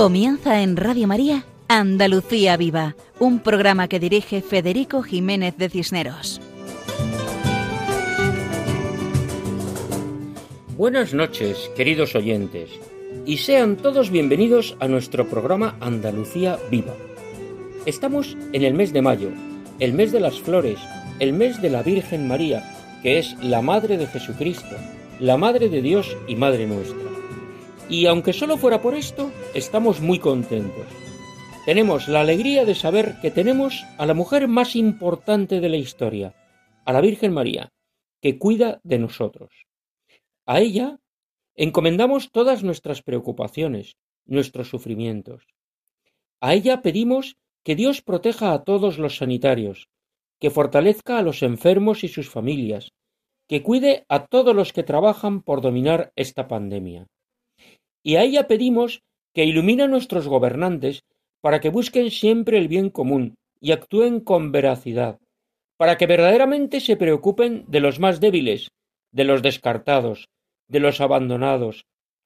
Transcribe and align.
Comienza 0.00 0.62
en 0.62 0.78
Radio 0.78 1.06
María 1.06 1.44
Andalucía 1.68 2.56
Viva, 2.56 2.96
un 3.18 3.38
programa 3.38 3.86
que 3.86 4.00
dirige 4.00 4.40
Federico 4.40 5.02
Jiménez 5.02 5.58
de 5.58 5.68
Cisneros. 5.68 6.40
Buenas 10.78 11.12
noches, 11.12 11.70
queridos 11.76 12.14
oyentes, 12.14 12.70
y 13.26 13.36
sean 13.36 13.76
todos 13.76 14.08
bienvenidos 14.08 14.74
a 14.80 14.88
nuestro 14.88 15.28
programa 15.28 15.76
Andalucía 15.80 16.58
Viva. 16.70 16.94
Estamos 17.84 18.38
en 18.54 18.64
el 18.64 18.72
mes 18.72 18.94
de 18.94 19.02
mayo, 19.02 19.28
el 19.80 19.92
mes 19.92 20.12
de 20.12 20.20
las 20.20 20.40
flores, 20.40 20.78
el 21.18 21.34
mes 21.34 21.60
de 21.60 21.68
la 21.68 21.82
Virgen 21.82 22.26
María, 22.26 22.62
que 23.02 23.18
es 23.18 23.36
la 23.42 23.60
Madre 23.60 23.98
de 23.98 24.06
Jesucristo, 24.06 24.76
la 25.18 25.36
Madre 25.36 25.68
de 25.68 25.82
Dios 25.82 26.16
y 26.26 26.36
Madre 26.36 26.66
nuestra. 26.66 26.96
Y 27.90 28.06
aunque 28.06 28.32
solo 28.32 28.56
fuera 28.56 28.80
por 28.80 28.94
esto, 28.94 29.30
estamos 29.54 30.00
muy 30.00 30.18
contentos. 30.18 30.86
Tenemos 31.64 32.08
la 32.08 32.20
alegría 32.20 32.64
de 32.64 32.74
saber 32.74 33.16
que 33.20 33.30
tenemos 33.30 33.84
a 33.98 34.06
la 34.06 34.14
mujer 34.14 34.48
más 34.48 34.76
importante 34.76 35.60
de 35.60 35.68
la 35.68 35.76
historia, 35.76 36.34
a 36.84 36.92
la 36.92 37.00
Virgen 37.00 37.32
María, 37.32 37.72
que 38.20 38.38
cuida 38.38 38.80
de 38.82 38.98
nosotros. 38.98 39.50
A 40.46 40.60
ella 40.60 40.98
encomendamos 41.54 42.30
todas 42.30 42.62
nuestras 42.62 43.02
preocupaciones, 43.02 43.96
nuestros 44.24 44.68
sufrimientos. 44.68 45.46
A 46.40 46.54
ella 46.54 46.80
pedimos 46.80 47.36
que 47.64 47.76
Dios 47.76 48.02
proteja 48.02 48.52
a 48.52 48.64
todos 48.64 48.98
los 48.98 49.16
sanitarios, 49.16 49.88
que 50.38 50.50
fortalezca 50.50 51.18
a 51.18 51.22
los 51.22 51.42
enfermos 51.42 52.04
y 52.04 52.08
sus 52.08 52.30
familias, 52.30 52.92
que 53.48 53.62
cuide 53.62 54.04
a 54.08 54.26
todos 54.26 54.54
los 54.54 54.72
que 54.72 54.82
trabajan 54.82 55.42
por 55.42 55.60
dominar 55.60 56.12
esta 56.16 56.48
pandemia 56.48 57.06
y 58.02 58.16
a 58.16 58.22
ella 58.22 58.46
pedimos 58.46 59.02
que 59.34 59.44
ilumine 59.44 59.84
a 59.84 59.88
nuestros 59.88 60.28
gobernantes 60.28 61.02
para 61.40 61.60
que 61.60 61.70
busquen 61.70 62.10
siempre 62.10 62.58
el 62.58 62.68
bien 62.68 62.90
común 62.90 63.34
y 63.60 63.72
actúen 63.72 64.20
con 64.20 64.52
veracidad, 64.52 65.18
para 65.76 65.96
que 65.96 66.06
verdaderamente 66.06 66.80
se 66.80 66.96
preocupen 66.96 67.64
de 67.68 67.80
los 67.80 67.98
más 68.00 68.20
débiles, 68.20 68.68
de 69.12 69.24
los 69.24 69.42
descartados, 69.42 70.28
de 70.68 70.80
los 70.80 71.00
abandonados, 71.00 71.84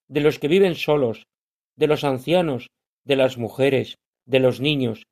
de 0.09 0.21
los 0.21 0.39
que 0.39 0.49
viven 0.49 0.75
solos, 0.75 1.27
de 1.77 1.87
los 1.87 2.05
ancianos, 2.05 2.69
de 3.05 3.17
las 3.17 3.39
mujeres, 3.39 3.97
de 4.27 4.41
los 4.41 4.61
niños, 4.61 5.05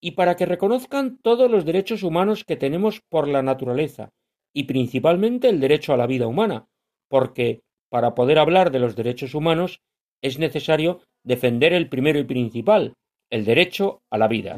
y 0.00 0.12
para 0.12 0.36
que 0.36 0.46
reconozcan 0.46 1.18
todos 1.18 1.50
los 1.50 1.64
derechos 1.64 2.02
humanos 2.02 2.44
que 2.44 2.56
tenemos 2.56 3.00
por 3.08 3.28
la 3.28 3.42
naturaleza, 3.42 4.10
y 4.52 4.64
principalmente 4.64 5.48
el 5.48 5.60
derecho 5.60 5.92
a 5.92 5.96
la 5.96 6.06
vida 6.06 6.26
humana, 6.26 6.66
porque, 7.08 7.60
para 7.88 8.14
poder 8.14 8.38
hablar 8.38 8.70
de 8.70 8.78
los 8.78 8.96
derechos 8.96 9.34
humanos, 9.34 9.80
es 10.22 10.38
necesario 10.38 11.00
defender 11.26 11.72
el 11.72 11.88
primero 11.88 12.18
y 12.18 12.24
principal, 12.24 12.94
el 13.30 13.44
derecho 13.44 14.00
a 14.10 14.16
la 14.16 14.28
vida. 14.28 14.56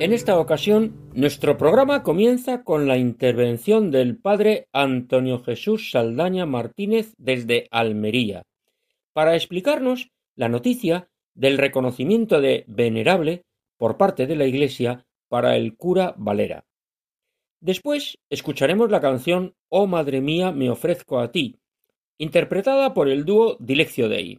En 0.00 0.12
esta 0.12 0.38
ocasión, 0.38 1.10
nuestro 1.12 1.58
programa 1.58 2.04
comienza 2.04 2.62
con 2.62 2.86
la 2.86 2.96
intervención 2.96 3.90
del 3.90 4.16
padre 4.16 4.68
Antonio 4.72 5.42
Jesús 5.42 5.90
Saldaña 5.90 6.46
Martínez 6.46 7.14
desde 7.18 7.66
Almería, 7.72 8.44
para 9.12 9.34
explicarnos 9.34 10.10
la 10.36 10.48
noticia 10.48 11.08
del 11.34 11.58
reconocimiento 11.58 12.40
de 12.40 12.64
venerable 12.68 13.42
por 13.78 13.96
parte 13.96 14.26
de 14.26 14.36
la 14.36 14.44
Iglesia 14.44 15.06
para 15.28 15.56
el 15.56 15.76
cura 15.76 16.14
Valera. 16.18 16.66
Después 17.60 18.18
escucharemos 18.30 18.90
la 18.90 19.00
canción 19.00 19.54
Oh 19.68 19.86
Madre 19.86 20.20
mía, 20.20 20.52
me 20.52 20.70
ofrezco 20.70 21.18
a 21.18 21.32
ti, 21.32 21.56
interpretada 22.18 22.94
por 22.94 23.08
el 23.08 23.24
dúo 23.24 23.56
Dileccio 23.60 24.08
Dei. 24.08 24.38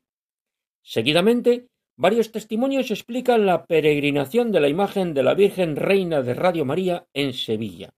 Seguidamente, 0.83 1.67
varios 1.97 2.31
testimonios 2.31 2.91
explican 2.91 3.45
la 3.45 3.65
peregrinación 3.65 4.51
de 4.51 4.59
la 4.59 4.69
imagen 4.69 5.13
de 5.13 5.23
la 5.23 5.33
Virgen 5.33 5.75
Reina 5.75 6.21
de 6.21 6.33
Radio 6.33 6.65
María 6.65 7.07
en 7.13 7.33
Sevilla. 7.33 7.89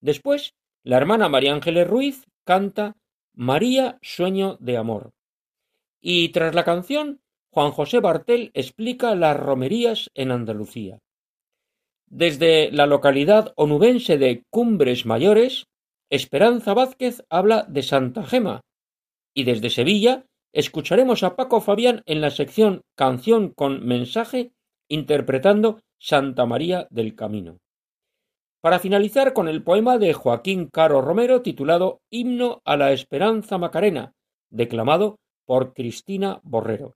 Después, 0.00 0.54
la 0.82 0.96
hermana 0.96 1.28
María 1.28 1.52
Ángeles 1.52 1.86
Ruiz 1.86 2.26
canta 2.44 2.96
María, 3.34 3.98
sueño 4.02 4.56
de 4.60 4.76
amor. 4.76 5.12
Y 6.00 6.30
tras 6.30 6.54
la 6.54 6.64
canción, 6.64 7.21
Juan 7.54 7.70
José 7.70 8.00
Bartel 8.00 8.50
explica 8.54 9.14
las 9.14 9.38
romerías 9.38 10.10
en 10.14 10.30
Andalucía. 10.30 11.00
Desde 12.08 12.70
la 12.72 12.86
localidad 12.86 13.52
onubense 13.56 14.16
de 14.16 14.44
Cumbres 14.48 15.04
Mayores, 15.04 15.66
Esperanza 16.10 16.72
Vázquez 16.72 17.22
habla 17.28 17.66
de 17.68 17.82
Santa 17.82 18.24
Gema, 18.24 18.62
y 19.34 19.44
desde 19.44 19.68
Sevilla 19.68 20.24
escucharemos 20.54 21.22
a 21.24 21.36
Paco 21.36 21.60
Fabián 21.60 22.02
en 22.06 22.22
la 22.22 22.30
sección 22.30 22.80
Canción 22.96 23.50
con 23.50 23.86
mensaje 23.86 24.52
interpretando 24.88 25.80
Santa 25.98 26.46
María 26.46 26.86
del 26.90 27.14
Camino. 27.14 27.58
Para 28.62 28.78
finalizar 28.78 29.34
con 29.34 29.48
el 29.48 29.62
poema 29.62 29.98
de 29.98 30.14
Joaquín 30.14 30.68
Caro 30.72 31.02
Romero 31.02 31.42
titulado 31.42 32.00
Himno 32.10 32.62
a 32.64 32.78
la 32.78 32.92
Esperanza 32.92 33.58
Macarena, 33.58 34.14
declamado 34.50 35.18
por 35.44 35.74
Cristina 35.74 36.40
Borrero. 36.44 36.94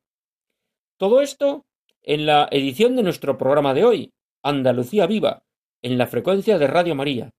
Todo 0.99 1.21
esto 1.21 1.67
en 2.03 2.25
la 2.25 2.49
edición 2.51 2.97
de 2.97 3.03
nuestro 3.03 3.37
programa 3.37 3.75
de 3.75 3.84
hoy, 3.84 4.15
Andalucía 4.43 5.07
Viva, 5.07 5.43
en 5.83 5.99
la 5.99 6.07
frecuencia 6.07 6.57
de 6.57 6.67
Radio 6.67 6.95
María. 6.95 7.34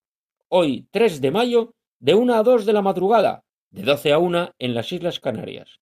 Hoy, 0.47 0.87
3 0.91 1.21
de 1.21 1.31
mayo, 1.31 1.73
de 1.99 2.13
1 2.13 2.35
a 2.35 2.43
2 2.43 2.67
de 2.67 2.73
la 2.73 2.83
madrugada, 2.83 3.41
de 3.71 3.81
12 3.81 4.13
a 4.13 4.19
1 4.19 4.51
en 4.59 4.75
las 4.75 4.91
Islas 4.91 5.19
Canarias. 5.19 5.79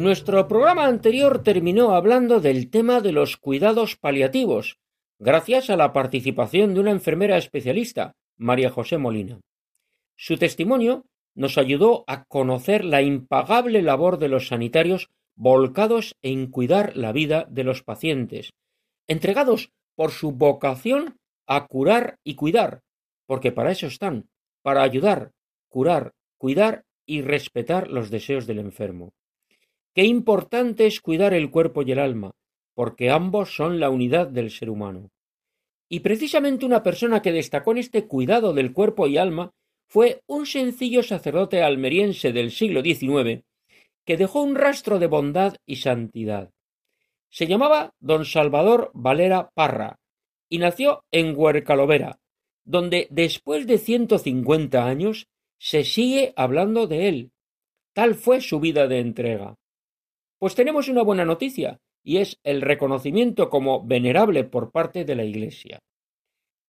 Nuestro 0.08 0.48
programa 0.48 0.86
anterior 0.86 1.42
terminó 1.42 1.94
hablando 1.94 2.41
del 2.41 2.70
tema 2.70 3.02
de 3.02 3.12
los 3.12 3.36
cuidados 3.36 3.96
paliativos, 3.96 4.78
gracias 5.19 5.69
a 5.69 5.76
la 5.76 5.92
participación 5.92 6.72
de 6.72 6.80
una 6.80 6.92
enfermera 6.92 7.36
especialista, 7.36 8.14
María 8.38 8.70
José 8.70 8.96
Molina. 8.96 9.38
Su 10.16 10.38
testimonio 10.38 11.04
nos 11.34 11.58
ayudó 11.58 12.04
a 12.06 12.24
conocer 12.24 12.86
la 12.86 13.02
impagable 13.02 13.82
labor 13.82 14.19
de 14.19 14.30
los 14.30 14.49
sanitarios 14.49 15.10
volcados 15.37 16.14
en 16.22 16.46
cuidar 16.46 16.96
la 16.96 17.12
vida 17.12 17.46
de 17.50 17.64
los 17.64 17.82
pacientes, 17.82 18.54
entregados 19.08 19.72
por 19.94 20.11
su 20.11 20.32
vocación 20.32 21.19
a 21.46 21.66
curar 21.66 22.16
y 22.25 22.34
cuidar, 22.34 22.81
porque 23.26 23.52
para 23.52 23.72
eso 23.72 23.87
están, 23.87 24.31
para 24.62 24.82
ayudar, 24.84 25.32
curar, 25.69 26.14
cuidar 26.38 26.87
y 27.04 27.20
respetar 27.20 27.88
los 27.88 28.08
deseos 28.08 28.46
del 28.46 28.61
enfermo. 28.61 29.12
Qué 29.99 30.05
importante 30.05 30.87
es 30.87 31.00
cuidar 31.00 31.35
el 31.35 31.50
cuerpo 31.50 31.83
y 31.83 31.91
el 31.91 31.99
alma, 31.99 32.31
porque 32.73 33.11
ambos 33.11 33.56
son 33.56 33.81
la 33.81 33.91
unidad 33.91 34.29
del 34.29 34.53
ser 34.53 34.71
humano. 34.71 35.11
Y 35.89 35.99
precisamente 35.99 36.65
una 36.65 36.85
persona 36.85 37.21
que 37.21 37.33
destacó 37.33 37.73
en 37.73 37.79
este 37.79 38.06
cuidado 38.06 38.53
del 38.53 38.73
cuerpo 38.73 39.09
y 39.09 39.19
alma 39.19 39.50
fue 39.89 40.23
un 40.29 40.47
sencillo 40.47 41.03
sacerdote 41.03 41.65
almeriense 41.65 42.33
del 42.33 42.53
siglo 42.53 42.81
XIX 42.81 43.43
que 44.05 44.17
dejó 44.17 44.41
un 44.41 44.55
rastro 44.55 45.00
de 45.00 45.09
bondad 45.09 45.56
y 45.67 45.75
santidad. 45.75 46.53
Se 47.29 47.49
llamaba 47.49 47.93
don 47.99 48.25
Salvador 48.25 48.93
Valera 48.95 49.50
Parra 49.53 49.99
y 50.49 50.59
nació 50.59 51.03
en 51.11 51.35
Huercalovera, 51.37 52.21
donde 52.65 53.09
después 53.11 53.67
de 53.67 53.79
ciento 53.79 54.19
cincuenta 54.19 54.87
años 54.87 55.27
se 55.59 55.83
sigue 55.83 56.35
hablando 56.37 56.87
de 56.87 57.09
él. 57.09 57.33
Tal 57.95 58.15
fue 58.15 58.41
su 58.41 58.61
vida 58.61 58.87
de 58.87 59.00
entrega. 59.00 59.56
Pues 60.38 60.55
tenemos 60.55 60.88
una 60.88 61.02
buena 61.02 61.25
noticia, 61.25 61.81
y 62.02 62.19
es 62.19 62.38
el 62.44 62.62
reconocimiento 62.62 63.50
como 63.50 63.85
venerable 63.85 64.44
por 64.44 64.70
parte 64.70 65.05
de 65.05 65.14
la 65.14 65.25
Iglesia. 65.25 65.79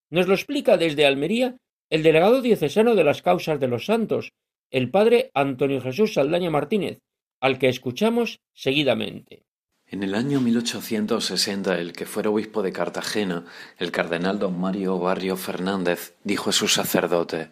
Nos 0.10 0.27
lo 0.27 0.33
explica 0.33 0.77
desde 0.77 1.06
Almería 1.06 1.57
el 1.89 2.04
delegado 2.04 2.42
diocesano 2.42 2.95
de 2.95 3.04
las 3.04 3.21
causas 3.21 3.60
de 3.60 3.68
los 3.68 3.86
santos, 3.86 4.31
el 4.71 4.92
padre 4.92 5.31
Antonio 5.33 5.81
Jesús 5.81 6.13
Saldaña 6.13 6.50
Martínez, 6.50 7.00
al 7.39 7.57
que 7.57 7.69
escuchamos 7.69 8.39
seguidamente. 8.54 9.44
En 9.88 10.04
el 10.04 10.13
año 10.13 10.39
1860, 10.39 11.80
el 11.80 11.94
que 11.94 12.06
fuera 12.06 12.30
obispo 12.30 12.62
de 12.62 12.71
Cartagena, 12.71 13.45
el 13.77 13.92
cardenal 13.92 14.38
don 14.38 14.60
Mario 14.60 15.00
Barrio 15.00 15.36
Fernández, 15.36 16.16
dijo 16.24 16.51
a 16.51 16.54
sus 16.54 16.74
sacerdotes 16.74 17.50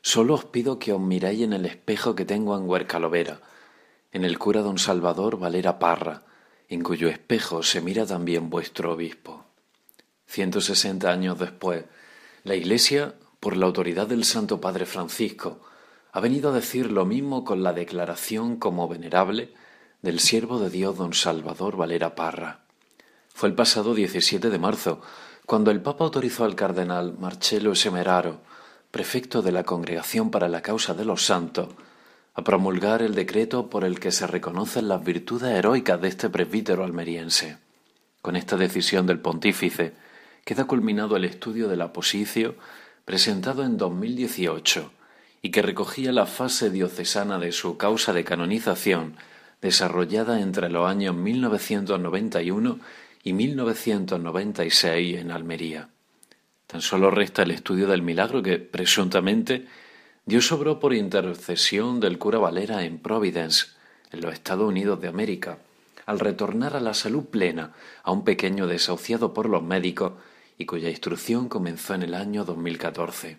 Solo 0.00 0.34
os 0.34 0.44
pido 0.44 0.78
que 0.78 0.92
os 0.92 1.00
miréis 1.00 1.42
en 1.42 1.52
el 1.52 1.66
espejo 1.66 2.14
que 2.14 2.24
tengo 2.24 2.56
en 2.56 2.68
Huercalovera, 2.68 3.40
en 4.12 4.24
el 4.24 4.38
cura 4.38 4.62
don 4.62 4.78
Salvador 4.78 5.38
Valera 5.38 5.78
Parra, 5.78 6.22
en 6.68 6.82
cuyo 6.82 7.08
espejo 7.08 7.62
se 7.62 7.80
mira 7.80 8.06
también 8.06 8.50
vuestro 8.50 8.92
obispo. 8.92 9.44
Ciento 10.26 10.60
sesenta 10.60 11.10
años 11.10 11.38
después, 11.38 11.84
la 12.44 12.54
Iglesia, 12.54 13.14
por 13.40 13.56
la 13.56 13.66
autoridad 13.66 14.06
del 14.06 14.24
Santo 14.24 14.60
Padre 14.60 14.86
Francisco, 14.86 15.60
ha 16.12 16.20
venido 16.20 16.50
a 16.50 16.54
decir 16.54 16.90
lo 16.90 17.04
mismo 17.04 17.44
con 17.44 17.62
la 17.62 17.72
declaración 17.72 18.56
como 18.56 18.88
venerable 18.88 19.52
del 20.02 20.20
siervo 20.20 20.58
de 20.58 20.70
Dios 20.70 20.96
don 20.96 21.14
Salvador 21.14 21.76
Valera 21.76 22.14
Parra. 22.14 22.60
Fue 23.34 23.48
el 23.48 23.54
pasado 23.54 23.94
17 23.94 24.50
de 24.50 24.58
marzo 24.58 25.00
cuando 25.46 25.70
el 25.70 25.80
Papa 25.80 26.04
autorizó 26.04 26.44
al 26.44 26.54
cardenal 26.54 27.16
Marcello 27.18 27.74
Semeraro, 27.74 28.40
prefecto 28.90 29.42
de 29.42 29.52
la 29.52 29.64
Congregación 29.64 30.30
para 30.30 30.48
la 30.48 30.60
Causa 30.60 30.94
de 30.94 31.04
los 31.04 31.24
Santos, 31.24 31.68
a 32.38 32.44
promulgar 32.44 33.02
el 33.02 33.16
decreto 33.16 33.68
por 33.68 33.82
el 33.82 33.98
que 33.98 34.12
se 34.12 34.24
reconocen 34.24 34.86
las 34.86 35.02
virtudes 35.02 35.50
heroicas 35.50 36.00
de 36.00 36.06
este 36.06 36.30
presbítero 36.30 36.84
almeriense. 36.84 37.58
Con 38.22 38.36
esta 38.36 38.56
decisión 38.56 39.08
del 39.08 39.18
pontífice 39.18 39.94
queda 40.44 40.64
culminado 40.64 41.16
el 41.16 41.24
estudio 41.24 41.66
del 41.66 41.80
aposicio 41.80 42.54
presentado 43.04 43.64
en 43.64 43.76
2018 43.76 44.92
y 45.42 45.50
que 45.50 45.62
recogía 45.62 46.12
la 46.12 46.26
fase 46.26 46.70
diocesana 46.70 47.40
de 47.40 47.50
su 47.50 47.76
causa 47.76 48.12
de 48.12 48.22
canonización 48.22 49.16
desarrollada 49.60 50.40
entre 50.40 50.70
los 50.70 50.88
años 50.88 51.16
1991 51.16 52.78
y 53.24 53.32
1996 53.32 55.18
en 55.18 55.32
Almería. 55.32 55.88
Tan 56.68 56.82
solo 56.82 57.10
resta 57.10 57.42
el 57.42 57.50
estudio 57.50 57.88
del 57.88 58.02
milagro 58.02 58.44
que, 58.44 58.60
presuntamente, 58.60 59.66
Dios 60.28 60.52
obró 60.52 60.78
por 60.78 60.92
intercesión 60.92 62.00
del 62.00 62.18
cura 62.18 62.38
Valera 62.38 62.84
en 62.84 62.98
Providence, 62.98 63.68
en 64.12 64.20
los 64.20 64.34
Estados 64.34 64.68
Unidos 64.68 65.00
de 65.00 65.08
América, 65.08 65.56
al 66.04 66.20
retornar 66.20 66.76
a 66.76 66.80
la 66.80 66.92
salud 66.92 67.24
plena 67.24 67.72
a 68.02 68.12
un 68.12 68.24
pequeño 68.24 68.66
desahuciado 68.66 69.32
por 69.32 69.48
los 69.48 69.62
médicos 69.62 70.12
y 70.58 70.66
cuya 70.66 70.90
instrucción 70.90 71.48
comenzó 71.48 71.94
en 71.94 72.02
el 72.02 72.12
año 72.12 72.44
2014. 72.44 73.38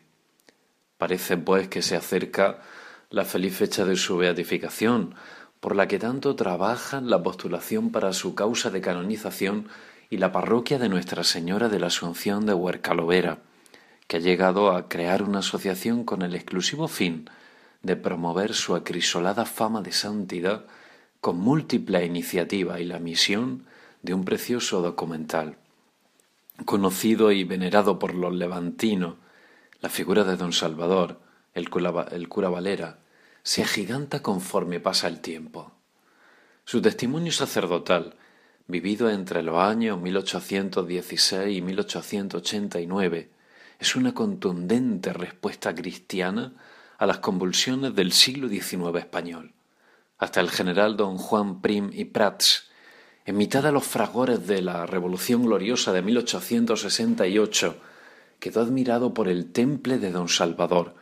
Parece, 0.98 1.38
pues, 1.38 1.68
que 1.68 1.84
se 1.84 1.96
acerca 1.96 2.64
la 3.12 3.24
feliz 3.24 3.56
fecha 3.56 3.86
de 3.86 3.96
su 3.96 4.18
beatificación, 4.18 5.14
por 5.60 5.76
la 5.76 5.88
que 5.88 6.00
tanto 6.00 6.36
trabajan 6.36 7.12
la 7.12 7.22
postulación 7.22 7.92
para 7.92 8.14
su 8.14 8.34
causa 8.34 8.72
de 8.72 8.82
canonización 8.82 9.68
y 10.10 10.18
la 10.18 10.32
parroquia 10.32 10.80
de 10.80 10.90
Nuestra 10.90 11.24
Señora 11.24 11.70
de 11.70 11.80
la 11.80 11.88
Asunción 11.88 12.48
de 12.48 12.56
Huercalovera, 12.56 13.38
que 14.10 14.18
ha 14.18 14.20
llegado 14.20 14.72
a 14.72 14.90
crear 14.90 15.22
una 15.22 15.40
asociación 15.40 16.04
con 16.04 16.24
el 16.24 16.34
exclusivo 16.34 16.88
fin 16.88 17.30
de 17.84 17.96
promover 17.96 18.56
su 18.56 18.74
acrisolada 18.74 19.46
fama 19.46 19.84
de 19.84 19.92
santidad 19.92 20.66
con 21.22 21.38
múltiple 21.38 22.04
iniciativa 22.04 22.80
y 22.80 22.86
la 22.86 22.98
misión 22.98 23.68
de 24.02 24.16
un 24.16 24.26
precioso 24.26 24.82
documental. 24.82 25.58
Conocido 26.66 27.32
y 27.32 27.44
venerado 27.44 28.00
por 28.00 28.16
los 28.16 28.34
levantinos, 28.34 29.18
la 29.80 29.90
figura 29.90 30.24
de 30.24 30.38
don 30.38 30.54
Salvador, 30.54 31.20
el 31.54 31.70
cura, 31.70 32.08
el 32.12 32.28
cura 32.28 32.50
Valera, 32.50 32.98
se 33.44 33.62
agiganta 33.62 34.24
conforme 34.24 34.80
pasa 34.80 35.08
el 35.08 35.22
tiempo. 35.22 35.72
Su 36.66 36.82
testimonio 36.82 37.32
sacerdotal, 37.32 38.16
vivido 38.66 39.12
entre 39.12 39.44
los 39.44 39.60
años 39.60 40.02
1816 40.02 41.56
y 41.56 41.62
1889, 41.62 43.30
es 43.80 43.96
una 43.96 44.14
contundente 44.14 45.14
respuesta 45.14 45.74
cristiana 45.74 46.54
a 46.98 47.06
las 47.06 47.20
convulsiones 47.20 47.96
del 47.96 48.12
siglo 48.12 48.50
XIX 48.50 48.98
español. 48.98 49.54
Hasta 50.18 50.42
el 50.42 50.50
general 50.50 50.98
don 50.98 51.18
Juan 51.18 51.62
Prim 51.62 51.90
y 51.94 52.04
Prats, 52.04 52.70
en 53.26 53.38
mitad 53.38 53.64
de 53.64 53.72
los 53.72 53.86
fragores 53.86 54.46
de 54.46 54.62
la 54.62 54.86
Revolución 54.86 55.44
Gloriosa 55.44 55.94
de 55.94 56.02
1868, 56.02 57.78
quedó 58.40 58.62
admirado 58.62 59.14
por 59.14 59.30
el 59.30 59.52
temple 59.54 59.98
de 59.98 60.12
don 60.12 60.28
Salvador, 60.28 60.96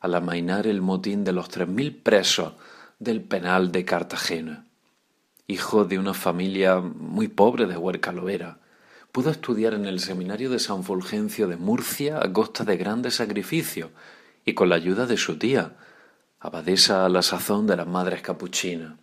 al 0.00 0.14
amainar 0.14 0.66
el 0.66 0.82
motín 0.82 1.22
de 1.22 1.32
los 1.32 1.48
tres 1.48 1.68
mil 1.68 1.94
presos 1.94 2.54
del 2.98 3.22
penal 3.22 3.70
de 3.70 3.84
Cartagena. 3.84 4.66
Hijo 5.46 5.84
de 5.84 5.98
una 6.00 6.14
familia 6.14 6.80
muy 6.80 7.28
pobre 7.28 7.66
de 7.66 7.76
Huercalovera, 7.76 8.58
pudo 9.16 9.30
estudiar 9.30 9.72
en 9.72 9.86
el 9.86 9.98
seminario 9.98 10.50
de 10.50 10.58
San 10.58 10.84
Fulgencio 10.84 11.48
de 11.48 11.56
Murcia 11.56 12.20
a 12.22 12.30
costa 12.30 12.64
de 12.64 12.76
grandes 12.76 13.14
sacrificios 13.14 13.88
y 14.44 14.52
con 14.52 14.68
la 14.68 14.74
ayuda 14.74 15.06
de 15.06 15.16
su 15.16 15.38
tía, 15.38 15.74
abadesa 16.38 17.06
a 17.06 17.08
la 17.08 17.22
sazón 17.22 17.66
de 17.66 17.78
las 17.78 17.86
Madres 17.86 18.20
Capuchinas. 18.20 18.98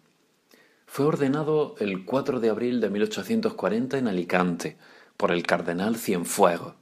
Fue 0.85 1.07
ordenado 1.07 1.73
el 1.79 2.05
4 2.05 2.39
de 2.39 2.49
abril 2.51 2.79
de 2.79 2.91
1840 2.91 3.97
en 3.97 4.07
Alicante 4.07 4.77
por 5.17 5.31
el 5.31 5.41
cardenal 5.41 5.95
Cienfuegos. 5.95 6.75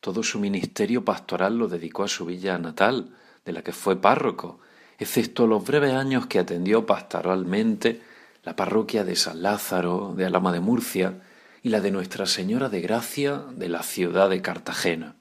Todo 0.00 0.22
su 0.22 0.40
ministerio 0.40 1.04
pastoral 1.04 1.58
lo 1.58 1.68
dedicó 1.68 2.04
a 2.04 2.08
su 2.08 2.24
villa 2.24 2.56
natal, 2.56 3.14
de 3.44 3.52
la 3.52 3.60
que 3.60 3.72
fue 3.72 4.00
párroco, 4.00 4.60
excepto 4.98 5.46
los 5.46 5.62
breves 5.62 5.92
años 5.92 6.26
que 6.26 6.38
atendió 6.38 6.86
pastoralmente 6.86 8.00
la 8.44 8.56
parroquia 8.56 9.04
de 9.04 9.14
San 9.14 9.42
Lázaro, 9.42 10.14
de 10.16 10.24
Alama 10.24 10.54
de 10.54 10.60
Murcia, 10.60 11.20
y 11.62 11.68
la 11.68 11.80
de 11.80 11.92
Nuestra 11.92 12.26
Señora 12.26 12.68
de 12.68 12.80
Gracia 12.80 13.44
de 13.56 13.68
la 13.68 13.84
ciudad 13.84 14.28
de 14.30 14.42
Cartagena. 14.42 15.14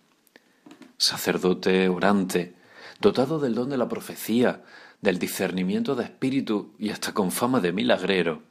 Sacerdote 0.97 1.87
orante, 1.87 2.55
dotado 2.99 3.39
del 3.39 3.53
don 3.53 3.69
de 3.69 3.77
la 3.77 3.87
profecía, 3.87 4.63
del 5.01 5.19
discernimiento 5.19 5.95
de 5.95 6.05
espíritu 6.05 6.73
y 6.79 6.89
hasta 6.89 7.13
con 7.13 7.31
fama 7.31 7.59
de 7.59 7.71
milagrero, 7.73 8.41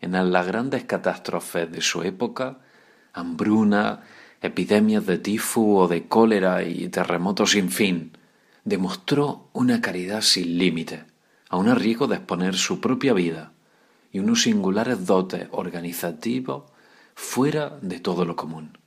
en 0.00 0.12
las 0.32 0.46
grandes 0.46 0.84
catástrofes 0.84 1.72
de 1.72 1.80
su 1.80 2.02
época, 2.02 2.58
hambruna, 3.14 4.02
epidemias 4.42 5.06
de 5.06 5.16
tifo 5.16 5.76
o 5.76 5.88
de 5.88 6.06
cólera 6.06 6.62
y 6.62 6.88
terremotos 6.88 7.52
sin 7.52 7.70
fin, 7.70 8.12
demostró 8.64 9.48
una 9.54 9.80
caridad 9.80 10.20
sin 10.20 10.58
límite, 10.58 11.04
aun 11.48 11.68
a 11.68 11.74
riesgo 11.74 12.06
de 12.06 12.16
exponer 12.16 12.54
su 12.54 12.80
propia 12.80 13.14
vida 13.14 13.52
y 14.12 14.18
unos 14.18 14.42
singulares 14.42 15.06
dotes 15.06 15.48
organizativos 15.52 16.64
fuera 17.14 17.78
de 17.82 18.00
todo 18.00 18.24
lo 18.24 18.36
común. 18.36 18.78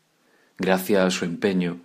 Gracias 0.58 1.06
a 1.06 1.12
su 1.12 1.26
empeño, 1.26 1.80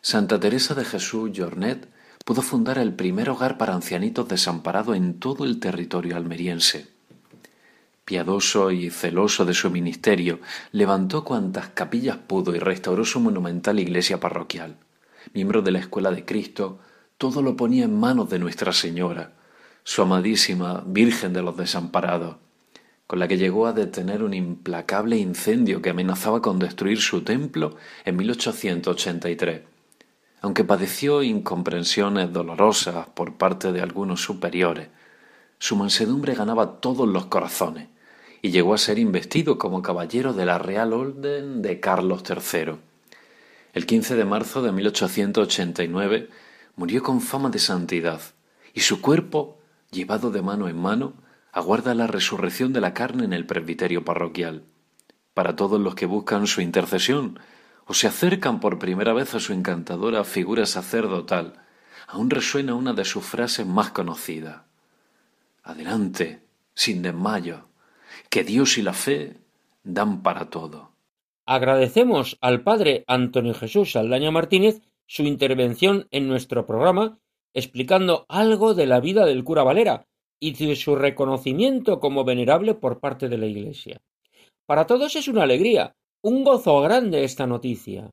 Santa 0.00 0.38
Teresa 0.38 0.74
de 0.74 0.84
Jesús 0.84 1.30
Jornet 1.34 1.88
pudo 2.24 2.42
fundar 2.42 2.78
el 2.78 2.94
primer 2.94 3.28
hogar 3.30 3.58
para 3.58 3.74
ancianitos 3.74 4.28
desamparados 4.28 4.96
en 4.96 5.18
todo 5.18 5.44
el 5.44 5.60
territorio 5.60 6.16
almeriense. 6.16 6.88
Piadoso 8.04 8.70
y 8.70 8.90
celoso 8.90 9.44
de 9.44 9.54
su 9.54 9.70
ministerio, 9.70 10.40
levantó 10.72 11.24
cuantas 11.24 11.68
capillas 11.68 12.18
pudo 12.18 12.54
y 12.54 12.58
restauró 12.58 13.04
su 13.04 13.20
monumental 13.20 13.78
iglesia 13.78 14.20
parroquial. 14.20 14.76
Miembro 15.32 15.62
de 15.62 15.70
la 15.70 15.78
Escuela 15.78 16.10
de 16.10 16.24
Cristo, 16.24 16.80
todo 17.16 17.40
lo 17.40 17.56
ponía 17.56 17.84
en 17.84 17.98
manos 17.98 18.28
de 18.28 18.38
Nuestra 18.38 18.72
Señora, 18.72 19.32
su 19.84 20.02
amadísima 20.02 20.82
Virgen 20.86 21.32
de 21.32 21.42
los 21.42 21.56
Desamparados, 21.56 22.36
con 23.06 23.18
la 23.18 23.28
que 23.28 23.36
llegó 23.36 23.66
a 23.66 23.72
detener 23.72 24.22
un 24.22 24.34
implacable 24.34 25.16
incendio 25.16 25.82
que 25.82 25.90
amenazaba 25.90 26.40
con 26.40 26.58
destruir 26.58 27.00
su 27.00 27.22
templo 27.22 27.76
en 28.04 28.16
1883. 28.16 29.62
Aunque 30.40 30.64
padeció 30.64 31.22
incomprensiones 31.22 32.32
dolorosas 32.32 33.08
por 33.08 33.36
parte 33.36 33.72
de 33.72 33.80
algunos 33.80 34.22
superiores, 34.22 34.88
su 35.58 35.76
mansedumbre 35.76 36.34
ganaba 36.34 36.80
todos 36.80 37.08
los 37.08 37.26
corazones 37.26 37.88
y 38.42 38.50
llegó 38.50 38.74
a 38.74 38.78
ser 38.78 38.98
investido 38.98 39.56
como 39.56 39.80
caballero 39.80 40.34
de 40.34 40.44
la 40.44 40.58
Real 40.58 40.92
Orden 40.92 41.62
de 41.62 41.80
Carlos 41.80 42.22
III. 42.28 42.74
El 43.72 43.86
15 43.86 44.16
de 44.16 44.24
marzo 44.26 44.60
de 44.62 44.70
1889 44.70 46.28
murió 46.76 47.02
con 47.02 47.20
fama 47.22 47.48
de 47.48 47.58
santidad, 47.58 48.20
y 48.74 48.80
su 48.80 49.00
cuerpo, 49.00 49.58
llevado 49.90 50.30
de 50.30 50.42
mano 50.42 50.68
en 50.68 50.76
mano, 50.76 51.14
aguarda 51.54 51.94
la 51.94 52.08
resurrección 52.08 52.72
de 52.72 52.80
la 52.80 52.92
carne 52.94 53.24
en 53.24 53.32
el 53.32 53.46
presbiterio 53.46 54.04
parroquial. 54.04 54.64
Para 55.34 55.54
todos 55.54 55.80
los 55.80 55.94
que 55.94 56.04
buscan 56.04 56.48
su 56.48 56.60
intercesión 56.60 57.38
o 57.86 57.94
se 57.94 58.08
acercan 58.08 58.58
por 58.58 58.80
primera 58.80 59.12
vez 59.12 59.36
a 59.36 59.40
su 59.40 59.52
encantadora 59.52 60.24
figura 60.24 60.66
sacerdotal, 60.66 61.54
aún 62.08 62.28
resuena 62.28 62.74
una 62.74 62.92
de 62.92 63.04
sus 63.04 63.24
frases 63.24 63.64
más 63.66 63.90
conocidas. 63.90 64.62
Adelante, 65.62 66.42
sin 66.74 67.02
desmayo, 67.02 67.68
que 68.30 68.42
Dios 68.42 68.76
y 68.76 68.82
la 68.82 68.92
fe 68.92 69.38
dan 69.84 70.24
para 70.24 70.50
todo. 70.50 70.90
Agradecemos 71.46 72.36
al 72.40 72.62
padre 72.62 73.04
Antonio 73.06 73.54
Jesús 73.54 73.92
Saldaña 73.92 74.32
Martínez 74.32 74.80
su 75.06 75.22
intervención 75.22 76.08
en 76.10 76.26
nuestro 76.26 76.66
programa 76.66 77.18
explicando 77.52 78.26
algo 78.28 78.74
de 78.74 78.86
la 78.86 78.98
vida 78.98 79.24
del 79.24 79.44
cura 79.44 79.62
Valera 79.62 80.06
y 80.46 80.76
su 80.76 80.94
reconocimiento 80.94 82.00
como 82.00 82.22
venerable 82.24 82.74
por 82.74 83.00
parte 83.00 83.30
de 83.30 83.38
la 83.38 83.46
Iglesia. 83.46 84.02
Para 84.66 84.86
todos 84.86 85.16
es 85.16 85.26
una 85.26 85.44
alegría, 85.44 85.94
un 86.22 86.44
gozo 86.44 86.80
grande 86.82 87.24
esta 87.24 87.46
noticia. 87.46 88.10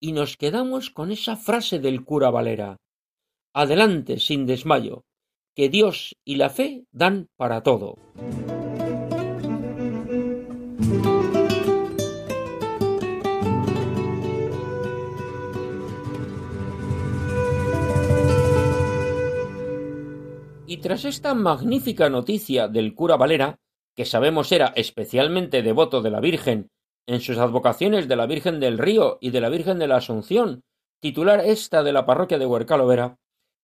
Y 0.00 0.12
nos 0.12 0.36
quedamos 0.36 0.90
con 0.90 1.10
esa 1.10 1.36
frase 1.36 1.80
del 1.80 2.04
cura 2.04 2.30
Valera. 2.30 2.76
Adelante 3.52 4.20
sin 4.20 4.46
desmayo, 4.46 5.02
que 5.56 5.68
Dios 5.68 6.14
y 6.24 6.36
la 6.36 6.50
fe 6.50 6.84
dan 6.92 7.26
para 7.36 7.62
todo. 7.64 7.96
Y 20.74 20.78
tras 20.78 21.04
esta 21.04 21.34
magnífica 21.34 22.10
noticia 22.10 22.66
del 22.66 22.96
cura 22.96 23.16
Valera, 23.16 23.60
que 23.94 24.04
sabemos 24.04 24.50
era 24.50 24.72
especialmente 24.74 25.62
devoto 25.62 26.02
de 26.02 26.10
la 26.10 26.18
Virgen 26.18 26.66
en 27.06 27.20
sus 27.20 27.38
advocaciones 27.38 28.08
de 28.08 28.16
la 28.16 28.26
Virgen 28.26 28.58
del 28.58 28.78
Río 28.78 29.18
y 29.20 29.30
de 29.30 29.40
la 29.40 29.50
Virgen 29.50 29.78
de 29.78 29.86
la 29.86 29.98
Asunción, 29.98 30.62
titular 31.00 31.38
esta 31.38 31.84
de 31.84 31.92
la 31.92 32.06
parroquia 32.06 32.40
de 32.40 32.46
Huercalovera, 32.46 33.14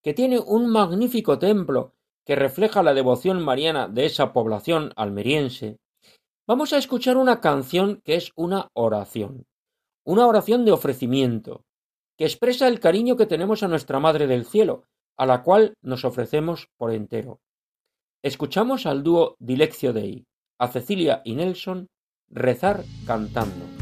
que 0.04 0.14
tiene 0.14 0.38
un 0.38 0.70
magnífico 0.70 1.40
templo 1.40 1.94
que 2.24 2.36
refleja 2.36 2.80
la 2.84 2.94
devoción 2.94 3.42
mariana 3.42 3.88
de 3.88 4.06
esa 4.06 4.32
población 4.32 4.92
almeriense, 4.94 5.78
vamos 6.46 6.72
a 6.72 6.78
escuchar 6.78 7.16
una 7.16 7.40
canción 7.40 8.02
que 8.04 8.14
es 8.14 8.30
una 8.36 8.68
oración, 8.72 9.46
una 10.06 10.28
oración 10.28 10.64
de 10.64 10.70
ofrecimiento, 10.70 11.64
que 12.16 12.26
expresa 12.26 12.68
el 12.68 12.78
cariño 12.78 13.16
que 13.16 13.26
tenemos 13.26 13.64
a 13.64 13.68
nuestra 13.68 13.98
Madre 13.98 14.28
del 14.28 14.44
Cielo, 14.44 14.84
a 15.20 15.26
la 15.26 15.42
cual 15.42 15.74
nos 15.82 16.06
ofrecemos 16.06 16.70
por 16.78 16.94
entero. 16.94 17.42
Escuchamos 18.22 18.86
al 18.86 19.02
dúo 19.02 19.36
Dileccio 19.38 19.92
Dei, 19.92 20.24
a 20.58 20.68
Cecilia 20.68 21.20
y 21.26 21.34
Nelson, 21.34 21.88
rezar 22.30 22.84
cantando. 23.06 23.79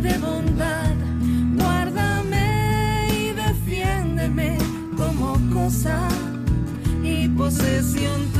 de 0.00 0.16
bondad, 0.18 0.94
guárdame 1.56 3.08
y 3.12 3.32
defiéndeme 3.32 4.56
como 4.96 5.36
cosa 5.52 6.08
y 7.02 7.28
posesión 7.30 8.37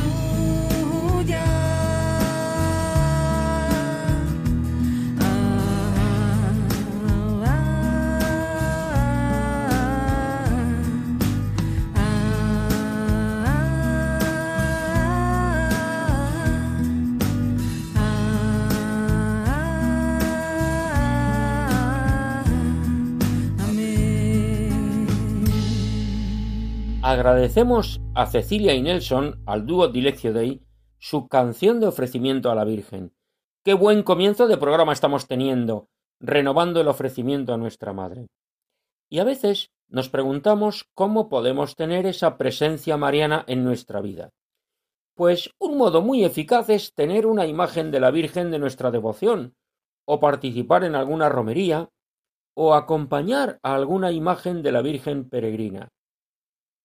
Agradecemos 27.11 27.99
a 28.13 28.27
Cecilia 28.27 28.75
y 28.75 28.83
Nelson, 28.83 29.41
al 29.47 29.65
dúo 29.65 29.87
Dileccio 29.87 30.31
Dei, 30.31 30.61
su 30.99 31.27
canción 31.27 31.79
de 31.79 31.87
ofrecimiento 31.87 32.51
a 32.51 32.55
la 32.55 32.65
Virgen. 32.65 33.15
Qué 33.65 33.73
buen 33.73 34.03
comienzo 34.03 34.47
de 34.47 34.57
programa 34.57 34.93
estamos 34.93 35.25
teniendo, 35.25 35.87
renovando 36.19 36.79
el 36.79 36.87
ofrecimiento 36.87 37.51
a 37.51 37.57
nuestra 37.57 37.93
Madre. 37.93 38.27
Y 39.09 39.17
a 39.17 39.23
veces 39.23 39.71
nos 39.87 40.07
preguntamos 40.07 40.85
cómo 40.93 41.29
podemos 41.29 41.75
tener 41.75 42.05
esa 42.05 42.37
presencia 42.37 42.95
mariana 42.95 43.43
en 43.47 43.63
nuestra 43.63 44.01
vida. 44.01 44.29
Pues 45.15 45.49
un 45.57 45.79
modo 45.79 46.03
muy 46.03 46.23
eficaz 46.23 46.69
es 46.69 46.93
tener 46.93 47.25
una 47.25 47.47
imagen 47.47 47.89
de 47.89 48.01
la 48.01 48.11
Virgen 48.11 48.51
de 48.51 48.59
nuestra 48.59 48.91
devoción, 48.91 49.55
o 50.05 50.19
participar 50.19 50.83
en 50.83 50.93
alguna 50.93 51.27
romería, 51.27 51.89
o 52.53 52.75
acompañar 52.75 53.59
a 53.63 53.73
alguna 53.73 54.11
imagen 54.11 54.61
de 54.61 54.71
la 54.71 54.83
Virgen 54.83 55.27
peregrina. 55.27 55.89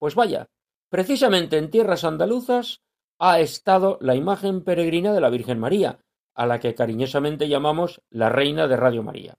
Pues 0.05 0.17
vaya, 0.17 0.51
precisamente 0.91 1.57
en 1.57 1.71
tierras 1.71 2.05
andaluzas 2.05 2.83
ha 3.19 3.41
estado 3.41 3.97
la 4.03 4.15
imagen 4.15 4.63
peregrina 4.63 5.15
de 5.15 5.21
la 5.23 5.31
Virgen 5.31 5.59
María, 5.59 5.99
a 6.35 6.45
la 6.45 6.61
que 6.61 6.75
cariñosamente 6.75 7.49
llamamos 7.49 8.03
la 8.11 8.29
Reina 8.29 8.69
de 8.69 8.77
Radio 8.77 9.03
María. 9.03 9.39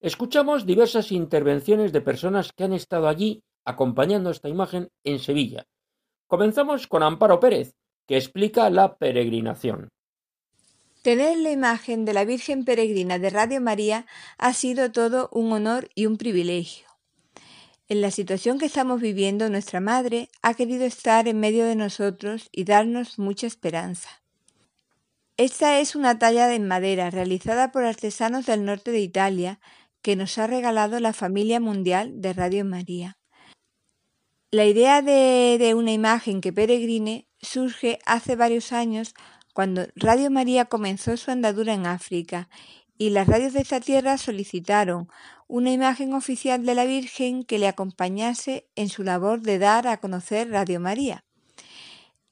Escuchamos 0.00 0.64
diversas 0.64 1.12
intervenciones 1.12 1.92
de 1.92 2.00
personas 2.00 2.54
que 2.54 2.64
han 2.64 2.72
estado 2.72 3.06
allí 3.06 3.42
acompañando 3.66 4.30
esta 4.30 4.48
imagen 4.48 4.88
en 5.04 5.18
Sevilla. 5.18 5.66
Comenzamos 6.26 6.86
con 6.86 7.02
Amparo 7.02 7.38
Pérez, 7.38 7.74
que 8.08 8.16
explica 8.16 8.70
la 8.70 8.96
peregrinación. 8.96 9.90
Tener 11.02 11.36
la 11.36 11.50
imagen 11.50 12.06
de 12.06 12.14
la 12.14 12.24
Virgen 12.24 12.64
Peregrina 12.64 13.18
de 13.18 13.28
Radio 13.28 13.60
María 13.60 14.06
ha 14.38 14.54
sido 14.54 14.90
todo 14.90 15.28
un 15.32 15.52
honor 15.52 15.90
y 15.94 16.06
un 16.06 16.16
privilegio. 16.16 16.91
En 17.92 18.00
la 18.00 18.10
situación 18.10 18.58
que 18.58 18.64
estamos 18.64 19.02
viviendo, 19.02 19.50
nuestra 19.50 19.78
Madre 19.78 20.30
ha 20.40 20.54
querido 20.54 20.86
estar 20.86 21.28
en 21.28 21.38
medio 21.38 21.66
de 21.66 21.76
nosotros 21.76 22.48
y 22.50 22.64
darnos 22.64 23.18
mucha 23.18 23.46
esperanza. 23.46 24.08
Esta 25.36 25.78
es 25.78 25.94
una 25.94 26.18
talla 26.18 26.46
de 26.46 26.58
madera 26.58 27.10
realizada 27.10 27.70
por 27.70 27.84
artesanos 27.84 28.46
del 28.46 28.64
norte 28.64 28.92
de 28.92 29.00
Italia 29.00 29.60
que 30.00 30.16
nos 30.16 30.38
ha 30.38 30.46
regalado 30.46 31.00
la 31.00 31.12
familia 31.12 31.60
mundial 31.60 32.22
de 32.22 32.32
Radio 32.32 32.64
María. 32.64 33.18
La 34.50 34.64
idea 34.64 35.02
de, 35.02 35.58
de, 35.60 35.74
una 35.74 35.92
imagen 35.92 36.40
que 36.40 36.50
peregrine 36.50 37.28
surge 37.42 37.98
hace 38.06 38.36
varios 38.36 38.72
años 38.72 39.12
cuando 39.52 39.86
Radio 39.96 40.30
María 40.30 40.64
comenzó 40.64 41.18
su 41.18 41.30
andadura 41.30 41.74
en 41.74 41.84
África 41.84 42.48
y 42.96 43.10
las 43.10 43.26
radios 43.26 43.52
de 43.52 43.60
esta 43.60 43.80
tierra 43.80 44.16
solicitaron 44.16 45.08
una 45.52 45.70
imagen 45.70 46.14
oficial 46.14 46.64
de 46.64 46.74
la 46.74 46.86
Virgen 46.86 47.44
que 47.44 47.58
le 47.58 47.68
acompañase 47.68 48.70
en 48.74 48.88
su 48.88 49.02
labor 49.02 49.42
de 49.42 49.58
dar 49.58 49.86
a 49.86 49.98
conocer 49.98 50.50
Radio 50.50 50.80
María. 50.80 51.26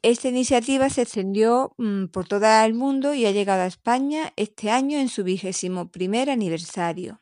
Esta 0.01 0.29
iniciativa 0.29 0.89
se 0.89 1.03
extendió 1.03 1.75
mm, 1.77 2.07
por 2.07 2.27
todo 2.27 2.47
el 2.47 2.73
mundo 2.73 3.13
y 3.13 3.27
ha 3.27 3.31
llegado 3.31 3.61
a 3.61 3.67
España 3.67 4.33
este 4.37 4.71
año 4.71 4.99
en 4.99 5.11
su 5.11 5.23
vigésimo 5.23 5.91
primer 5.91 6.31
aniversario. 6.31 7.21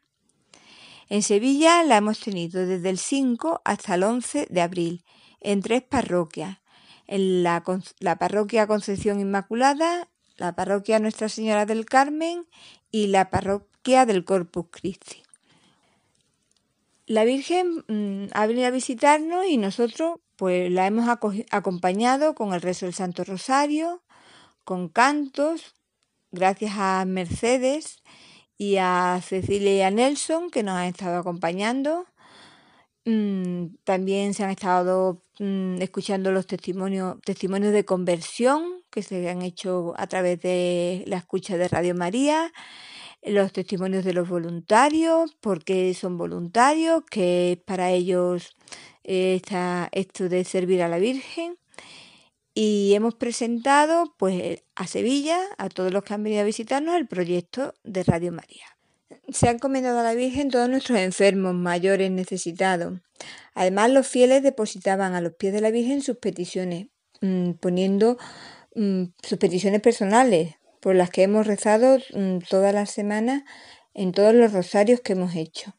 En 1.08 1.24
Sevilla 1.24 1.82
la 1.82 1.96
hemos 1.96 2.20
tenido 2.20 2.64
desde 2.64 2.90
el 2.90 2.98
5 2.98 3.62
hasta 3.64 3.96
el 3.96 4.04
11 4.04 4.46
de 4.50 4.60
abril, 4.60 5.04
en 5.40 5.62
tres 5.62 5.82
parroquias. 5.82 6.58
En 7.08 7.42
la, 7.42 7.64
la 7.98 8.18
parroquia 8.20 8.68
Concepción 8.68 9.18
Inmaculada, 9.18 10.08
la 10.36 10.54
parroquia 10.54 11.00
Nuestra 11.00 11.28
Señora 11.28 11.66
del 11.66 11.86
Carmen 11.86 12.46
y 12.92 13.08
la 13.08 13.30
parroquia 13.30 14.06
del 14.06 14.24
Corpus 14.24 14.66
Christi. 14.70 15.24
La 17.08 17.24
Virgen 17.24 17.84
mm, 17.88 18.26
ha 18.34 18.46
venido 18.46 18.66
a 18.66 18.70
visitarnos 18.70 19.46
y 19.46 19.56
nosotros 19.56 20.20
pues 20.36 20.70
la 20.70 20.86
hemos 20.86 21.08
acompañado 21.08 22.34
con 22.34 22.52
el 22.52 22.60
rezo 22.60 22.84
del 22.84 22.94
Santo 22.94 23.24
Rosario, 23.24 24.02
con 24.62 24.90
cantos, 24.90 25.74
gracias 26.32 26.72
a 26.76 27.06
Mercedes 27.06 28.02
y 28.58 28.76
a 28.76 29.20
Cecilia 29.24 29.74
y 29.74 29.80
a 29.80 29.90
Nelson 29.90 30.50
que 30.50 30.62
nos 30.62 30.76
han 30.76 30.84
estado 30.84 31.18
acompañando. 31.18 32.04
Mm, 33.06 33.76
también 33.84 34.34
se 34.34 34.44
han 34.44 34.50
estado 34.50 35.24
mm, 35.38 35.80
escuchando 35.80 36.30
los 36.30 36.46
testimonios, 36.46 37.16
testimonios 37.24 37.72
de 37.72 37.86
conversión 37.86 38.82
que 38.90 39.02
se 39.02 39.30
han 39.30 39.40
hecho 39.40 39.94
a 39.96 40.06
través 40.08 40.40
de 40.42 41.04
la 41.06 41.16
escucha 41.16 41.56
de 41.56 41.68
Radio 41.68 41.94
María 41.94 42.52
los 43.22 43.52
testimonios 43.52 44.04
de 44.04 44.12
los 44.12 44.28
voluntarios, 44.28 45.36
porque 45.40 45.92
son 45.94 46.18
voluntarios, 46.18 47.02
que 47.10 47.62
para 47.66 47.90
ellos 47.90 48.56
está 49.04 49.88
esto 49.92 50.28
de 50.28 50.44
servir 50.44 50.82
a 50.82 50.88
la 50.88 50.98
Virgen. 50.98 51.58
Y 52.54 52.92
hemos 52.94 53.14
presentado 53.14 54.14
pues 54.18 54.64
a 54.74 54.86
Sevilla, 54.86 55.38
a 55.58 55.68
todos 55.68 55.92
los 55.92 56.02
que 56.02 56.14
han 56.14 56.24
venido 56.24 56.42
a 56.42 56.44
visitarnos, 56.44 56.96
el 56.96 57.06
proyecto 57.06 57.74
de 57.84 58.02
Radio 58.02 58.32
María. 58.32 58.66
se 59.28 59.48
han 59.48 59.56
encomendado 59.56 59.98
a 60.00 60.02
la 60.02 60.14
Virgen 60.14 60.50
todos 60.50 60.68
nuestros 60.68 60.98
enfermos, 60.98 61.54
mayores, 61.54 62.10
necesitados. 62.10 63.00
Además, 63.54 63.90
los 63.90 64.06
fieles 64.06 64.42
depositaban 64.42 65.14
a 65.14 65.20
los 65.20 65.34
pies 65.34 65.52
de 65.52 65.60
la 65.60 65.70
Virgen 65.70 66.02
sus 66.02 66.16
peticiones, 66.16 66.88
mm, 67.20 67.52
poniendo 67.60 68.18
mm, 68.74 69.04
sus 69.22 69.38
peticiones 69.38 69.80
personales, 69.80 70.57
por 70.80 70.94
las 70.94 71.10
que 71.10 71.22
hemos 71.22 71.46
rezado 71.46 71.98
mm, 72.14 72.38
todas 72.48 72.74
las 72.74 72.90
semanas 72.90 73.42
en 73.94 74.12
todos 74.12 74.34
los 74.34 74.52
rosarios 74.52 75.00
que 75.00 75.14
hemos 75.14 75.34
hecho. 75.34 75.74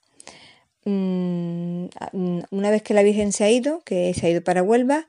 Una 0.86 2.72
vez 2.72 2.82
que 2.82 2.94
la 2.94 3.04
Virgen 3.04 3.32
se 3.32 3.44
ha 3.44 3.52
ido, 3.52 3.82
que 3.84 4.14
se 4.14 4.26
ha 4.26 4.30
ido 4.30 4.44
para 4.44 4.64
Huelva, 4.64 5.08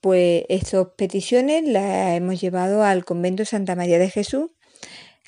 pues 0.00 0.44
estas 0.48 0.88
peticiones 0.96 1.64
las 1.66 2.16
hemos 2.16 2.40
llevado 2.40 2.82
al 2.82 3.04
convento 3.04 3.44
Santa 3.44 3.76
María 3.76 3.98
de 3.98 4.08
Jesús, 4.08 4.50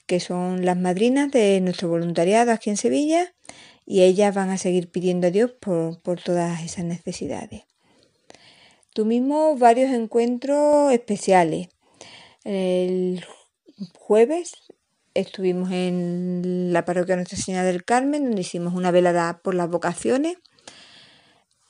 que 0.07 0.19
son 0.19 0.65
las 0.65 0.77
madrinas 0.77 1.31
de 1.31 1.61
nuestro 1.61 1.89
voluntariado 1.89 2.53
aquí 2.53 2.71
en 2.71 2.77
Sevilla, 2.77 3.35
y 3.85 4.03
ellas 4.03 4.35
van 4.35 4.51
a 4.51 4.59
seguir 4.59 4.91
pidiendo 4.91 5.27
a 5.27 5.31
Dios 5.31 5.53
por, 5.53 6.01
todas 6.23 6.63
esas 6.63 6.85
necesidades. 6.85 7.65
Tuvimos 8.95 9.59
varios 9.59 9.91
encuentros 9.93 10.93
especiales. 10.93 11.69
Jueves 13.99 14.53
estuvimos 15.15 15.71
en 15.73 16.73
la 16.73 16.85
parroquia 16.85 17.17
Nuestra 17.17 17.39
Señora 17.39 17.65
del 17.65 17.85
Carmen, 17.85 18.25
donde 18.25 18.41
hicimos 18.41 18.75
una 18.75 18.91
velada 18.91 19.41
por 19.43 19.55
las 19.55 19.69
vocaciones 19.69 20.39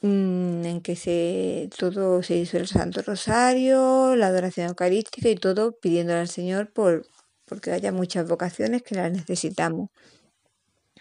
Mm, 0.02 0.64
en 0.66 0.80
que 0.80 0.96
se 0.96 1.70
todo 1.78 2.24
se 2.24 2.36
hizo 2.36 2.56
el 2.58 2.66
Santo 2.66 3.02
Rosario, 3.02 4.16
la 4.16 4.26
adoración 4.26 4.66
eucarística 4.68 5.28
y 5.28 5.36
todo 5.36 5.78
pidiéndole 5.78 6.18
al 6.18 6.28
Señor 6.28 6.72
por 6.72 7.06
porque 7.44 7.70
haya 7.70 7.92
muchas 7.92 8.28
vocaciones 8.28 8.82
que 8.82 8.96
las 8.96 9.12
necesitamos. 9.12 9.90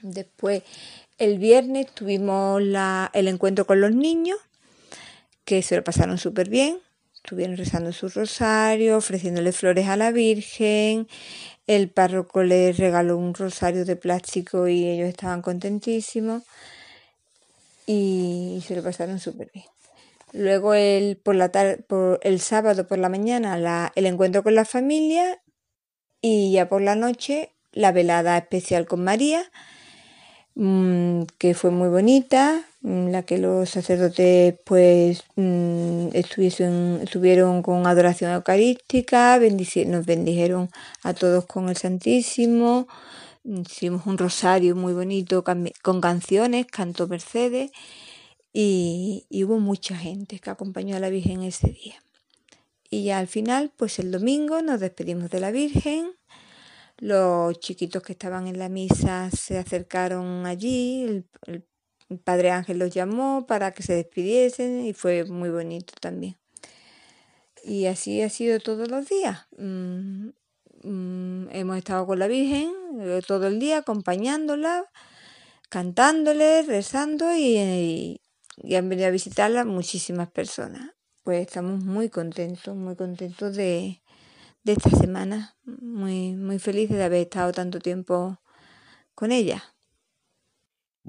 Después, 0.03 0.63
el 1.17 1.39
viernes 1.39 1.87
tuvimos 1.93 2.61
la, 2.61 3.09
el 3.13 3.27
encuentro 3.27 3.65
con 3.65 3.81
los 3.81 3.91
niños, 3.91 4.37
que 5.45 5.61
se 5.63 5.75
lo 5.77 5.83
pasaron 5.83 6.17
súper 6.17 6.49
bien. 6.49 6.79
Estuvieron 7.23 7.55
rezando 7.55 7.93
su 7.93 8.09
rosario, 8.09 8.97
ofreciéndole 8.97 9.51
flores 9.51 9.87
a 9.87 9.95
la 9.95 10.11
Virgen. 10.11 11.07
El 11.67 11.89
párroco 11.89 12.43
les 12.43 12.77
regaló 12.77 13.17
un 13.17 13.33
rosario 13.33 13.85
de 13.85 13.95
plástico 13.95 14.67
y 14.67 14.87
ellos 14.87 15.07
estaban 15.07 15.41
contentísimos 15.41 16.43
y 17.85 18.63
se 18.65 18.75
lo 18.75 18.83
pasaron 18.83 19.19
súper 19.19 19.51
bien. 19.53 19.65
Luego 20.33 20.73
el, 20.73 21.17
por 21.17 21.35
la 21.35 21.51
por 21.87 22.19
el 22.23 22.39
sábado 22.39 22.87
por 22.87 22.97
la 22.97 23.09
mañana 23.09 23.57
la, 23.57 23.91
el 23.95 24.05
encuentro 24.05 24.43
con 24.43 24.55
la 24.55 24.65
familia 24.65 25.41
y 26.21 26.53
ya 26.53 26.69
por 26.69 26.81
la 26.81 26.95
noche 26.95 27.51
la 27.71 27.91
velada 27.91 28.37
especial 28.37 28.85
con 28.85 29.03
María, 29.03 29.43
mm, 30.55 31.23
que 31.37 31.53
fue 31.53 31.71
muy 31.71 31.89
bonita, 31.89 32.63
mm, 32.81 33.09
la 33.09 33.23
que 33.23 33.37
los 33.37 33.69
sacerdotes 33.69 34.55
pues 34.65 35.23
mm, 35.35 36.09
estuvieron 36.13 37.61
con 37.61 37.87
adoración 37.87 38.31
eucarística, 38.31 39.39
nos 39.39 40.05
bendijeron 40.05 40.69
a 41.03 41.13
todos 41.13 41.45
con 41.45 41.69
el 41.69 41.77
Santísimo, 41.77 42.87
Hicimos 43.43 44.05
un 44.05 44.19
rosario 44.19 44.75
muy 44.75 44.93
bonito 44.93 45.43
con 45.43 46.01
canciones, 46.01 46.67
cantó 46.67 47.07
Mercedes 47.07 47.71
y, 48.53 49.25
hubo 49.43 49.59
mucha 49.59 49.95
gente 49.95 50.39
que 50.39 50.49
acompañó 50.49 50.95
a 50.95 50.99
la 50.99 51.09
Virgen 51.09 51.41
ese 51.41 51.69
día. 51.69 51.95
Y 52.89 53.05
ya 53.05 53.17
al 53.17 53.27
final, 53.27 53.71
pues 53.75 53.97
el 53.97 54.11
domingo 54.11 54.61
nos 54.61 54.79
despedimos 54.79 55.31
de 55.31 55.39
la 55.39 55.49
Virgen. 55.51 56.11
Los 56.97 57.59
chiquitos 57.59 58.03
que 58.03 58.11
estaban 58.11 58.47
en 58.47 58.59
la 58.59 58.69
misa 58.69 59.31
se 59.31 59.57
acercaron 59.57 60.45
allí, 60.45 61.25
el, 61.47 61.65
Padre 62.17 62.51
Ángel 62.51 62.79
los 62.79 62.91
llamó 62.93 63.45
para 63.47 63.71
que 63.71 63.83
se 63.83 63.93
despidiesen 63.93 64.85
y 64.85 64.93
fue 64.93 65.25
muy 65.25 65.49
bonito 65.49 65.93
también. 65.99 66.37
Y 67.63 67.85
así 67.85 68.21
ha 68.21 68.29
sido 68.29 68.59
todos 68.59 68.89
los 68.89 69.07
días. 69.07 69.47
Mm, 69.57 70.29
Mm, 70.83 71.49
hemos 71.51 71.77
estado 71.77 72.07
con 72.07 72.17
la 72.17 72.27
Virgen 72.27 72.73
eh, 73.01 73.21
todo 73.27 73.47
el 73.47 73.59
día 73.59 73.77
acompañándola, 73.79 74.85
cantándole, 75.69 76.63
rezando 76.63 77.33
y, 77.35 78.19
han 78.75 78.89
venido 78.89 79.07
a 79.07 79.11
visitarla 79.11 79.65
muchísimas 79.65 80.31
personas. 80.31 80.91
Pues 81.23 81.41
estamos 81.41 81.83
muy 81.83 82.09
contentos, 82.09 82.75
muy 82.75 82.95
contentos 82.95 83.55
de, 83.55 84.01
de 84.63 84.71
esta 84.73 84.89
semana, 84.89 85.55
muy, 85.63 86.33
muy 86.35 86.57
felices 86.59 86.97
de 86.97 87.03
haber 87.03 87.21
estado 87.21 87.51
tanto 87.51 87.79
tiempo 87.79 88.39
con 89.15 89.31
ella. 89.31 89.63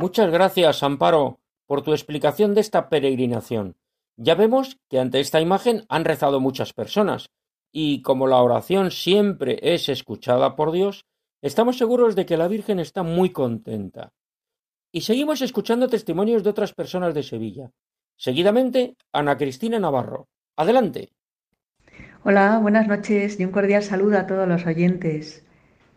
Muchas 0.02 0.32
gracias, 0.32 0.82
Amparo, 0.82 1.38
por 1.64 1.82
tu 1.82 1.92
explicación 1.92 2.54
de 2.54 2.60
esta 2.60 2.88
peregrinación. 2.88 3.76
Ya 4.16 4.34
vemos 4.34 4.80
que 4.88 4.98
ante 4.98 5.20
esta 5.20 5.40
imagen 5.40 5.84
han 5.88 6.04
rezado 6.04 6.40
muchas 6.40 6.72
personas, 6.72 7.30
y 7.70 8.02
como 8.02 8.26
la 8.26 8.42
oración 8.42 8.90
siempre 8.90 9.60
es 9.62 9.88
escuchada 9.88 10.56
por 10.56 10.72
Dios, 10.72 11.06
estamos 11.40 11.78
seguros 11.78 12.16
de 12.16 12.26
que 12.26 12.36
la 12.36 12.48
Virgen 12.48 12.80
está 12.80 13.04
muy 13.04 13.30
contenta. 13.30 14.12
Y 14.90 15.02
seguimos 15.02 15.40
escuchando 15.40 15.86
testimonios 15.86 16.42
de 16.42 16.50
otras 16.50 16.72
personas 16.72 17.14
de 17.14 17.22
Sevilla. 17.22 17.70
Seguidamente, 18.16 18.96
Ana 19.12 19.36
Cristina 19.36 19.78
Navarro. 19.78 20.26
Adelante. 20.56 21.12
Hola, 22.24 22.58
buenas 22.58 22.88
noches 22.88 23.38
y 23.38 23.44
un 23.44 23.52
cordial 23.52 23.84
saludo 23.84 24.18
a 24.18 24.26
todos 24.26 24.48
los 24.48 24.66
oyentes. 24.66 25.46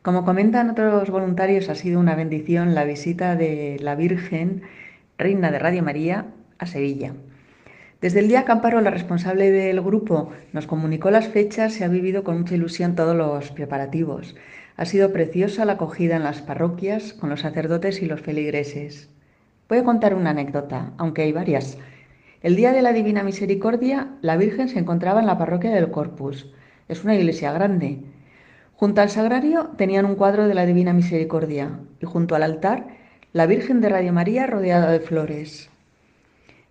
Como 0.05 0.23
comentan 0.23 0.69
otros 0.69 1.09
voluntarios, 1.09 1.67
ha 1.67 1.73
sido 1.73 1.99
una 1.99 2.13
bendición 2.13 2.75
la 2.75 2.83
visita 2.83 3.35
de 3.35 3.77
la 3.81 3.95
Virgen, 3.95 4.61
Reina 5.17 5.49
de 5.49 5.57
Radio 5.57 5.81
María, 5.81 6.27
a 6.59 6.67
Sevilla. 6.67 7.15
Desde 8.01 8.19
el 8.19 8.27
día 8.27 8.45
que 8.45 8.51
Amparo, 8.51 8.81
la 8.81 8.91
responsable 8.91 9.49
del 9.49 9.81
grupo, 9.81 10.29
nos 10.53 10.67
comunicó 10.67 11.09
las 11.09 11.27
fechas, 11.29 11.73
se 11.73 11.83
ha 11.83 11.87
vivido 11.87 12.23
con 12.23 12.37
mucha 12.37 12.53
ilusión 12.53 12.93
todos 12.93 13.15
los 13.15 13.49
preparativos. 13.49 14.35
Ha 14.77 14.85
sido 14.85 15.11
preciosa 15.11 15.65
la 15.65 15.73
acogida 15.73 16.17
en 16.17 16.23
las 16.23 16.43
parroquias 16.43 17.13
con 17.13 17.31
los 17.31 17.41
sacerdotes 17.41 18.03
y 18.03 18.05
los 18.05 18.21
feligreses. 18.21 19.09
Voy 19.67 19.79
a 19.79 19.83
contar 19.83 20.13
una 20.13 20.29
anécdota, 20.29 20.93
aunque 20.99 21.23
hay 21.23 21.31
varias. 21.31 21.79
El 22.43 22.55
día 22.55 22.73
de 22.73 22.83
la 22.83 22.93
Divina 22.93 23.23
Misericordia, 23.23 24.09
la 24.21 24.37
Virgen 24.37 24.69
se 24.69 24.77
encontraba 24.77 25.19
en 25.19 25.25
la 25.25 25.39
parroquia 25.39 25.71
del 25.71 25.89
Corpus. 25.89 26.53
Es 26.87 27.03
una 27.03 27.15
iglesia 27.15 27.51
grande. 27.51 28.03
Junto 28.77 28.99
al 28.99 29.09
sagrario 29.09 29.69
tenían 29.77 30.05
un 30.05 30.15
cuadro 30.15 30.49
de 30.49 30.53
la 30.53 30.65
Divina 30.65 30.91
Misericordia 30.91 31.79
y 32.01 32.05
junto 32.05 32.35
al 32.35 32.43
altar 32.43 32.87
la 33.31 33.45
Virgen 33.45 33.79
de 33.79 33.87
Radio 33.87 34.11
María 34.11 34.47
rodeada 34.47 34.91
de 34.91 34.99
flores. 34.99 35.69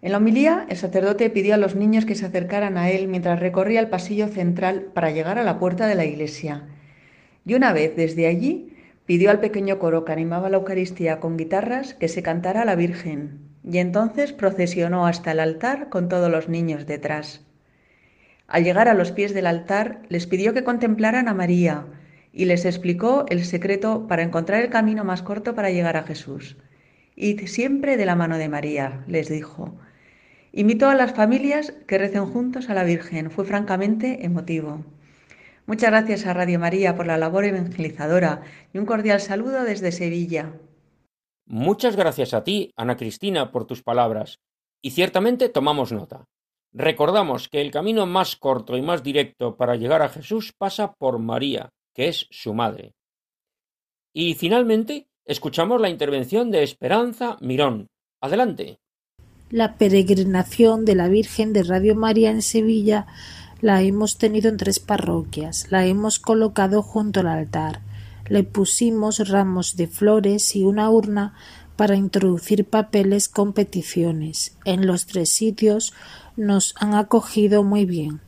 En 0.02 0.12
la 0.12 0.18
homilía, 0.18 0.66
el 0.68 0.76
sacerdote 0.76 1.30
pidió 1.30 1.54
a 1.54 1.58
los 1.58 1.76
niños 1.76 2.04
que 2.04 2.14
se 2.14 2.26
acercaran 2.26 2.76
a 2.76 2.90
él 2.90 3.08
mientras 3.08 3.40
recorría 3.40 3.80
el 3.80 3.88
pasillo 3.88 4.28
central 4.28 4.90
para 4.92 5.12
llegar 5.12 5.38
a 5.38 5.44
la 5.44 5.58
puerta 5.58 5.86
de 5.86 5.94
la 5.94 6.04
iglesia. 6.04 6.68
Y 7.46 7.54
una 7.54 7.72
vez 7.72 7.96
desde 7.96 8.26
allí, 8.26 8.76
pidió 9.06 9.30
al 9.30 9.40
pequeño 9.40 9.78
coro 9.78 10.04
que 10.04 10.12
animaba 10.12 10.50
la 10.50 10.58
Eucaristía 10.58 11.20
con 11.20 11.38
guitarras 11.38 11.94
que 11.94 12.08
se 12.08 12.22
cantara 12.22 12.62
a 12.62 12.66
la 12.66 12.74
Virgen, 12.74 13.40
y 13.64 13.78
entonces 13.78 14.34
procesionó 14.34 15.06
hasta 15.06 15.32
el 15.32 15.40
altar 15.40 15.88
con 15.88 16.10
todos 16.10 16.30
los 16.30 16.50
niños 16.50 16.84
detrás. 16.86 17.46
Al 18.46 18.62
llegar 18.62 18.88
a 18.88 18.94
los 18.94 19.10
pies 19.10 19.32
del 19.32 19.46
altar, 19.46 20.02
les 20.10 20.26
pidió 20.26 20.52
que 20.52 20.64
contemplaran 20.64 21.28
a 21.28 21.34
María 21.34 21.86
y 22.34 22.46
les 22.46 22.64
explicó 22.64 23.24
el 23.28 23.44
secreto 23.44 24.06
para 24.08 24.22
encontrar 24.22 24.62
el 24.62 24.68
camino 24.68 25.04
más 25.04 25.22
corto 25.22 25.54
para 25.54 25.70
llegar 25.70 25.96
a 25.96 26.02
Jesús. 26.02 26.56
Id 27.14 27.46
siempre 27.46 27.96
de 27.96 28.06
la 28.06 28.16
mano 28.16 28.38
de 28.38 28.48
María, 28.48 29.04
les 29.06 29.28
dijo, 29.28 29.78
Invitó 30.52 30.88
a 30.88 30.94
las 30.94 31.12
familias 31.14 31.72
que 31.86 31.98
recen 31.98 32.26
juntos 32.26 32.70
a 32.70 32.74
la 32.74 32.84
Virgen. 32.84 33.30
Fue 33.30 33.44
francamente 33.44 34.24
emotivo. 34.24 34.84
Muchas 35.66 35.90
gracias 35.90 36.26
a 36.26 36.32
Radio 36.32 36.58
María 36.60 36.94
por 36.94 37.06
la 37.06 37.18
labor 37.18 37.44
evangelizadora 37.44 38.42
y 38.72 38.78
un 38.78 38.86
cordial 38.86 39.20
saludo 39.20 39.64
desde 39.64 39.90
Sevilla. 39.90 40.52
Muchas 41.46 41.96
gracias 41.96 42.34
a 42.34 42.44
ti, 42.44 42.72
Ana 42.76 42.96
Cristina, 42.96 43.50
por 43.50 43.64
tus 43.64 43.82
palabras. 43.82 44.40
Y 44.80 44.90
ciertamente 44.90 45.48
tomamos 45.48 45.90
nota. 45.90 46.26
Recordamos 46.72 47.48
que 47.48 47.60
el 47.60 47.70
camino 47.70 48.06
más 48.06 48.36
corto 48.36 48.76
y 48.76 48.82
más 48.82 49.02
directo 49.02 49.56
para 49.56 49.76
llegar 49.76 50.02
a 50.02 50.08
Jesús 50.08 50.52
pasa 50.56 50.92
por 50.94 51.18
María, 51.18 51.70
que 51.94 52.08
es 52.08 52.26
su 52.30 52.52
madre. 52.52 52.94
Y 54.12 54.34
finalmente, 54.34 55.08
escuchamos 55.24 55.80
la 55.80 55.88
intervención 55.88 56.50
de 56.50 56.62
Esperanza 56.62 57.36
Mirón. 57.40 57.88
Adelante. 58.20 58.78
La 59.50 59.76
peregrinación 59.76 60.84
de 60.84 60.94
la 60.94 61.08
Virgen 61.08 61.52
de 61.52 61.62
Radio 61.62 61.94
María 61.94 62.30
en 62.30 62.42
Sevilla 62.42 63.06
la 63.60 63.82
hemos 63.82 64.18
tenido 64.18 64.48
en 64.48 64.56
tres 64.56 64.80
parroquias. 64.80 65.70
La 65.70 65.86
hemos 65.86 66.18
colocado 66.18 66.82
junto 66.82 67.20
al 67.20 67.28
altar. 67.28 67.80
Le 68.28 68.42
pusimos 68.42 69.28
ramos 69.28 69.76
de 69.76 69.86
flores 69.86 70.56
y 70.56 70.64
una 70.64 70.90
urna 70.90 71.34
para 71.76 71.96
introducir 71.96 72.64
papeles 72.64 73.28
con 73.28 73.52
peticiones. 73.52 74.56
En 74.64 74.86
los 74.86 75.06
tres 75.06 75.30
sitios 75.30 75.92
nos 76.36 76.74
han 76.78 76.94
acogido 76.94 77.64
muy 77.64 77.84
bien. 77.84 78.20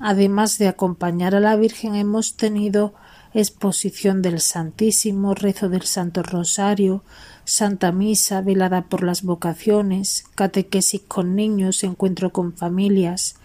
Además 0.00 0.58
de 0.58 0.68
acompañar 0.68 1.34
a 1.34 1.40
la 1.40 1.56
Virgen 1.56 1.94
hemos 1.96 2.36
tenido 2.36 2.94
exposición 3.34 4.22
del 4.22 4.40
Santísimo, 4.40 5.34
rezo 5.34 5.68
del 5.68 5.82
Santo 5.82 6.22
Rosario, 6.22 7.02
Santa 7.44 7.90
Misa, 7.92 8.40
velada 8.40 8.82
por 8.82 9.02
las 9.02 9.22
vocaciones, 9.22 10.24
catequesis 10.34 11.02
con 11.06 11.34
niños, 11.34 11.82
encuentro 11.82 12.30
con 12.30 12.52
familias. 12.52 13.36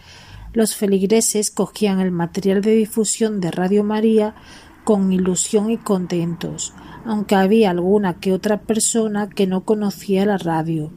Los 0.53 0.75
feligreses 0.75 1.49
cogían 1.49 1.99
el 1.99 2.11
material 2.11 2.61
de 2.61 2.75
difusión 2.75 3.39
de 3.39 3.49
Radio 3.49 3.83
María 3.83 4.35
con 4.83 5.11
ilusión 5.11 5.71
y 5.71 5.77
contentos, 5.77 6.73
aunque 7.05 7.35
había 7.35 7.71
alguna 7.71 8.19
que 8.19 8.33
otra 8.33 8.61
persona 8.61 9.29
que 9.29 9.47
no 9.47 9.61
conocía 9.61 10.25
la 10.25 10.37
radio, 10.37 10.91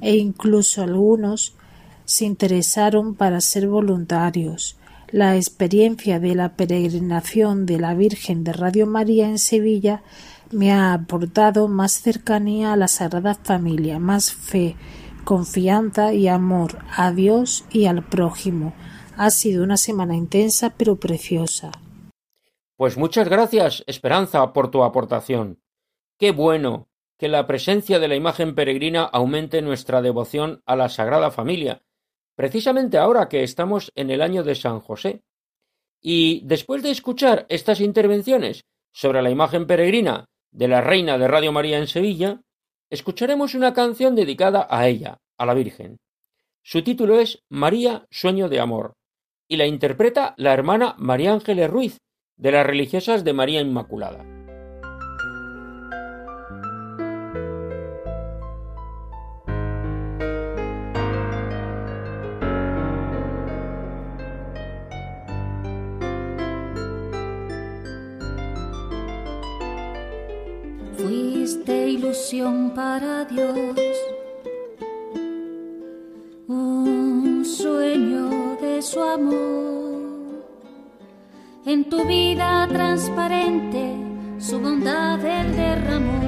e 0.00 0.16
incluso 0.16 0.82
algunos 0.82 1.54
se 2.04 2.24
interesaron 2.24 3.14
para 3.14 3.40
ser 3.40 3.68
voluntarios. 3.68 4.76
La 5.12 5.36
experiencia 5.36 6.18
de 6.18 6.34
la 6.34 6.56
peregrinación 6.56 7.64
de 7.64 7.78
la 7.78 7.94
Virgen 7.94 8.42
de 8.42 8.52
Radio 8.52 8.86
María 8.88 9.28
en 9.28 9.38
Sevilla 9.38 10.02
me 10.50 10.72
ha 10.72 10.94
aportado 10.94 11.68
más 11.68 11.92
cercanía 11.92 12.72
a 12.72 12.76
la 12.76 12.88
Sagrada 12.88 13.34
Familia, 13.34 14.00
más 14.00 14.32
fe, 14.32 14.74
confianza 15.24 16.12
y 16.12 16.26
amor 16.26 16.78
a 16.90 17.12
Dios 17.12 17.64
y 17.70 17.86
al 17.86 18.04
prójimo. 18.04 18.74
Ha 19.16 19.30
sido 19.30 19.62
una 19.62 19.76
semana 19.76 20.16
intensa 20.16 20.74
pero 20.76 20.96
preciosa. 20.96 21.70
Pues 22.76 22.96
muchas 22.96 23.28
gracias, 23.28 23.84
Esperanza, 23.86 24.52
por 24.52 24.72
tu 24.72 24.82
aportación. 24.82 25.60
Qué 26.18 26.32
bueno 26.32 26.88
que 27.16 27.28
la 27.28 27.46
presencia 27.46 28.00
de 28.00 28.08
la 28.08 28.16
imagen 28.16 28.56
peregrina 28.56 29.04
aumente 29.04 29.62
nuestra 29.62 30.02
devoción 30.02 30.62
a 30.66 30.74
la 30.74 30.88
Sagrada 30.88 31.30
Familia, 31.30 31.82
precisamente 32.36 32.98
ahora 32.98 33.28
que 33.28 33.42
estamos 33.42 33.90
en 33.96 34.10
el 34.10 34.22
año 34.22 34.44
de 34.44 34.54
San 34.54 34.78
José. 34.80 35.24
Y 36.00 36.42
después 36.44 36.82
de 36.82 36.90
escuchar 36.90 37.46
estas 37.48 37.80
intervenciones 37.80 38.64
sobre 38.92 39.22
la 39.22 39.30
imagen 39.30 39.66
peregrina 39.66 40.26
de 40.52 40.68
la 40.68 40.80
Reina 40.80 41.18
de 41.18 41.26
Radio 41.26 41.50
María 41.50 41.78
en 41.78 41.88
Sevilla, 41.88 42.40
escucharemos 42.90 43.54
una 43.54 43.74
canción 43.74 44.14
dedicada 44.14 44.68
a 44.70 44.86
ella, 44.86 45.18
a 45.36 45.46
la 45.46 45.54
Virgen. 45.54 45.96
Su 46.62 46.82
título 46.82 47.18
es 47.18 47.42
María, 47.48 48.06
Sueño 48.10 48.48
de 48.48 48.60
Amor, 48.60 48.92
y 49.48 49.56
la 49.56 49.66
interpreta 49.66 50.34
la 50.36 50.52
hermana 50.52 50.94
María 50.98 51.32
Ángeles 51.32 51.70
Ruiz, 51.70 51.98
de 52.36 52.52
las 52.52 52.66
religiosas 52.66 53.24
de 53.24 53.32
María 53.32 53.60
Inmaculada. 53.60 54.35
Fuiste 71.46 71.90
ilusión 71.90 72.72
para 72.74 73.24
Dios, 73.24 73.78
un 76.48 77.44
sueño 77.44 78.56
de 78.60 78.82
su 78.82 79.00
amor 79.00 80.42
en 81.64 81.88
tu 81.88 82.04
vida 82.04 82.66
transparente 82.66 83.94
su 84.40 84.58
bondad 84.58 85.24
él 85.24 85.54
derramó. 85.54 86.20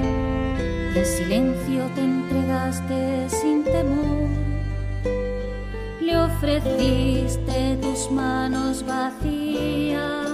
En 0.95 1.05
silencio 1.05 1.83
te 1.95 2.01
entregaste 2.01 3.29
sin 3.29 3.65
temor. 3.65 4.29
Le 5.99 6.17
ofreciste 6.17 7.77
tus 7.81 8.09
manos 8.09 8.85
vacías. 8.85 10.28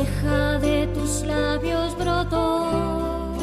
Queja 0.00 0.58
de 0.60 0.86
tus 0.94 1.26
labios 1.26 1.94
brotó. 1.98 3.36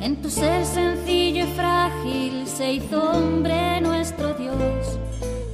En 0.00 0.22
tu 0.22 0.30
ser 0.30 0.64
sencillo 0.64 1.46
y 1.46 1.48
frágil 1.56 2.46
se 2.46 2.74
hizo 2.74 3.02
hombre 3.02 3.80
nuestro 3.80 4.34
Dios 4.34 5.00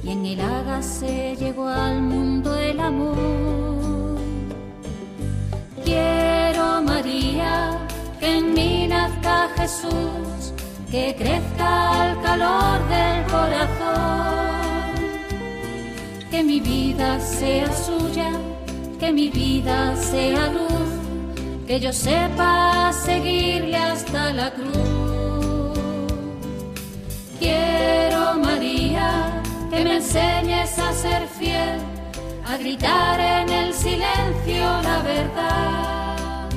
y 0.03 0.11
en 0.11 0.25
el 0.27 0.83
se 0.83 1.35
llegó 1.37 1.67
al 1.67 2.03
mundo 2.03 2.55
el 2.55 2.79
amor. 2.79 4.19
Quiero, 5.83 6.83
María, 6.83 7.79
que 8.19 8.37
en 8.37 8.53
mí 8.53 8.87
nazca 8.87 9.49
Jesús, 9.57 10.53
que 10.91 11.15
crezca 11.17 12.11
el 12.11 12.21
calor 12.21 12.77
del 12.89 13.25
corazón, 13.25 14.91
que 16.29 16.43
mi 16.43 16.59
vida 16.59 17.19
sea 17.19 17.73
suya, 17.73 18.31
que 19.01 19.11
mi 19.11 19.29
vida 19.29 19.95
sea 19.95 20.45
luz, 20.49 20.89
que 21.65 21.79
yo 21.79 21.91
sepa 21.91 22.93
seguirle 22.93 23.75
hasta 23.75 24.31
la 24.31 24.51
cruz. 24.51 25.79
Quiero, 27.39 28.37
María, 28.37 29.41
que 29.71 29.83
me 29.83 29.95
enseñes 29.95 30.77
a 30.77 30.93
ser 30.93 31.27
fiel, 31.39 31.79
a 32.45 32.57
gritar 32.57 33.19
en 33.19 33.49
el 33.49 33.73
silencio 33.73 34.65
la 34.89 34.97
verdad, 35.13 36.49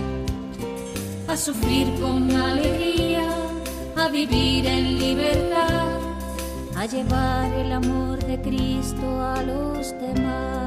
a 1.26 1.36
sufrir 1.38 1.88
con 1.98 2.30
alegría, 2.30 3.26
a 3.96 4.08
vivir 4.08 4.66
en 4.66 4.98
libertad, 4.98 5.98
a 6.76 6.84
llevar 6.84 7.50
el 7.54 7.72
amor 7.72 8.22
de 8.22 8.38
Cristo 8.42 9.06
a 9.34 9.40
los 9.42 9.92
demás. 9.98 10.63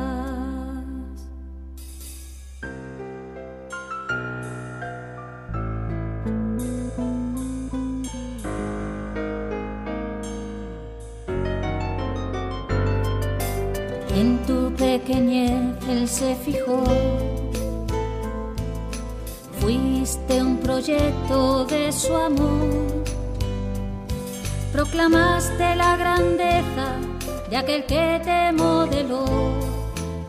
Se 16.07 16.35
fijó. 16.35 16.83
Fuiste 19.59 20.41
un 20.41 20.57
proyecto 20.57 21.65
de 21.65 21.91
su 21.91 22.15
amor. 22.15 23.03
Proclamaste 24.71 25.75
la 25.75 25.97
grandeza 25.97 26.95
de 27.49 27.57
aquel 27.57 27.85
que 27.85 28.21
te 28.23 28.51
modeló. 28.53 29.25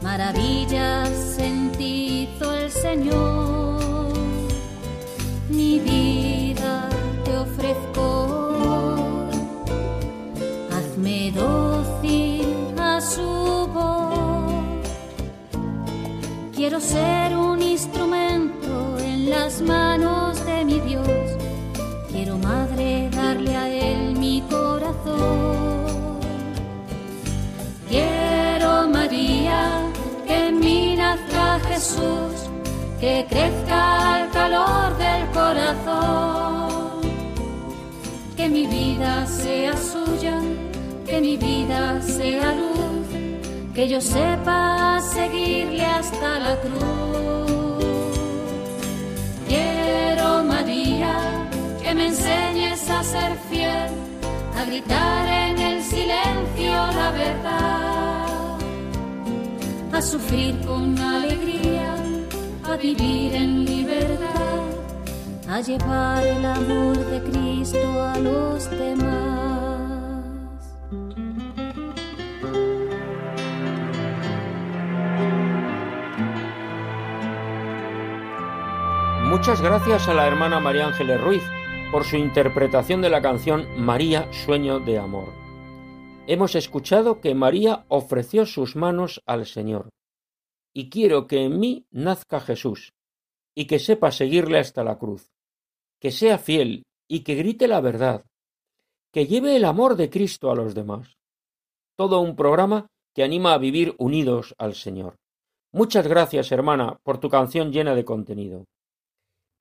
Maravillas 0.02 1.08
sentido 1.36 2.54
el 2.54 2.70
Señor. 2.70 4.08
Mi 5.48 5.78
vida 5.78 6.88
te 7.24 7.36
ofrezco. 7.36 9.28
Hazme 10.72 11.32
dócil 11.32 11.77
Quiero 16.68 16.82
ser 16.82 17.34
un 17.34 17.62
instrumento 17.62 18.98
en 18.98 19.30
las 19.30 19.62
manos 19.62 20.44
de 20.44 20.66
mi 20.66 20.78
Dios. 20.80 21.08
Quiero, 22.10 22.36
Madre, 22.36 23.08
darle 23.10 23.56
a 23.56 23.68
Él 23.70 24.14
mi 24.18 24.42
corazón. 24.42 26.18
Quiero, 27.88 28.86
María, 28.86 29.80
que 30.26 30.48
en 30.48 30.60
mí 30.60 30.94
nazca 30.94 31.58
Jesús, 31.70 32.50
que 33.00 33.24
crezca 33.30 34.24
el 34.24 34.30
calor 34.30 34.94
del 34.98 35.26
corazón. 35.30 37.00
Que 38.36 38.46
mi 38.46 38.66
vida 38.66 39.26
sea 39.26 39.74
suya, 39.74 40.38
que 41.06 41.18
mi 41.18 41.38
vida 41.38 42.02
sea 42.02 42.52
luz 42.52 42.87
que 43.78 43.86
yo 43.86 44.00
sepa 44.00 44.98
seguirle 45.00 45.84
hasta 45.84 46.40
la 46.40 46.56
cruz. 46.56 47.86
Quiero, 49.46 50.42
María, 50.42 51.14
que 51.80 51.94
me 51.94 52.06
enseñes 52.08 52.90
a 52.90 53.04
ser 53.04 53.38
fiel, 53.48 53.90
a 54.58 54.64
gritar 54.64 55.28
en 55.28 55.58
el 55.60 55.84
silencio 55.84 56.72
la 57.00 57.10
verdad, 57.22 58.58
a 59.92 60.02
sufrir 60.02 60.58
con 60.66 60.98
alegría, 60.98 61.94
a 62.64 62.76
vivir 62.76 63.32
en 63.32 63.64
libertad, 63.64 64.60
a 65.48 65.60
llevar 65.60 66.26
el 66.26 66.44
amor 66.44 66.96
de 67.12 67.22
Cristo 67.30 68.02
a 68.02 68.18
los 68.18 68.68
demás. 68.70 69.27
Muchas 79.38 79.62
gracias 79.62 80.08
a 80.08 80.14
la 80.14 80.26
hermana 80.26 80.58
María 80.58 80.88
Ángeles 80.88 81.20
Ruiz 81.20 81.44
por 81.92 82.02
su 82.02 82.16
interpretación 82.16 83.00
de 83.00 83.08
la 83.08 83.22
canción 83.22 83.68
María, 83.80 84.30
Sueño 84.32 84.80
de 84.80 84.98
Amor. 84.98 85.32
Hemos 86.26 86.56
escuchado 86.56 87.20
que 87.20 87.36
María 87.36 87.84
ofreció 87.86 88.46
sus 88.46 88.74
manos 88.74 89.22
al 89.26 89.46
Señor. 89.46 89.90
y 90.74 90.90
quiero 90.90 91.28
que 91.28 91.44
en 91.44 91.60
mí 91.60 91.86
nazca 91.92 92.40
Jesús, 92.40 92.92
y 93.54 93.66
que 93.66 93.78
sepa 93.78 94.10
seguirle 94.10 94.58
hasta 94.58 94.82
la 94.82 94.98
cruz, 94.98 95.30
que 96.00 96.10
sea 96.10 96.38
fiel 96.38 96.82
y 97.06 97.20
que 97.20 97.36
grite 97.36 97.68
la 97.68 97.80
verdad, 97.80 98.24
que 99.12 99.28
lleve 99.28 99.54
el 99.54 99.64
amor 99.64 99.94
de 99.94 100.10
Cristo 100.10 100.50
a 100.50 100.56
los 100.56 100.74
demás. 100.74 101.16
Todo 101.96 102.20
un 102.20 102.34
programa 102.34 102.88
que 103.14 103.22
anima 103.22 103.54
a 103.54 103.58
vivir 103.58 103.94
unidos 103.98 104.56
al 104.58 104.74
Señor. 104.74 105.14
Muchas 105.72 106.08
gracias, 106.08 106.50
hermana, 106.50 106.98
por 107.04 107.18
tu 107.18 107.28
canción 107.28 107.70
llena 107.70 107.94
de 107.94 108.04
contenido. 108.04 108.64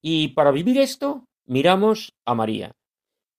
Y 0.09 0.29
para 0.29 0.51
vivir 0.51 0.77
esto, 0.77 1.25
miramos 1.45 2.13
a 2.25 2.33
María. 2.33 2.71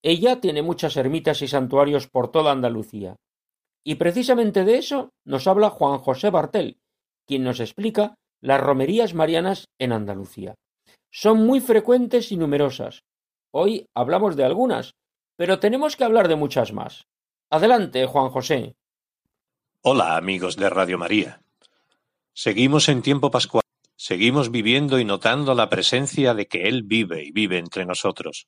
Ella 0.03 0.39
tiene 0.39 0.61
muchas 0.61 0.99
ermitas 0.99 1.41
y 1.41 1.49
santuarios 1.49 2.09
por 2.09 2.31
toda 2.31 2.53
Andalucía. 2.53 3.17
Y 3.83 3.95
precisamente 3.95 4.67
de 4.67 4.77
eso 4.77 5.09
nos 5.25 5.47
habla 5.47 5.71
Juan 5.71 5.99
José 5.99 6.29
Bartel, 6.29 6.77
quien 7.27 7.43
nos 7.43 7.61
explica 7.61 8.17
las 8.43 8.61
romerías 8.61 9.15
marianas 9.15 9.69
en 9.79 9.93
Andalucía. 9.93 10.57
Son 11.11 11.47
muy 11.47 11.61
frecuentes 11.61 12.33
y 12.33 12.37
numerosas. 12.37 13.01
Hoy 13.51 13.87
hablamos 13.95 14.37
de 14.37 14.45
algunas, 14.45 14.93
pero 15.37 15.61
tenemos 15.61 15.97
que 15.97 16.05
hablar 16.05 16.29
de 16.29 16.37
muchas 16.37 16.75
más. 16.75 17.07
Adelante, 17.49 18.05
Juan 18.05 18.29
José. 18.29 18.75
Hola, 19.81 20.19
amigos 20.19 20.57
de 20.57 20.69
Radio 20.69 20.99
María. 20.99 21.41
Seguimos 22.35 22.91
en 22.91 23.01
tiempo 23.01 23.31
pascual. 23.31 23.63
Seguimos 24.01 24.53
viviendo 24.53 25.01
y 25.01 25.05
notando 25.05 25.57
la 25.57 25.69
presencia 25.69 26.33
de 26.33 26.47
que 26.47 26.69
Él 26.69 26.85
vive 26.85 27.25
y 27.25 27.33
vive 27.33 27.59
entre 27.59 27.85
nosotros. 27.85 28.47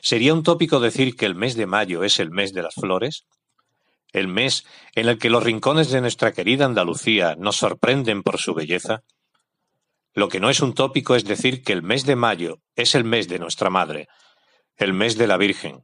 ¿Sería 0.00 0.32
un 0.32 0.44
tópico 0.44 0.78
decir 0.78 1.16
que 1.16 1.26
el 1.26 1.34
mes 1.34 1.56
de 1.56 1.66
mayo 1.66 2.04
es 2.04 2.20
el 2.20 2.30
mes 2.30 2.52
de 2.52 2.62
las 2.62 2.74
flores? 2.74 3.26
¿El 4.12 4.28
mes 4.28 4.64
en 4.94 5.08
el 5.08 5.18
que 5.18 5.28
los 5.28 5.42
rincones 5.42 5.90
de 5.90 6.00
nuestra 6.00 6.32
querida 6.32 6.66
Andalucía 6.66 7.34
nos 7.36 7.56
sorprenden 7.56 8.22
por 8.22 8.38
su 8.38 8.54
belleza? 8.54 9.02
Lo 10.14 10.28
que 10.28 10.38
no 10.38 10.50
es 10.50 10.60
un 10.60 10.72
tópico 10.72 11.16
es 11.16 11.24
decir 11.24 11.64
que 11.64 11.72
el 11.72 11.82
mes 11.82 12.06
de 12.06 12.14
mayo 12.14 12.60
es 12.76 12.94
el 12.94 13.02
mes 13.02 13.26
de 13.26 13.40
nuestra 13.40 13.70
Madre, 13.70 14.06
el 14.76 14.92
mes 14.92 15.18
de 15.18 15.26
la 15.26 15.36
Virgen. 15.36 15.82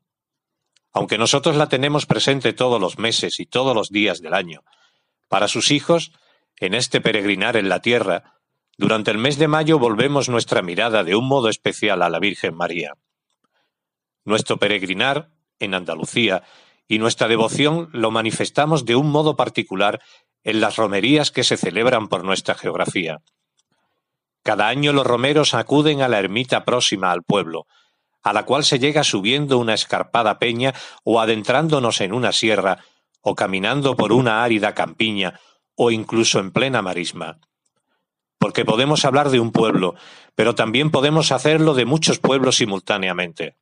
Aunque 0.93 1.19
nosotros 1.19 1.57
la 1.57 1.69
tenemos 1.69 2.07
presente 2.07 2.53
todos 2.53 2.81
los 2.81 2.99
meses 3.01 3.41
y 3.41 3.47
todos 3.47 3.75
los 3.75 3.91
días 3.91 4.21
del 4.21 4.33
año, 4.33 4.63
para 5.27 5.49
sus 5.49 5.73
hijos, 5.73 6.13
en 6.57 6.75
este 6.75 7.01
peregrinar 7.01 7.57
en 7.57 7.69
la 7.69 7.81
tierra, 7.81 8.34
durante 8.77 9.11
el 9.11 9.19
mes 9.19 9.39
de 9.39 9.49
mayo 9.49 9.79
volvemos 9.79 10.29
nuestra 10.29 10.63
mirada 10.63 11.05
de 11.05 11.15
un 11.15 11.27
modo 11.27 11.49
especial 11.49 12.03
a 12.03 12.09
la 12.09 12.19
Virgen 12.19 12.55
María. 12.55 12.95
Nuestro 14.25 14.57
peregrinar 14.59 15.31
en 15.61 15.75
Andalucía 15.75 16.43
y 16.89 16.99
nuestra 16.99 17.29
devoción 17.29 17.89
lo 17.93 18.11
manifestamos 18.11 18.85
de 18.85 18.97
un 18.97 19.11
modo 19.11 19.37
particular 19.37 20.01
en 20.43 20.61
las 20.61 20.77
romerías 20.77 21.31
que 21.31 21.45
se 21.45 21.57
celebran 21.57 22.09
por 22.09 22.25
nuestra 22.25 22.55
geografía. 22.55 23.19
Cada 24.43 24.69
año 24.69 24.93
los 24.93 25.07
romeros 25.07 25.55
acuden 25.55 26.03
a 26.03 26.09
la 26.09 26.19
ermita 26.19 26.65
próxima 26.65 27.13
al 27.13 27.23
pueblo, 27.23 27.67
a 28.23 28.33
la 28.33 28.45
cual 28.45 28.65
se 28.65 28.79
llega 28.79 29.05
subiendo 29.05 29.59
una 29.59 29.75
escarpada 29.75 30.39
peña 30.39 30.75
o 31.03 31.21
adentrándonos 31.21 32.01
en 32.01 32.13
una 32.13 32.33
sierra, 32.33 32.79
o 33.21 33.35
caminando 33.35 33.97
por 33.97 34.13
una 34.13 34.45
árida 34.45 34.75
campiña, 34.75 35.41
o 35.77 35.91
incluso 35.91 36.41
en 36.41 36.51
plena 36.51 36.83
marisma. 36.83 37.39
Porque 38.45 38.67
podemos 38.67 39.07
hablar 39.07 39.31
de 39.31 39.41
un 39.41 39.53
pueblo, 39.53 39.95
pero 40.35 40.55
también 40.55 40.91
podemos 40.91 41.33
hacerlo 41.33 41.73
de 41.73 41.87
muchos 41.87 42.19
pueblos 42.19 42.57
simultáneamente. 42.57 43.57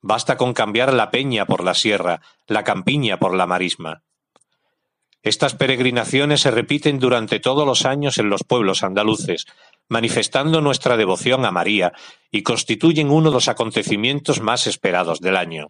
Basta 0.00 0.38
con 0.38 0.54
cambiar 0.54 0.94
la 0.94 1.10
peña 1.10 1.44
por 1.44 1.62
la 1.62 1.74
sierra, 1.74 2.22
la 2.46 2.64
campiña 2.64 3.18
por 3.18 3.34
la 3.34 3.44
marisma. 3.44 4.02
Estas 5.20 5.54
peregrinaciones 5.54 6.40
se 6.40 6.50
repiten 6.50 6.98
durante 6.98 7.38
todos 7.38 7.66
los 7.66 7.84
años 7.84 8.16
en 8.16 8.30
los 8.30 8.44
pueblos 8.44 8.82
andaluces, 8.82 9.44
manifestando 9.90 10.62
nuestra 10.62 10.96
devoción 10.96 11.44
a 11.44 11.50
María 11.50 11.92
y 12.30 12.44
constituyen 12.44 13.10
uno 13.10 13.28
de 13.28 13.34
los 13.34 13.48
acontecimientos 13.48 14.40
más 14.40 14.66
esperados 14.66 15.20
del 15.20 15.36
año. 15.36 15.66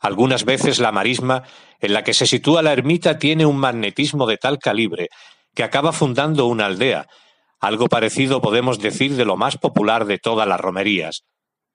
Algunas 0.00 0.44
veces 0.44 0.80
la 0.80 0.90
marisma 0.90 1.44
en 1.78 1.94
la 1.94 2.02
que 2.02 2.14
se 2.14 2.26
sitúa 2.26 2.62
la 2.62 2.72
ermita 2.72 3.20
tiene 3.20 3.46
un 3.46 3.58
magnetismo 3.58 4.26
de 4.26 4.38
tal 4.38 4.58
calibre 4.58 5.08
que 5.54 5.62
acaba 5.62 5.92
fundando 5.92 6.46
una 6.46 6.66
aldea, 6.66 7.06
algo 7.60 7.88
parecido 7.88 8.42
podemos 8.42 8.78
decir 8.78 9.16
de 9.16 9.24
lo 9.24 9.36
más 9.36 9.56
popular 9.56 10.04
de 10.04 10.18
todas 10.18 10.46
las 10.46 10.60
romerías, 10.60 11.24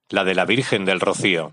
la 0.08 0.24
de 0.24 0.34
la 0.34 0.44
Virgen 0.44 0.84
del 0.84 1.00
Rocío. 1.00 1.52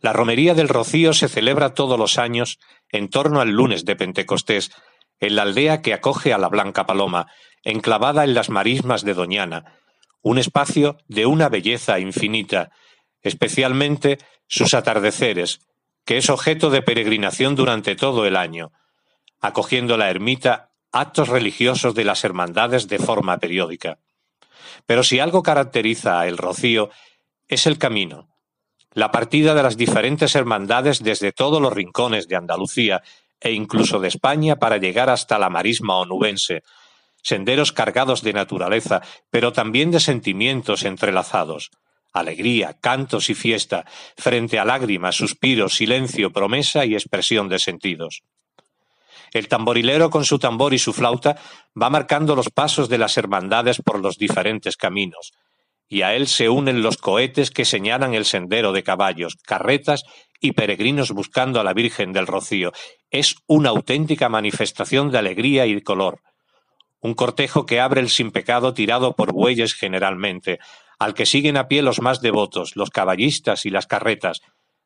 La 0.00 0.12
romería 0.12 0.54
del 0.54 0.68
Rocío 0.68 1.14
se 1.14 1.28
celebra 1.28 1.74
todos 1.74 1.98
los 1.98 2.18
años 2.18 2.58
en 2.90 3.08
torno 3.08 3.40
al 3.40 3.50
lunes 3.50 3.84
de 3.84 3.96
Pentecostés, 3.96 4.70
en 5.20 5.36
la 5.36 5.42
aldea 5.42 5.80
que 5.80 5.94
acoge 5.94 6.32
a 6.32 6.38
la 6.38 6.48
Blanca 6.48 6.84
Paloma, 6.84 7.28
enclavada 7.62 8.24
en 8.24 8.34
las 8.34 8.50
marismas 8.50 9.02
de 9.04 9.14
Doñana, 9.14 9.78
un 10.20 10.38
espacio 10.38 10.98
de 11.08 11.26
una 11.26 11.48
belleza 11.48 11.98
infinita, 11.98 12.70
especialmente 13.22 14.18
sus 14.46 14.74
atardeceres, 14.74 15.60
que 16.04 16.18
es 16.18 16.28
objeto 16.28 16.68
de 16.68 16.82
peregrinación 16.82 17.54
durante 17.54 17.96
todo 17.96 18.26
el 18.26 18.36
año, 18.36 18.72
acogiendo 19.44 19.98
la 19.98 20.08
ermita 20.08 20.70
actos 20.90 21.28
religiosos 21.28 21.94
de 21.94 22.04
las 22.04 22.24
hermandades 22.24 22.88
de 22.88 22.98
forma 22.98 23.36
periódica. 23.36 23.98
Pero 24.86 25.02
si 25.02 25.20
algo 25.20 25.42
caracteriza 25.42 26.18
a 26.18 26.26
El 26.26 26.38
Rocío 26.38 26.88
es 27.46 27.66
el 27.66 27.76
camino, 27.76 28.30
la 28.94 29.10
partida 29.10 29.54
de 29.54 29.62
las 29.62 29.76
diferentes 29.76 30.34
hermandades 30.34 31.02
desde 31.02 31.30
todos 31.32 31.60
los 31.60 31.74
rincones 31.74 32.26
de 32.26 32.36
Andalucía 32.36 33.02
e 33.38 33.52
incluso 33.52 34.00
de 34.00 34.08
España 34.08 34.56
para 34.56 34.78
llegar 34.78 35.10
hasta 35.10 35.38
la 35.38 35.50
marisma 35.50 35.98
onubense, 35.98 36.62
senderos 37.22 37.70
cargados 37.72 38.22
de 38.22 38.32
naturaleza, 38.32 39.02
pero 39.28 39.52
también 39.52 39.90
de 39.90 40.00
sentimientos 40.00 40.84
entrelazados, 40.84 41.70
alegría, 42.14 42.78
cantos 42.80 43.28
y 43.28 43.34
fiesta, 43.34 43.84
frente 44.16 44.58
a 44.58 44.64
lágrimas, 44.64 45.16
suspiros, 45.16 45.74
silencio, 45.74 46.32
promesa 46.32 46.86
y 46.86 46.94
expresión 46.94 47.50
de 47.50 47.58
sentidos. 47.58 48.22
El 49.34 49.48
tamborilero 49.48 50.10
con 50.10 50.24
su 50.24 50.38
tambor 50.38 50.74
y 50.74 50.78
su 50.78 50.92
flauta 50.92 51.36
va 51.80 51.90
marcando 51.90 52.36
los 52.36 52.50
pasos 52.50 52.88
de 52.88 52.98
las 52.98 53.18
hermandades 53.18 53.82
por 53.84 54.00
los 54.00 54.16
diferentes 54.16 54.76
caminos, 54.76 55.32
y 55.88 56.02
a 56.02 56.14
él 56.14 56.28
se 56.28 56.48
unen 56.48 56.82
los 56.82 56.98
cohetes 56.98 57.50
que 57.50 57.64
señalan 57.64 58.14
el 58.14 58.26
sendero 58.26 58.72
de 58.72 58.84
caballos, 58.84 59.36
carretas 59.44 60.04
y 60.40 60.52
peregrinos 60.52 61.10
buscando 61.10 61.58
a 61.58 61.64
la 61.64 61.74
Virgen 61.74 62.12
del 62.12 62.28
Rocío. 62.28 62.70
Es 63.10 63.34
una 63.48 63.70
auténtica 63.70 64.28
manifestación 64.28 65.10
de 65.10 65.18
alegría 65.18 65.66
y 65.66 65.74
de 65.74 65.82
color. 65.82 66.20
Un 67.00 67.14
cortejo 67.14 67.66
que 67.66 67.80
abre 67.80 68.00
el 68.00 68.10
sin 68.10 68.30
pecado 68.30 68.72
tirado 68.72 69.16
por 69.16 69.32
bueyes 69.32 69.74
generalmente, 69.74 70.60
al 71.00 71.12
que 71.12 71.26
siguen 71.26 71.56
a 71.56 71.66
pie 71.66 71.82
los 71.82 72.00
más 72.00 72.20
devotos, 72.20 72.76
los 72.76 72.90
caballistas 72.90 73.66
y 73.66 73.70
las 73.70 73.86
carretas, 73.88 74.42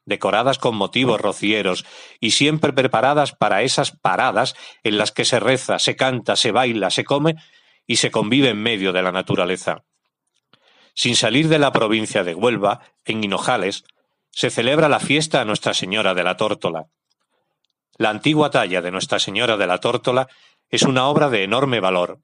decoradas 0.08 0.58
con 0.58 0.74
motivos 0.74 1.20
rocieros 1.20 1.84
y 2.20 2.32
siempre 2.32 2.72
preparadas 2.72 3.32
para 3.32 3.62
esas 3.62 3.92
paradas 3.92 4.54
en 4.82 4.98
las 4.98 5.12
que 5.12 5.24
se 5.24 5.38
reza, 5.38 5.78
se 5.78 5.96
canta, 5.96 6.34
se 6.36 6.50
baila, 6.50 6.90
se 6.90 7.04
come 7.04 7.36
y 7.86 7.96
se 7.96 8.10
convive 8.10 8.48
en 8.50 8.62
medio 8.62 8.92
de 8.92 9.02
la 9.02 9.12
naturaleza. 9.12 9.84
Sin 10.94 11.14
salir 11.14 11.48
de 11.48 11.58
la 11.58 11.70
provincia 11.70 12.24
de 12.24 12.34
Huelva, 12.34 12.80
en 13.04 13.22
Hinojales, 13.22 13.84
se 14.30 14.50
celebra 14.50 14.88
la 14.88 15.00
fiesta 15.00 15.40
a 15.40 15.44
Nuestra 15.44 15.74
Señora 15.74 16.14
de 16.14 16.24
la 16.24 16.36
Tórtola. 16.36 16.86
La 17.96 18.10
antigua 18.10 18.50
talla 18.50 18.82
de 18.82 18.90
Nuestra 18.90 19.18
Señora 19.18 19.56
de 19.56 19.66
la 19.66 19.78
Tórtola 19.78 20.28
es 20.70 20.82
una 20.82 21.06
obra 21.06 21.30
de 21.30 21.44
enorme 21.44 21.80
valor. 21.80 22.20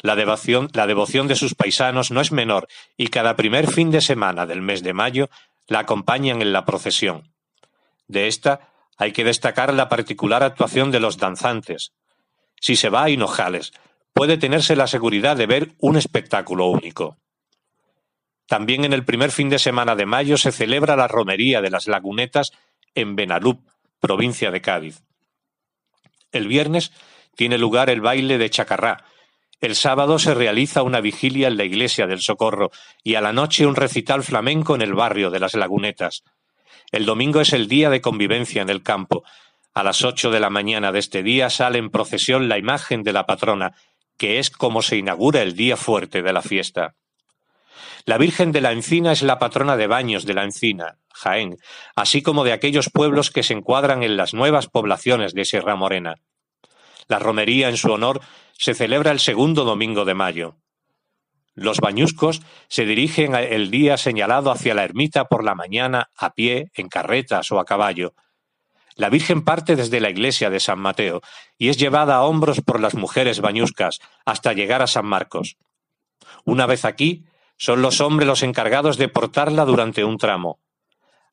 La 0.00 0.16
devoción, 0.16 0.68
la 0.72 0.86
devoción 0.86 1.28
de 1.28 1.36
sus 1.36 1.54
paisanos 1.54 2.10
no 2.10 2.20
es 2.20 2.32
menor 2.32 2.68
y 2.96 3.08
cada 3.08 3.36
primer 3.36 3.70
fin 3.70 3.90
de 3.90 4.00
semana 4.00 4.46
del 4.46 4.62
mes 4.62 4.82
de 4.82 4.92
mayo 4.92 5.28
la 5.66 5.80
acompañan 5.80 6.42
en 6.42 6.52
la 6.52 6.64
procesión. 6.64 7.32
De 8.08 8.28
esta 8.28 8.72
hay 8.96 9.12
que 9.12 9.24
destacar 9.24 9.72
la 9.72 9.88
particular 9.88 10.42
actuación 10.42 10.90
de 10.90 11.00
los 11.00 11.18
danzantes. 11.18 11.92
Si 12.60 12.76
se 12.76 12.90
va 12.90 13.04
a 13.04 13.10
Hinojales, 13.10 13.72
puede 14.12 14.36
tenerse 14.36 14.76
la 14.76 14.86
seguridad 14.86 15.36
de 15.36 15.46
ver 15.46 15.74
un 15.78 15.96
espectáculo 15.96 16.66
único. 16.66 17.18
También 18.46 18.84
en 18.84 18.92
el 18.92 19.04
primer 19.04 19.30
fin 19.30 19.48
de 19.48 19.58
semana 19.58 19.96
de 19.96 20.06
mayo 20.06 20.36
se 20.36 20.52
celebra 20.52 20.96
la 20.96 21.08
romería 21.08 21.60
de 21.62 21.70
las 21.70 21.86
lagunetas 21.86 22.52
en 22.94 23.16
Benalup, 23.16 23.66
provincia 23.98 24.50
de 24.50 24.60
Cádiz. 24.60 25.02
El 26.32 26.48
viernes 26.48 26.92
tiene 27.34 27.56
lugar 27.56 27.88
el 27.88 28.00
baile 28.00 28.38
de 28.38 28.50
Chacarrá, 28.50 29.04
el 29.62 29.76
sábado 29.76 30.18
se 30.18 30.34
realiza 30.34 30.82
una 30.82 31.00
vigilia 31.00 31.46
en 31.46 31.56
la 31.56 31.62
iglesia 31.62 32.08
del 32.08 32.20
Socorro 32.20 32.72
y 33.04 33.14
a 33.14 33.20
la 33.20 33.32
noche 33.32 33.64
un 33.64 33.76
recital 33.76 34.24
flamenco 34.24 34.74
en 34.74 34.82
el 34.82 34.92
barrio 34.92 35.30
de 35.30 35.38
las 35.38 35.54
Lagunetas. 35.54 36.24
El 36.90 37.06
domingo 37.06 37.40
es 37.40 37.52
el 37.52 37.68
día 37.68 37.88
de 37.88 38.00
convivencia 38.00 38.60
en 38.60 38.70
el 38.70 38.82
campo. 38.82 39.22
A 39.72 39.84
las 39.84 40.02
ocho 40.02 40.32
de 40.32 40.40
la 40.40 40.50
mañana 40.50 40.90
de 40.90 40.98
este 40.98 41.22
día 41.22 41.48
sale 41.48 41.78
en 41.78 41.90
procesión 41.90 42.48
la 42.48 42.58
imagen 42.58 43.04
de 43.04 43.12
la 43.12 43.24
patrona, 43.24 43.76
que 44.18 44.40
es 44.40 44.50
como 44.50 44.82
se 44.82 44.96
inaugura 44.96 45.42
el 45.42 45.54
día 45.54 45.76
fuerte 45.76 46.22
de 46.22 46.32
la 46.32 46.42
fiesta. 46.42 46.96
La 48.04 48.18
Virgen 48.18 48.50
de 48.50 48.62
la 48.62 48.72
Encina 48.72 49.12
es 49.12 49.22
la 49.22 49.38
patrona 49.38 49.76
de 49.76 49.86
Baños 49.86 50.26
de 50.26 50.34
la 50.34 50.42
Encina, 50.42 50.98
Jaén, 51.14 51.56
así 51.94 52.20
como 52.20 52.42
de 52.42 52.52
aquellos 52.52 52.90
pueblos 52.90 53.30
que 53.30 53.44
se 53.44 53.54
encuadran 53.54 54.02
en 54.02 54.16
las 54.16 54.34
nuevas 54.34 54.66
poblaciones 54.66 55.34
de 55.34 55.44
Sierra 55.44 55.76
Morena. 55.76 56.16
La 57.06 57.20
romería 57.20 57.68
en 57.68 57.76
su 57.76 57.92
honor 57.92 58.22
se 58.62 58.74
celebra 58.74 59.10
el 59.10 59.18
segundo 59.18 59.64
domingo 59.64 60.04
de 60.04 60.14
mayo. 60.14 60.54
Los 61.52 61.78
bañuscos 61.80 62.42
se 62.68 62.86
dirigen 62.86 63.34
el 63.34 63.72
día 63.72 63.96
señalado 63.96 64.52
hacia 64.52 64.72
la 64.72 64.84
ermita 64.84 65.24
por 65.24 65.42
la 65.42 65.56
mañana 65.56 66.10
a 66.16 66.32
pie, 66.34 66.70
en 66.74 66.88
carretas 66.88 67.50
o 67.50 67.58
a 67.58 67.64
caballo. 67.64 68.14
La 68.94 69.08
Virgen 69.08 69.42
parte 69.42 69.74
desde 69.74 69.98
la 69.98 70.10
iglesia 70.10 70.48
de 70.48 70.60
San 70.60 70.78
Mateo 70.78 71.22
y 71.58 71.70
es 71.70 71.76
llevada 71.76 72.14
a 72.14 72.22
hombros 72.22 72.60
por 72.60 72.78
las 72.78 72.94
mujeres 72.94 73.40
bañuscas 73.40 73.98
hasta 74.24 74.52
llegar 74.52 74.80
a 74.80 74.86
San 74.86 75.06
Marcos. 75.06 75.56
Una 76.44 76.66
vez 76.66 76.84
aquí, 76.84 77.24
son 77.56 77.82
los 77.82 78.00
hombres 78.00 78.28
los 78.28 78.44
encargados 78.44 78.96
de 78.96 79.08
portarla 79.08 79.64
durante 79.64 80.04
un 80.04 80.18
tramo. 80.18 80.60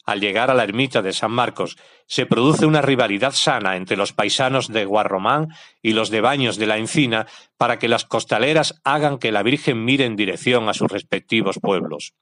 Al 0.09 0.21
llegar 0.21 0.49
a 0.49 0.55
la 0.55 0.63
ermita 0.63 1.03
de 1.03 1.13
San 1.13 1.29
Marcos, 1.29 1.77
se 2.07 2.25
produce 2.25 2.65
una 2.65 2.81
rivalidad 2.81 3.31
sana 3.31 3.75
entre 3.75 3.95
los 3.95 4.11
paisanos 4.11 4.67
de 4.67 4.83
Guarromán 4.83 5.49
y 5.83 5.93
los 5.93 6.09
de 6.09 6.19
Baños 6.19 6.57
de 6.57 6.65
la 6.65 6.79
Encina 6.79 7.27
para 7.57 7.77
que 7.77 7.87
las 7.87 8.05
costaleras 8.05 8.81
hagan 8.83 9.19
que 9.19 9.31
la 9.31 9.43
Virgen 9.43 9.85
mire 9.85 10.05
en 10.05 10.15
dirección 10.15 10.67
a 10.67 10.73
sus 10.73 10.91
respectivos 10.91 11.59
pueblos. 11.61 12.15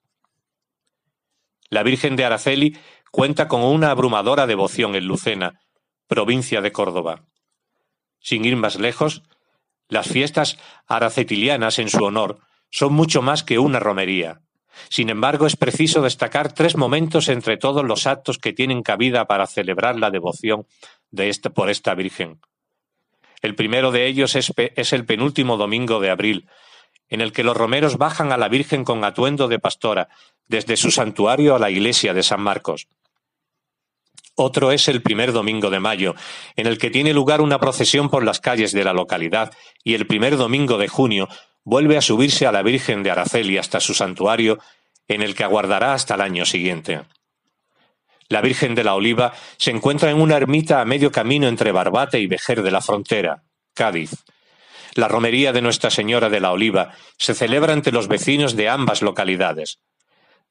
La 1.69 1.83
Virgen 1.83 2.17
de 2.17 2.25
Araceli 2.25 2.77
cuenta 3.09 3.47
con 3.47 3.63
una 3.63 3.89
abrumadora 3.91 4.47
devoción 4.47 4.95
en 4.95 5.07
Lucena, 5.07 5.61
provincia 6.07 6.59
de 6.59 6.73
Córdoba. 6.73 7.23
Sin 8.19 8.43
ir 8.43 8.57
más 8.57 8.77
lejos, 8.77 9.23
las 9.87 10.09
fiestas 10.09 10.57
aracetilianas 10.87 11.79
en 11.79 11.87
su 11.87 12.03
honor 12.03 12.39
son 12.69 12.91
mucho 12.91 13.21
más 13.21 13.45
que 13.45 13.59
una 13.59 13.79
romería. 13.79 14.41
Sin 14.89 15.09
embargo, 15.09 15.47
es 15.47 15.55
preciso 15.55 16.01
destacar 16.01 16.53
tres 16.53 16.75
momentos 16.75 17.29
entre 17.29 17.57
todos 17.57 17.83
los 17.83 18.07
actos 18.07 18.37
que 18.37 18.53
tienen 18.53 18.83
cabida 18.83 19.25
para 19.25 19.47
celebrar 19.47 19.97
la 19.97 20.11
devoción 20.11 20.65
de 21.11 21.29
este, 21.29 21.49
por 21.49 21.69
esta 21.69 21.95
Virgen. 21.95 22.39
El 23.41 23.55
primero 23.55 23.91
de 23.91 24.07
ellos 24.07 24.35
es 24.35 24.93
el 24.93 25.05
penúltimo 25.05 25.57
domingo 25.57 25.99
de 25.99 26.09
abril, 26.09 26.47
en 27.09 27.21
el 27.21 27.31
que 27.31 27.43
los 27.43 27.55
romeros 27.55 27.97
bajan 27.97 28.31
a 28.31 28.37
la 28.37 28.49
Virgen 28.49 28.83
con 28.83 29.03
atuendo 29.03 29.47
de 29.47 29.59
pastora, 29.59 30.09
desde 30.47 30.77
su 30.77 30.91
santuario 30.91 31.55
a 31.55 31.59
la 31.59 31.69
iglesia 31.69 32.13
de 32.13 32.23
San 32.23 32.41
Marcos. 32.41 32.87
Otro 34.39 34.71
es 34.71 34.87
el 34.87 35.01
primer 35.01 35.31
domingo 35.31 35.71
de 35.71 35.79
mayo, 35.79 36.13
en 36.55 36.67
el 36.67 36.77
que 36.77 36.91
tiene 36.91 37.11
lugar 37.11 37.41
una 37.41 37.59
procesión 37.59 38.09
por 38.09 38.23
las 38.23 38.39
calles 38.39 38.71
de 38.71 38.83
la 38.83 38.93
localidad, 38.93 39.51
y 39.83 39.95
el 39.95 40.05
primer 40.05 40.37
domingo 40.37 40.77
de 40.77 40.87
junio 40.87 41.27
vuelve 41.67 41.97
a 41.97 42.01
subirse 42.01 42.47
a 42.47 42.53
la 42.53 42.63
Virgen 42.63 43.03
de 43.03 43.11
Araceli 43.11 43.57
hasta 43.57 43.81
su 43.81 43.93
santuario, 43.93 44.57
en 45.09 45.21
el 45.21 45.35
que 45.35 45.43
aguardará 45.43 45.93
hasta 45.93 46.15
el 46.15 46.21
año 46.21 46.45
siguiente. 46.45 47.01
La 48.29 48.39
Virgen 48.39 48.73
de 48.73 48.85
la 48.85 48.95
Oliva 48.95 49.33
se 49.57 49.71
encuentra 49.71 50.09
en 50.09 50.21
una 50.21 50.37
ermita 50.37 50.79
a 50.79 50.85
medio 50.85 51.11
camino 51.11 51.45
entre 51.49 51.73
Barbate 51.73 52.21
y 52.21 52.27
Vejer 52.27 52.61
de 52.61 52.71
la 52.71 52.79
Frontera, 52.79 53.43
Cádiz. 53.73 54.11
La 54.93 55.09
romería 55.09 55.51
de 55.51 55.61
Nuestra 55.61 55.89
Señora 55.89 56.29
de 56.29 56.39
la 56.39 56.53
Oliva 56.53 56.93
se 57.17 57.33
celebra 57.33 57.73
entre 57.73 57.91
los 57.91 58.07
vecinos 58.07 58.55
de 58.55 58.69
ambas 58.69 59.01
localidades. 59.01 59.79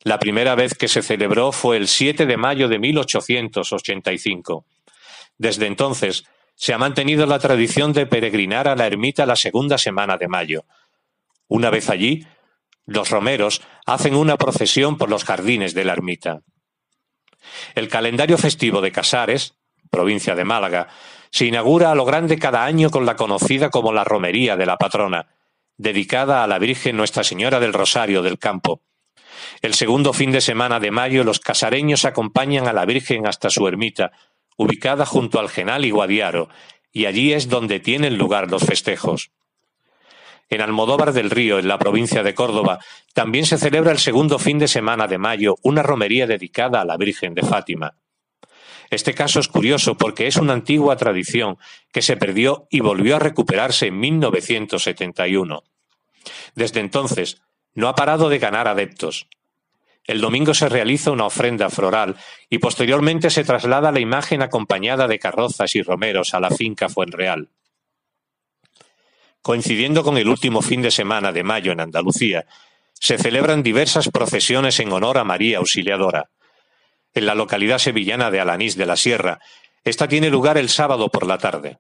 La 0.03 0.19
primera 0.19 0.55
vez 0.55 0.75
que 0.75 0.87
se 0.87 1.01
celebró 1.01 1.51
fue 1.51 1.79
el 1.79 1.89
7 1.89 2.27
de 2.27 2.37
mayo 2.37 2.69
de 2.69 2.79
1885. 2.79 4.67
Desde 5.39 5.67
entonces 5.67 6.25
se 6.57 6.75
ha 6.75 6.79
mantenido 6.79 7.25
la 7.25 7.39
tradición 7.39 7.95
de 7.95 8.05
peregrinar 8.05 8.69
a 8.69 8.77
la 8.77 8.87
ermita 8.87 9.25
la 9.25 9.37
segunda 9.37 9.79
semana 9.79 10.19
de 10.19 10.29
mayo, 10.29 10.67
una 11.49 11.71
vez 11.71 11.91
allí, 11.91 12.27
los 12.87 13.11
romeros 13.11 13.63
hacen 13.85 14.15
una 14.15 14.37
procesión 14.37 14.97
por 14.97 15.11
los 15.11 15.25
jardines 15.25 15.75
de 15.75 15.85
la 15.85 15.93
ermita. 15.93 16.41
El 17.75 17.89
calendario 17.89 18.39
festivo 18.39 18.81
de 18.81 18.93
Casares, 18.93 19.55
provincia 19.91 20.35
de 20.35 20.45
Málaga, 20.45 20.89
se 21.31 21.47
inaugura 21.47 21.91
a 21.91 21.95
lo 21.95 22.05
grande 22.05 22.39
cada 22.39 22.65
año 22.65 22.91
con 22.91 23.07
la 23.07 23.17
conocida 23.17 23.71
como 23.71 23.93
la 23.93 24.05
Romería 24.05 24.57
de 24.57 24.67
la 24.67 24.77
Patrona, 24.77 25.27
dedicada 25.77 26.43
a 26.43 26.47
la 26.47 26.59
Virgen 26.59 26.97
Nuestra 26.97 27.25
Señora 27.25 27.61
del 27.61 27.73
Rosario 27.73 28.23
del 28.23 28.39
Campo. 28.39 28.83
El 29.63 29.75
segundo 29.75 30.13
fin 30.13 30.33
de 30.33 30.41
semana 30.41 30.81
de 30.81 30.91
mayo 30.91 31.25
los 31.25 31.41
casareños 31.41 32.05
acompañan 32.05 32.67
a 32.67 32.73
la 32.73 32.85
Virgen 32.85 33.27
hasta 33.27 33.51
su 33.51 33.67
ermita, 33.69 34.13
ubicada 34.57 35.05
junto 35.05 35.39
al 35.39 35.49
Genal 35.49 35.85
y 35.85 35.91
Guadiaro, 35.91 36.49
y 36.93 37.07
allí 37.07 37.33
es 37.33 37.49
donde 37.49 37.81
tienen 37.81 38.17
lugar 38.17 38.51
los 38.51 38.65
festejos. 38.65 39.31
En 40.49 40.61
Almodóvar 40.61 41.13
del 41.13 41.31
Río, 41.31 41.59
en 41.59 41.69
la 41.69 41.79
provincia 41.79 42.23
de 42.23 42.35
Córdoba, 42.35 42.79
también 43.15 43.47
se 43.47 43.59
celebra 43.59 43.91
el 43.91 43.99
segundo 43.99 44.39
fin 44.39 44.59
de 44.59 44.69
semana 44.69 45.09
de 45.09 45.19
mayo 45.19 45.57
una 45.63 45.83
romería 45.83 46.27
dedicada 46.27 46.81
a 46.81 46.85
la 46.85 46.97
Virgen 46.97 47.35
de 47.35 47.43
Fátima. 47.43 47.95
Este 48.91 49.15
caso 49.15 49.41
es 49.41 49.49
curioso 49.49 49.97
porque 49.97 50.29
es 50.29 50.37
una 50.37 50.53
antigua 50.53 50.97
tradición 50.97 51.59
que 51.93 52.03
se 52.03 52.17
perdió 52.17 52.69
y 52.71 52.81
volvió 52.81 53.17
a 53.17 53.19
recuperarse 53.19 53.89
en 53.89 53.99
1971. 53.99 55.65
Desde 56.55 56.81
entonces, 56.81 57.43
no 57.75 57.89
ha 57.89 57.95
parado 57.95 58.29
de 58.29 58.39
ganar 58.39 58.69
adeptos. 58.69 59.29
El 60.05 60.21
domingo 60.21 60.55
se 60.55 60.69
realiza 60.69 61.11
una 61.11 61.27
ofrenda 61.27 61.69
floral 61.69 62.17
y 62.49 62.59
posteriormente 62.59 63.29
se 63.31 63.43
traslada 63.43 63.91
la 63.91 63.99
imagen 63.99 64.41
acompañada 64.41 65.09
de 65.09 65.19
carrozas 65.19 65.75
y 65.75 65.83
romeros 65.83 66.33
a 66.33 66.41
la 66.41 66.51
finca 66.51 66.89
Fuenreal. 66.89 67.49
Coincidiendo 69.47 70.03
con 70.03 70.19
el 70.19 70.29
último 70.29 70.61
fin 70.61 70.83
de 70.83 70.91
semana 70.91 71.31
de 71.31 71.45
mayo 71.45 71.71
en 71.71 71.79
Andalucía, 71.79 72.47
se 72.95 73.17
celebran 73.17 73.63
diversas 73.63 74.09
procesiones 74.09 74.81
en 74.81 74.91
honor 74.91 75.19
a 75.19 75.23
María 75.23 75.59
Auxiliadora. 75.59 76.31
En 77.15 77.27
la 77.27 77.37
localidad 77.37 77.79
sevillana 77.79 78.33
de 78.33 78.41
Alanís 78.41 78.75
de 78.75 78.87
la 78.87 78.97
Sierra, 78.97 79.39
esta 79.85 80.09
tiene 80.09 80.31
lugar 80.31 80.59
el 80.59 80.69
sábado 80.69 81.11
por 81.11 81.29
la 81.29 81.39
tarde. 81.39 81.79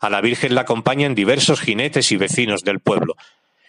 A 0.00 0.10
la 0.10 0.20
Virgen 0.20 0.56
la 0.56 0.62
acompañan 0.62 1.14
diversos 1.14 1.60
jinetes 1.60 2.10
y 2.10 2.16
vecinos 2.16 2.64
del 2.64 2.80
pueblo. 2.80 3.14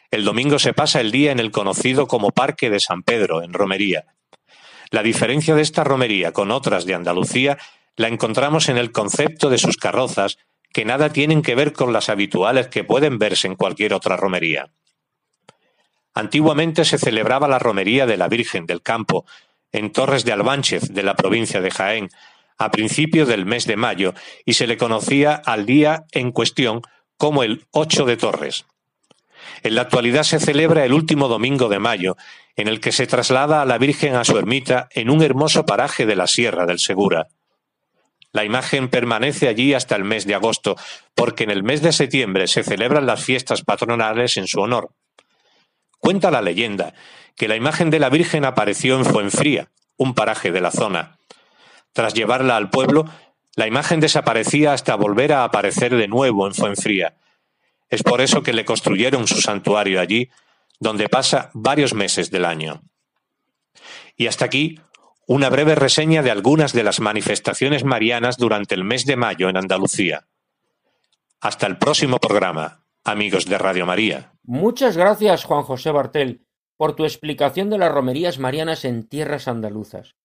El 0.10 0.26
domingo 0.26 0.58
se 0.58 0.74
pasa 0.74 1.00
el 1.00 1.12
día 1.12 1.32
en 1.32 1.40
el 1.40 1.52
conocido 1.52 2.08
como 2.08 2.32
Parque 2.32 2.72
de 2.72 2.80
San 2.80 3.04
Pedro, 3.04 3.44
en 3.44 3.54
Romería. 3.54 4.06
La 4.90 5.04
diferencia 5.04 5.54
de 5.54 5.62
esta 5.62 5.84
romería 5.84 6.32
con 6.32 6.50
otras 6.50 6.88
de 6.88 6.96
Andalucía 6.96 7.60
la 7.96 8.08
encontramos 8.08 8.70
en 8.70 8.78
el 8.78 8.92
concepto 8.92 9.52
de 9.52 9.60
sus 9.60 9.78
carrozas 9.78 10.40
que 10.78 10.86
nada 10.86 11.12
tienen 11.12 11.42
que 11.42 11.56
ver 11.56 11.74
con 11.74 11.92
las 11.92 12.08
habituales 12.08 12.68
que 12.68 12.84
pueden 12.84 13.18
verse 13.18 13.48
en 13.48 13.56
cualquier 13.56 13.96
otra 13.96 14.16
romería. 14.16 14.70
Antiguamente 16.13 16.86
se 16.86 17.00
celebraba 17.00 17.48
la 17.48 17.58
romería 17.58 18.06
de 18.06 18.16
la 18.16 18.28
Virgen 18.28 18.68
del 18.68 18.84
Campo, 18.84 19.26
en 19.72 19.92
Torres 19.92 20.24
de 20.24 20.34
Albánchez, 20.34 20.90
de 20.94 21.02
la 21.02 21.16
provincia 21.16 21.62
de 21.62 21.72
Jaén, 21.72 22.10
a 22.60 22.70
principios 22.70 23.28
del 23.28 23.48
mes 23.48 23.66
de 23.66 23.76
mayo, 23.76 24.13
y 24.46 24.54
se 24.54 24.68
le 24.68 24.78
conocía 24.78 25.34
al 25.34 25.66
día 25.66 26.06
en 26.12 26.32
cuestión 26.32 26.84
como 27.18 27.42
el 27.42 27.66
Ocho 27.72 28.06
de 28.06 28.18
Torres. 28.18 28.68
En 29.63 29.74
la 29.74 29.82
actualidad 29.82 30.22
se 30.22 30.40
celebra 30.40 30.86
el 30.86 30.94
último 30.94 31.28
domingo 31.28 31.70
de 31.70 31.80
mayo, 31.80 32.18
en 32.56 32.68
el 32.68 32.80
que 32.80 32.92
se 32.92 33.08
traslada 33.08 33.63
a 33.63 33.66
la 33.66 33.80
Virgen 33.80 34.13
a 34.13 34.24
su 34.24 34.38
ermita 34.38 34.90
en 34.92 35.10
un 35.10 35.24
hermoso 35.24 35.66
paraje 35.66 36.06
de 36.06 36.16
la 36.16 36.28
Sierra 36.28 36.68
del 36.68 36.78
Segura. 36.78 37.30
La 38.32 38.44
imagen 38.44 38.90
permanece 38.90 39.48
allí 39.48 39.74
hasta 39.74 39.96
el 39.96 40.04
mes 40.04 40.26
de 40.26 40.36
agosto, 40.36 40.76
porque 41.16 41.44
en 41.44 41.52
el 41.52 41.63
mes 41.63 41.82
de 41.82 41.92
septiembre 41.92 42.48
se 42.48 42.63
celebran 42.63 43.06
las 43.06 43.24
fiestas 43.24 43.63
patronales 43.63 44.38
en 44.38 44.48
su 44.48 44.60
honor. 44.60 44.92
Cuenta 46.00 46.32
la 46.32 46.42
leyenda 46.42 46.94
que 47.36 47.48
la 47.48 47.56
imagen 47.56 47.90
de 47.90 48.00
la 48.00 48.10
Virgen 48.10 48.46
apareció 48.46 48.98
en 48.98 49.06
Fuenfría, 49.06 49.71
un 49.96 50.13
paraje 50.13 50.52
de 50.52 50.62
la 50.62 50.71
zona. 50.71 51.17
Tras 51.94 52.13
llevarla 52.13 52.58
al 52.58 52.69
pueblo, 52.69 53.06
la 53.56 53.67
imagen 53.67 54.00
desaparecía 54.00 54.73
hasta 54.73 54.96
volver 54.96 55.34
a 55.34 55.44
aparecer 55.44 55.96
de 55.96 56.08
nuevo 56.08 56.48
en 56.48 56.54
Fuenfría. 56.54 57.15
Es 57.90 58.04
por 58.04 58.21
eso 58.21 58.44
que 58.44 58.54
le 58.54 58.65
construyeron 58.65 59.28
su 59.28 59.42
santuario 59.42 60.00
allí, 60.00 60.30
donde 60.80 61.10
pasa 61.10 61.50
varios 61.54 61.94
meses 61.94 62.30
del 62.30 62.46
año. 62.46 62.84
Y 64.15 64.28
hasta 64.28 64.46
aquí 64.46 64.80
una 65.30 65.50
breve 65.50 65.75
reseña 65.75 66.23
de 66.23 66.32
algunas 66.32 66.71
de 66.71 66.84
las 66.84 67.02
manifestaciones 67.02 67.84
marianas 67.84 68.38
durante 68.38 68.75
el 68.75 68.86
mes 68.86 69.06
de 69.06 69.17
mayo 69.17 69.50
en 69.50 69.58
Andalucía. 69.58 70.25
Hasta 71.42 71.67
el 71.67 71.78
próximo 71.78 72.17
programa, 72.17 72.86
amigos 73.04 73.46
de 73.46 73.58
Radio 73.58 73.86
María. 73.86 74.32
Muchas 74.44 74.96
gracias, 74.96 75.44
Juan 75.44 75.63
José 75.63 75.92
Bartel, 75.92 76.46
por 76.78 76.96
tu 76.96 77.04
explicación 77.04 77.69
de 77.69 77.78
las 77.78 77.92
romerías 77.92 78.40
marianas 78.40 78.86
en 78.86 79.06
tierras 79.06 79.50
andaluzas. 79.50 80.15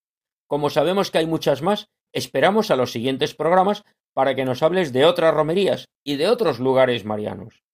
Como 0.47 0.69
sabemos 0.69 1.11
que 1.11 1.17
hay 1.17 1.27
muchas 1.27 1.61
más, 1.61 1.89
esperamos 2.13 2.71
a 2.71 2.77
los 2.77 2.93
siguientes 2.93 3.35
programas 3.35 3.83
para 4.13 4.35
que 4.35 4.45
nos 4.45 4.63
hables 4.63 4.93
de 4.93 5.03
otras 5.03 5.33
romerías 5.33 5.89
y 6.05 6.15
de 6.15 6.29
otros 6.29 6.59
lugares 6.59 7.03
marianos. 7.03 7.65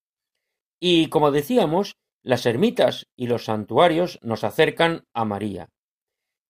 Y 0.80 1.10
como 1.10 1.30
decíamos, 1.30 1.94
las 2.24 2.48
ermitas 2.48 3.06
y 3.16 3.28
los 3.28 3.46
santuarios 3.46 4.18
nos 4.24 4.44
acercan 4.44 5.06
a 5.14 5.26
María. 5.26 5.70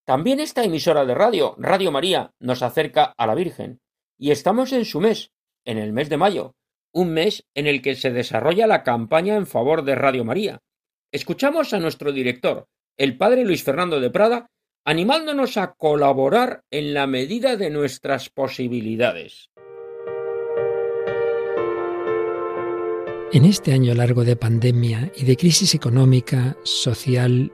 También 0.10 0.39
esta 0.39 0.64
emisora 0.64 1.05
de 1.05 1.14
radio, 1.14 1.53
Radio 1.60 1.91
María, 1.91 2.32
nos 2.39 2.64
acerca 2.64 3.14
a 3.16 3.28
la 3.28 3.36
Virgen. 3.36 3.80
Y 4.18 4.32
estamos 4.32 4.74
en 4.74 4.84
su 4.84 4.99
mes, 4.99 5.30
en 5.66 5.78
el 5.78 5.93
mes 5.93 6.10
de 6.10 6.18
mayo, 6.18 6.55
un 6.91 7.14
mes 7.14 7.45
en 7.53 7.68
el 7.68 7.84
que 7.84 7.93
se 7.93 8.10
desarrolla 8.10 8.66
la 8.66 8.82
campaña 8.82 9.36
en 9.36 9.45
favor 9.45 9.84
de 9.84 9.93
Radio 9.93 10.26
María. 10.26 10.64
Escuchamos 11.12 11.76
a 11.76 11.80
nuestro 11.80 12.12
director, 12.12 12.66
el 12.97 13.18
padre 13.18 13.45
Luis 13.45 13.64
Fernando 13.64 13.99
de 13.99 14.10
Prada, 14.10 14.47
animándonos 14.84 15.57
a 15.57 15.74
colaborar 15.74 16.64
en 16.72 16.95
la 16.95 17.05
medida 17.05 17.55
de 17.55 17.70
nuestras 17.70 18.32
posibilidades. 18.32 19.51
En 23.32 23.45
este 23.45 23.74
año 23.74 23.93
largo 23.93 24.24
de 24.24 24.36
pandemia 24.36 25.12
y 25.16 25.26
de 25.26 25.38
crisis 25.38 25.76
económica, 25.76 26.57
social 26.64 27.53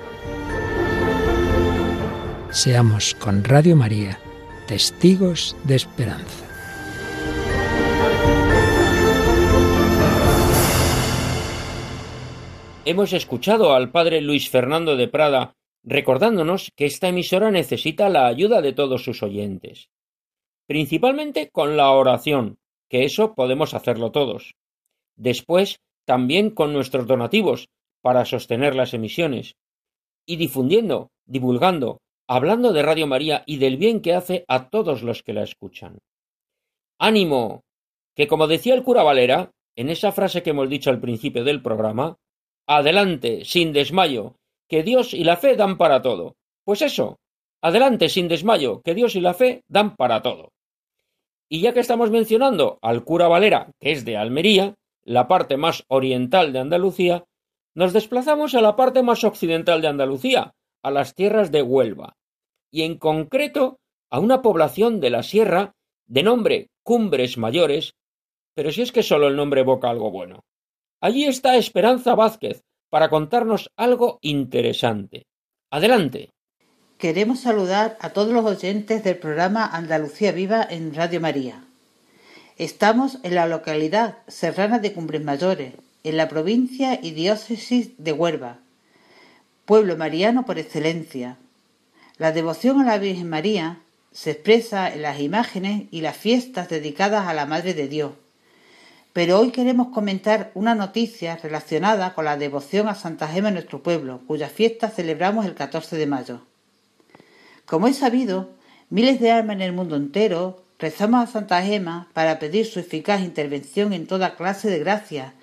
Seamos 2.51 3.15
con 3.15 3.45
Radio 3.45 3.77
María 3.77 4.19
testigos 4.67 5.55
de 5.63 5.75
esperanza. 5.75 6.45
Hemos 12.83 13.13
escuchado 13.13 13.73
al 13.73 13.89
padre 13.91 14.19
Luis 14.19 14.49
Fernando 14.49 14.97
de 14.97 15.07
Prada 15.07 15.55
recordándonos 15.85 16.71
que 16.75 16.87
esta 16.87 17.07
emisora 17.07 17.51
necesita 17.51 18.09
la 18.09 18.27
ayuda 18.27 18.61
de 18.61 18.73
todos 18.73 19.05
sus 19.05 19.23
oyentes, 19.23 19.89
principalmente 20.67 21.49
con 21.51 21.77
la 21.77 21.91
oración, 21.91 22.57
que 22.89 23.05
eso 23.05 23.33
podemos 23.33 23.73
hacerlo 23.73 24.11
todos. 24.11 24.55
Después, 25.15 25.79
también 26.03 26.49
con 26.49 26.73
nuestros 26.73 27.07
donativos 27.07 27.69
para 28.01 28.25
sostener 28.25 28.75
las 28.75 28.93
emisiones 28.93 29.55
y 30.25 30.35
difundiendo, 30.35 31.11
divulgando, 31.25 32.01
hablando 32.33 32.71
de 32.71 32.81
Radio 32.81 33.07
María 33.07 33.43
y 33.45 33.57
del 33.57 33.75
bien 33.75 33.99
que 33.99 34.13
hace 34.13 34.45
a 34.47 34.69
todos 34.69 35.03
los 35.03 35.21
que 35.21 35.33
la 35.33 35.43
escuchan. 35.43 35.99
¡Ánimo! 36.97 37.65
Que 38.15 38.25
como 38.25 38.47
decía 38.47 38.73
el 38.73 38.83
cura 38.83 39.03
Valera, 39.03 39.51
en 39.75 39.89
esa 39.89 40.13
frase 40.13 40.41
que 40.41 40.51
hemos 40.51 40.69
dicho 40.69 40.89
al 40.89 41.01
principio 41.01 41.43
del 41.43 41.61
programa, 41.61 42.15
adelante, 42.67 43.43
sin 43.43 43.73
desmayo, 43.73 44.37
que 44.69 44.81
Dios 44.81 45.13
y 45.13 45.25
la 45.25 45.35
fe 45.35 45.57
dan 45.57 45.77
para 45.77 46.01
todo. 46.01 46.37
Pues 46.63 46.81
eso, 46.81 47.19
adelante, 47.61 48.07
sin 48.07 48.29
desmayo, 48.29 48.81
que 48.81 48.95
Dios 48.95 49.17
y 49.17 49.19
la 49.19 49.33
fe 49.33 49.65
dan 49.67 49.97
para 49.97 50.21
todo. 50.21 50.53
Y 51.49 51.59
ya 51.59 51.73
que 51.73 51.81
estamos 51.81 52.11
mencionando 52.11 52.79
al 52.81 53.03
cura 53.03 53.27
Valera, 53.27 53.71
que 53.77 53.91
es 53.91 54.05
de 54.05 54.15
Almería, 54.15 54.75
la 55.03 55.27
parte 55.27 55.57
más 55.57 55.83
oriental 55.89 56.53
de 56.53 56.59
Andalucía, 56.59 57.25
nos 57.75 57.91
desplazamos 57.91 58.55
a 58.55 58.61
la 58.61 58.77
parte 58.77 59.03
más 59.03 59.25
occidental 59.25 59.81
de 59.81 59.89
Andalucía, 59.89 60.53
a 60.81 60.91
las 60.91 61.13
tierras 61.13 61.51
de 61.51 61.61
Huelva, 61.61 62.15
y 62.71 62.83
en 62.83 62.97
concreto 62.97 63.79
a 64.09 64.19
una 64.19 64.41
población 64.41 64.99
de 64.99 65.09
la 65.09 65.23
sierra 65.23 65.73
de 66.07 66.23
nombre 66.23 66.69
Cumbres 66.83 67.37
Mayores, 67.37 67.93
pero 68.55 68.71
si 68.71 68.81
es 68.81 68.91
que 68.91 69.03
solo 69.03 69.27
el 69.27 69.35
nombre 69.35 69.61
evoca 69.61 69.89
algo 69.89 70.11
bueno. 70.11 70.43
Allí 70.99 71.25
está 71.25 71.57
Esperanza 71.57 72.15
Vázquez 72.15 72.63
para 72.89 73.09
contarnos 73.09 73.69
algo 73.75 74.19
interesante. 74.21 75.25
Adelante. 75.71 76.29
Queremos 76.97 77.39
saludar 77.39 77.97
a 77.99 78.11
todos 78.11 78.33
los 78.33 78.45
oyentes 78.45 79.03
del 79.03 79.17
programa 79.17 79.65
Andalucía 79.65 80.31
Viva 80.31 80.67
en 80.69 80.93
Radio 80.93 81.19
María. 81.19 81.63
Estamos 82.57 83.17
en 83.23 83.33
la 83.35 83.47
localidad 83.47 84.19
serrana 84.27 84.77
de 84.77 84.93
Cumbres 84.93 85.23
Mayores, 85.23 85.73
en 86.03 86.17
la 86.17 86.27
provincia 86.27 86.99
y 87.01 87.11
diócesis 87.11 87.91
de 87.97 88.11
Huelva, 88.11 88.59
pueblo 89.65 89.97
mariano 89.97 90.45
por 90.45 90.59
excelencia. 90.59 91.37
La 92.21 92.31
devoción 92.31 92.79
a 92.79 92.83
la 92.83 92.99
Virgen 92.99 93.29
María 93.29 93.79
se 94.11 94.29
expresa 94.29 94.93
en 94.93 95.01
las 95.01 95.19
imágenes 95.19 95.85
y 95.89 96.01
las 96.01 96.15
fiestas 96.15 96.69
dedicadas 96.69 97.27
a 97.27 97.33
la 97.33 97.47
Madre 97.47 97.73
de 97.73 97.87
Dios. 97.87 98.11
Pero 99.11 99.39
hoy 99.39 99.49
queremos 99.49 99.87
comentar 99.87 100.51
una 100.53 100.75
noticia 100.75 101.37
relacionada 101.37 102.13
con 102.13 102.25
la 102.25 102.37
devoción 102.37 102.87
a 102.87 102.93
Santa 102.93 103.27
Gema 103.27 103.47
en 103.47 103.55
nuestro 103.55 103.81
pueblo, 103.81 104.21
cuya 104.27 104.49
fiesta 104.49 104.89
celebramos 104.89 105.47
el 105.47 105.55
14 105.55 105.97
de 105.97 106.05
mayo. 106.05 106.41
Como 107.65 107.87
es 107.87 107.97
sabido, 107.97 108.51
miles 108.91 109.19
de 109.19 109.31
almas 109.31 109.55
en 109.55 109.63
el 109.63 109.73
mundo 109.73 109.95
entero 109.95 110.61
Rezamos 110.77 111.27
a 111.27 111.31
Santa 111.31 111.63
Gema 111.63 112.07
para 112.13 112.37
pedir 112.37 112.67
su 112.67 112.79
eficaz 112.79 113.21
intervención 113.21 113.93
en 113.93 114.05
toda 114.05 114.35
clase 114.35 114.69
de 114.69 114.77
gracias, 114.77 115.33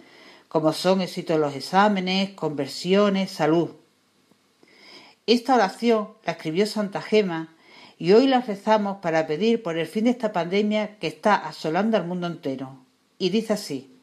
como 0.49 0.73
son 0.73 1.01
éxito 1.01 1.35
en 1.35 1.41
los 1.41 1.57
exámenes, 1.57 2.31
conversiones, 2.35 3.33
salud. 3.33 3.71
Esta 5.29 5.57
oración 5.57 6.15
la 6.25 6.33
escribió 6.33 6.65
Santa 6.65 7.03
Gema 7.03 7.55
y 7.99 8.13
hoy 8.13 8.27
la 8.27 8.41
rezamos 8.41 8.97
para 9.03 9.27
pedir 9.27 9.63
por 9.63 9.77
el 9.77 9.87
fin 9.87 10.05
de 10.05 10.11
esta 10.11 10.33
pandemia 10.33 10.99
que 10.99 11.07
está 11.07 11.35
asolando 11.35 11.99
al 11.99 12.07
mundo 12.07 12.27
entero. 12.27 12.79
Y 13.19 13.29
dice 13.29 13.53
así, 13.53 13.95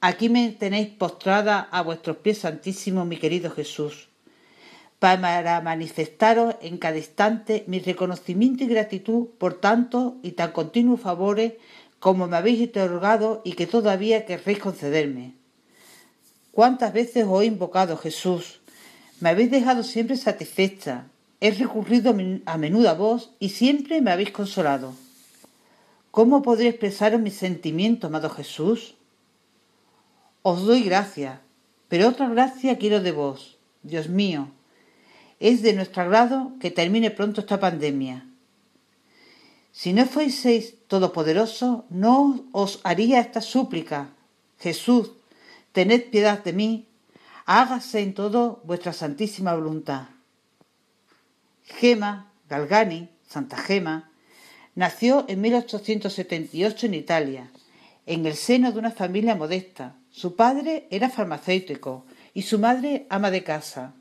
Aquí 0.00 0.30
me 0.30 0.48
tenéis 0.52 0.88
postrada 0.88 1.68
a 1.70 1.82
vuestros 1.82 2.16
pies 2.16 2.38
santísimos, 2.38 3.06
mi 3.06 3.18
querido 3.18 3.50
Jesús 3.50 4.08
para 4.98 5.60
manifestaros 5.60 6.54
en 6.62 6.78
cada 6.78 6.96
instante 6.96 7.64
mi 7.66 7.80
reconocimiento 7.80 8.64
y 8.64 8.68
gratitud 8.68 9.28
por 9.36 9.60
tanto 9.60 10.16
y 10.22 10.32
tan 10.32 10.52
continuos 10.52 11.02
favores 11.02 11.52
como 11.98 12.26
me 12.26 12.38
habéis 12.38 12.70
otorgado 12.70 13.42
y 13.44 13.52
que 13.52 13.66
todavía 13.66 14.24
querréis 14.24 14.60
concederme. 14.60 15.34
¿Cuántas 16.50 16.94
veces 16.94 17.26
os 17.28 17.42
he 17.42 17.44
invocado, 17.44 17.98
Jesús? 17.98 18.62
Me 19.20 19.30
habéis 19.30 19.50
dejado 19.50 19.82
siempre 19.82 20.16
satisfecha. 20.16 21.06
He 21.40 21.50
recurrido 21.50 22.14
a 22.46 22.56
menudo 22.58 22.88
a 22.88 22.94
vos 22.94 23.30
y 23.38 23.50
siempre 23.50 24.00
me 24.00 24.10
habéis 24.10 24.30
consolado. 24.30 24.94
¿Cómo 26.10 26.42
podré 26.42 26.68
expresaros 26.68 27.20
mis 27.20 27.34
sentimientos, 27.34 28.08
amado 28.08 28.30
Jesús? 28.30 28.94
Os 30.42 30.64
doy 30.64 30.82
gracias, 30.82 31.40
pero 31.88 32.08
otra 32.08 32.28
gracia 32.28 32.78
quiero 32.78 33.00
de 33.00 33.12
vos, 33.12 33.58
Dios 33.82 34.08
mío, 34.08 34.48
es 35.40 35.60
de 35.60 35.74
nuestro 35.74 36.02
agrado 36.02 36.52
que 36.60 36.70
termine 36.70 37.10
pronto 37.10 37.40
esta 37.42 37.60
pandemia. 37.60 38.24
Si 39.72 39.92
no 39.92 40.06
fueseis 40.06 40.74
todopoderoso, 40.88 41.84
no 41.90 42.46
os 42.52 42.80
haría 42.82 43.20
esta 43.20 43.42
súplica. 43.42 44.08
Jesús, 44.58 45.12
tened 45.72 46.08
piedad 46.10 46.42
de 46.42 46.54
mí, 46.54 46.85
hágase 47.46 48.00
en 48.00 48.12
todo 48.12 48.60
vuestra 48.64 48.92
santísima 48.92 49.54
voluntad. 49.54 50.08
Gema 51.64 52.32
Galgani, 52.48 53.08
Santa 53.26 53.56
Gema, 53.56 54.10
nació 54.74 55.24
en 55.28 55.40
1878 55.40 56.86
en 56.86 56.94
Italia, 56.94 57.50
en 58.04 58.26
el 58.26 58.34
seno 58.34 58.72
de 58.72 58.78
una 58.80 58.90
familia 58.90 59.36
modesta. 59.36 59.94
Su 60.10 60.34
padre 60.34 60.88
era 60.90 61.08
farmacéutico 61.08 62.04
y 62.34 62.42
su 62.42 62.58
madre 62.58 63.06
ama 63.10 63.30
de 63.30 63.44
casa. 63.44 63.94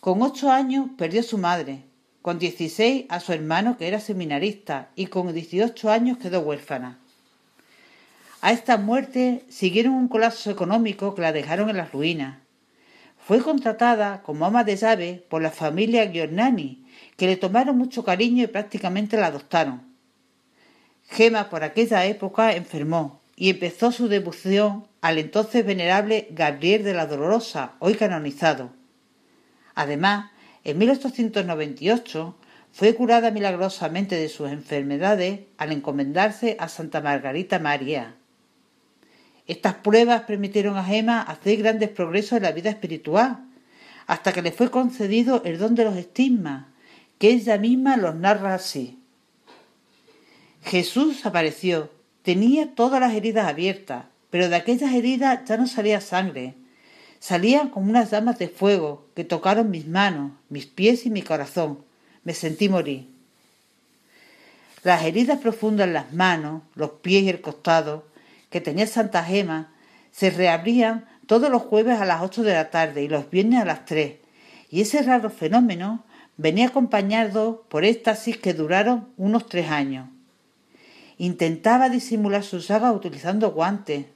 Con 0.00 0.22
ocho 0.22 0.50
años 0.50 0.88
perdió 0.96 1.20
a 1.20 1.24
su 1.24 1.36
madre, 1.38 1.84
con 2.22 2.38
dieciséis 2.38 3.04
a 3.10 3.20
su 3.20 3.32
hermano 3.32 3.76
que 3.76 3.88
era 3.88 4.00
seminarista 4.00 4.90
y 4.96 5.06
con 5.06 5.32
dieciocho 5.34 5.90
años 5.90 6.18
quedó 6.18 6.40
huérfana. 6.40 7.01
A 8.44 8.50
esta 8.50 8.76
muerte 8.76 9.44
siguieron 9.48 9.94
un 9.94 10.08
colapso 10.08 10.50
económico 10.50 11.14
que 11.14 11.22
la 11.22 11.30
dejaron 11.30 11.70
en 11.70 11.76
las 11.76 11.92
ruinas. 11.92 12.38
Fue 13.16 13.40
contratada 13.40 14.20
como 14.24 14.44
ama 14.44 14.64
de 14.64 14.74
llave 14.74 15.24
por 15.28 15.42
la 15.42 15.52
familia 15.52 16.10
Giornani, 16.10 16.84
que 17.16 17.28
le 17.28 17.36
tomaron 17.36 17.78
mucho 17.78 18.04
cariño 18.04 18.42
y 18.42 18.48
prácticamente 18.48 19.16
la 19.16 19.28
adoptaron. 19.28 19.82
Gema 21.08 21.50
por 21.50 21.62
aquella 21.62 22.04
época 22.04 22.56
enfermó 22.56 23.20
y 23.36 23.48
empezó 23.48 23.92
su 23.92 24.08
devoción 24.08 24.88
al 25.02 25.18
entonces 25.18 25.64
venerable 25.64 26.26
Gabriel 26.32 26.82
de 26.82 26.94
la 26.94 27.06
Dolorosa, 27.06 27.74
hoy 27.78 27.94
canonizado. 27.94 28.70
Además, 29.76 30.32
en 30.64 30.78
1898 30.78 32.36
fue 32.72 32.96
curada 32.96 33.30
milagrosamente 33.30 34.16
de 34.16 34.28
sus 34.28 34.50
enfermedades 34.50 35.42
al 35.58 35.70
encomendarse 35.70 36.56
a 36.58 36.68
Santa 36.68 37.00
Margarita 37.00 37.60
María. 37.60 38.16
Estas 39.46 39.74
pruebas 39.74 40.22
permitieron 40.22 40.76
a 40.76 40.84
Gema 40.84 41.20
hacer 41.20 41.58
grandes 41.58 41.88
progresos 41.88 42.32
en 42.32 42.44
la 42.44 42.52
vida 42.52 42.70
espiritual, 42.70 43.44
hasta 44.06 44.32
que 44.32 44.42
le 44.42 44.52
fue 44.52 44.70
concedido 44.70 45.42
el 45.44 45.58
don 45.58 45.74
de 45.74 45.84
los 45.84 45.96
estigmas, 45.96 46.66
que 47.18 47.30
ella 47.30 47.58
misma 47.58 47.96
los 47.96 48.14
narra 48.14 48.54
así. 48.54 48.98
Jesús 50.64 51.26
apareció, 51.26 51.90
tenía 52.22 52.74
todas 52.74 53.00
las 53.00 53.14
heridas 53.14 53.48
abiertas, 53.48 54.04
pero 54.30 54.48
de 54.48 54.56
aquellas 54.56 54.92
heridas 54.94 55.40
ya 55.46 55.56
no 55.56 55.66
salía 55.66 56.00
sangre. 56.00 56.54
Salían 57.18 57.68
como 57.68 57.90
unas 57.90 58.10
llamas 58.10 58.38
de 58.38 58.48
fuego 58.48 59.06
que 59.14 59.24
tocaron 59.24 59.70
mis 59.70 59.86
manos, 59.86 60.32
mis 60.48 60.66
pies 60.66 61.04
y 61.06 61.10
mi 61.10 61.22
corazón. 61.22 61.84
Me 62.24 62.34
sentí 62.34 62.68
morir. 62.68 63.08
Las 64.82 65.04
heridas 65.04 65.38
profundas 65.38 65.86
en 65.86 65.94
las 65.94 66.12
manos, 66.12 66.62
los 66.74 66.90
pies 66.90 67.24
y 67.24 67.28
el 67.28 67.40
costado 67.40 68.04
que 68.52 68.60
tenía 68.60 68.86
Santa 68.86 69.24
Gema 69.24 69.72
se 70.12 70.30
reabrían 70.30 71.06
todos 71.26 71.50
los 71.50 71.62
jueves 71.62 71.98
a 71.98 72.04
las 72.04 72.22
ocho 72.22 72.44
de 72.44 72.52
la 72.52 72.70
tarde 72.70 73.02
y 73.02 73.08
los 73.08 73.30
viernes 73.30 73.60
a 73.60 73.64
las 73.64 73.86
tres, 73.86 74.16
y 74.70 74.82
ese 74.82 75.02
raro 75.02 75.30
fenómeno 75.30 76.04
venía 76.36 76.68
acompañado 76.68 77.64
por 77.68 77.84
éxtasis 77.84 78.36
que 78.36 78.54
duraron 78.54 79.08
unos 79.16 79.48
tres 79.48 79.70
años. 79.70 80.08
Intentaba 81.18 81.88
disimular 81.88 82.42
su 82.42 82.60
saga 82.60 82.92
utilizando 82.92 83.52
guantes. 83.52 84.06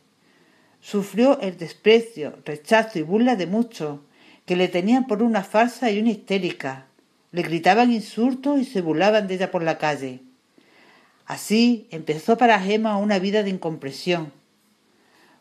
Sufrió 0.81 1.41
el 1.41 1.57
desprecio, 1.57 2.39
rechazo 2.45 2.99
y 2.99 3.03
burla 3.03 3.37
de 3.37 3.47
muchos, 3.47 4.01
que 4.45 4.57
le 4.57 4.69
tenían 4.69 5.07
por 5.07 5.23
una 5.23 5.43
falsa 5.43 5.91
y 5.91 5.99
una 5.99 6.11
histérica. 6.11 6.87
Le 7.33 7.43
gritaban 7.43 7.93
insultos 7.93 8.61
y 8.61 8.65
se 8.65 8.83
burlaban 8.83 9.27
de 9.27 9.35
ella 9.35 9.51
por 9.51 9.63
la 9.63 9.79
calle. 9.79 10.26
Así 11.27 11.89
empezó 11.91 12.39
para 12.39 12.61
Gema 12.61 12.97
una 12.99 13.19
vida 13.19 13.43
de 13.43 13.51
incompresión. 13.51 14.33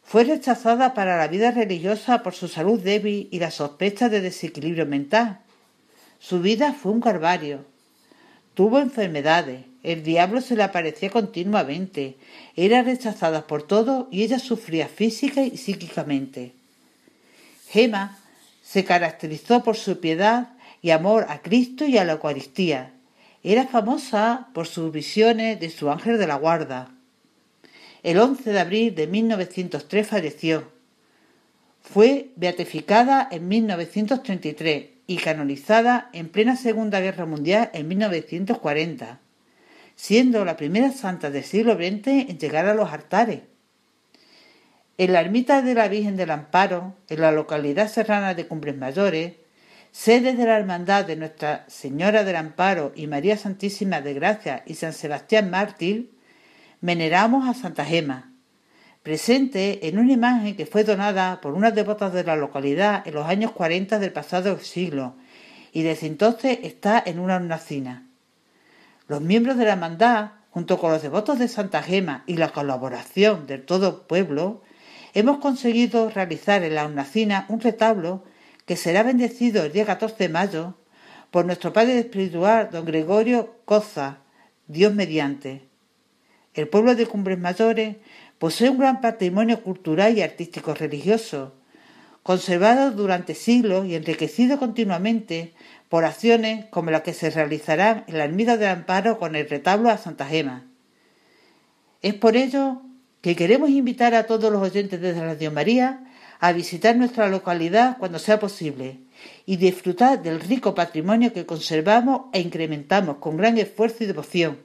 Fue 0.04 0.24
rechazada 0.24 0.94
para 0.94 1.18
la 1.18 1.28
vida 1.28 1.52
religiosa 1.52 2.24
por 2.24 2.34
su 2.34 2.48
salud 2.48 2.80
débil 2.80 3.28
y 3.32 3.40
la 3.40 3.52
sospecha 3.52 4.10
de 4.10 4.22
desequilibrio 4.22 4.86
mental. 4.86 5.40
Su 6.20 6.42
vida 6.42 6.74
fue 6.74 6.92
un 6.92 7.02
calvario. 7.02 7.66
Tuvo 8.56 8.80
enfermedades, 8.80 9.66
el 9.84 10.04
diablo 10.04 10.42
se 10.42 10.56
le 10.56 10.64
aparecía 10.64 11.10
continuamente, 11.10 12.18
era 12.56 12.82
rechazada 12.82 13.46
por 13.46 13.64
todo 13.64 14.08
y 14.12 14.24
ella 14.24 14.40
sufría 14.40 14.88
física 14.88 15.44
y 15.44 15.58
psíquicamente. 15.58 16.54
Gema 17.70 18.18
se 18.64 18.86
caracterizó 18.86 19.64
por 19.64 19.76
su 19.76 20.00
piedad 20.00 20.54
y 20.82 20.92
amor 20.92 21.28
a 21.30 21.42
Cristo 21.42 21.86
y 21.86 21.98
a 21.98 22.06
la 22.06 22.14
Eucaristía. 22.14 22.95
Era 23.48 23.68
famosa 23.68 24.48
por 24.54 24.68
sus 24.68 24.91
visiones 24.91 25.60
de 25.60 25.70
su 25.70 25.91
ángel 25.91 26.18
de 26.18 26.28
la 26.28 26.36
guarda. 26.36 26.89
El 28.04 28.20
11 28.20 28.52
de 28.52 28.60
abril 28.60 28.96
de 28.96 29.08
1903 29.08 30.08
falleció. 30.08 30.72
Fue 31.82 32.32
beatificada 32.36 33.28
en 33.32 33.48
1933 33.48 34.88
y 35.08 35.18
canonizada 35.18 36.10
en 36.12 36.30
plena 36.30 36.56
Segunda 36.56 37.00
Guerra 37.00 37.26
Mundial 37.26 37.70
en 37.74 37.88
1940 37.88 39.20
siendo 39.96 40.43
la 40.46 40.58
primera 40.58 40.91
santa 40.91 41.32
del 41.32 41.43
siglo 41.43 41.76
XX 41.76 42.08
en 42.30 42.38
llegar 42.38 42.66
a 42.66 42.74
los 42.74 42.91
altares. 42.91 43.41
En 44.98 45.14
la 45.14 45.22
ermita 45.22 45.62
de 45.62 45.74
la 45.74 45.88
Virgen 45.88 46.16
del 46.16 46.32
Amparo, 46.32 46.96
en 47.10 47.22
la 47.22 47.32
localidad 47.32 47.89
serrana 47.89 48.34
de 48.34 48.48
Cumbres 48.48 48.78
Mayores, 48.78 49.34
sede 49.96 50.34
de 50.34 50.46
la 50.46 50.58
Hermandad 50.58 51.06
de 51.06 51.16
Nuestra 51.16 51.64
Señora 51.70 52.26
del 52.26 52.36
Amparo 52.36 52.91
y 52.98 53.08
María 53.08 53.38
Santísima 53.38 54.02
de 54.02 54.14
Gracia 54.14 54.62
y 54.66 54.74
San 54.74 54.91
Sebastián 54.91 55.50
Mártir, 55.50 56.12
veneramos 56.82 57.48
a 57.48 57.54
Santa 57.54 57.86
Gema, 57.86 58.34
presente 59.04 59.88
en 59.88 59.98
una 59.98 60.12
imagen 60.12 60.58
que 60.58 60.66
fue 60.66 60.84
donada 60.84 61.39
por 61.39 61.54
unas 61.54 61.74
devotas 61.74 62.12
de 62.12 62.26
la 62.26 62.36
localidad 62.36 63.08
en 63.08 63.14
los 63.14 63.26
años 63.26 63.54
40 63.54 63.98
del 64.00 64.12
pasado 64.12 64.60
siglo 64.60 65.16
y 65.72 65.84
desde 65.84 66.08
entonces 66.08 66.60
está 66.64 67.02
en 67.04 67.18
una 67.18 67.38
hornacina. 67.38 68.06
Los 69.08 69.22
miembros 69.22 69.56
de 69.56 69.64
la 69.64 69.74
hermandad, 69.74 70.32
junto 70.50 70.78
con 70.78 70.91
los 70.91 71.04
devotos 71.04 71.39
de 71.39 71.48
Santa 71.48 71.82
Gema 71.82 72.26
y 72.28 72.36
la 72.36 72.50
colaboración 72.50 73.48
del 73.48 73.64
todo 73.64 74.06
pueblo, 74.08 74.62
hemos 75.14 75.38
conseguido 75.38 76.10
realizar 76.10 76.64
en 76.64 76.76
la 76.76 76.86
Unacina 76.86 77.46
un 77.48 77.62
retablo 77.62 78.26
que 78.66 78.76
será 78.76 79.03
bendecido 79.03 79.63
el 79.63 79.72
día 79.72 79.86
14 79.86 80.16
de 80.18 80.30
mayo 80.30 80.76
por 81.32 81.45
nuestro 81.45 81.74
padre 81.74 81.99
espiritual, 81.99 82.70
don 82.72 82.86
Gregorio 82.86 83.57
Coza, 83.66 84.20
Dios 84.68 84.93
mediante. 84.93 85.68
El 86.53 86.68
pueblo 86.68 86.95
de 86.95 87.05
Cumbres 87.05 87.38
Mayores 87.38 87.97
posee 88.39 88.70
un 88.70 88.80
gran 88.80 89.01
patrimonio 89.01 89.61
cultural 89.61 90.18
y 90.18 90.22
artístico 90.22 90.74
religioso, 90.74 91.53
conservado 92.24 92.91
durante 92.91 93.36
siglos 93.36 93.86
y 93.86 93.95
enriquecido 93.95 94.57
continuamente 94.57 95.53
por 95.89 96.05
acciones 96.05 96.66
como 96.72 96.89
las 96.89 97.01
que 97.01 97.13
se 97.13 97.30
realizarán 97.30 98.03
en 98.07 98.18
la 98.18 98.24
ermita 98.24 98.57
del 98.57 98.70
Amparo 98.70 99.20
con 99.20 99.36
el 99.36 99.47
retablo 99.47 99.89
a 99.89 99.97
Santa 99.97 100.26
Gema. 100.26 100.66
Es 102.01 102.16
por 102.16 102.36
ello 102.36 102.82
que 103.22 103.36
queremos 103.36 103.70
invitar 103.70 104.16
a 104.16 104.26
todos 104.26 104.51
los 104.51 104.61
oyentes 104.61 104.99
de 105.01 105.13
Radio 105.13 105.51
María 105.51 106.01
a 106.40 106.52
visitar 106.52 106.96
nuestra 106.96 107.30
localidad 107.30 107.98
cuando 107.98 108.20
sea 108.20 108.40
posible 108.40 109.00
y 109.46 109.58
disfrutar 109.58 110.22
del 110.22 110.40
rico 110.40 110.76
patrimonio 110.76 111.34
que 111.34 111.46
conservamos 111.46 112.24
e 112.34 112.42
incrementamos 112.42 113.18
con 113.18 113.38
gran 113.38 113.58
esfuerzo 113.58 114.04
y 114.04 114.08
devoción. 114.08 114.60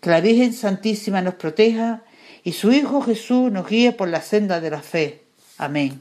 Que 0.00 0.10
la 0.10 0.20
Virgen 0.20 0.52
Santísima 0.52 1.22
nos 1.22 1.34
proteja 1.34 2.04
y 2.44 2.52
su 2.52 2.72
Hijo 2.72 3.00
Jesús 3.02 3.50
nos 3.50 3.68
guíe 3.68 3.92
por 3.92 4.08
la 4.08 4.20
senda 4.20 4.60
de 4.60 4.70
la 4.70 4.82
fe. 4.82 5.24
Amén. 5.58 6.00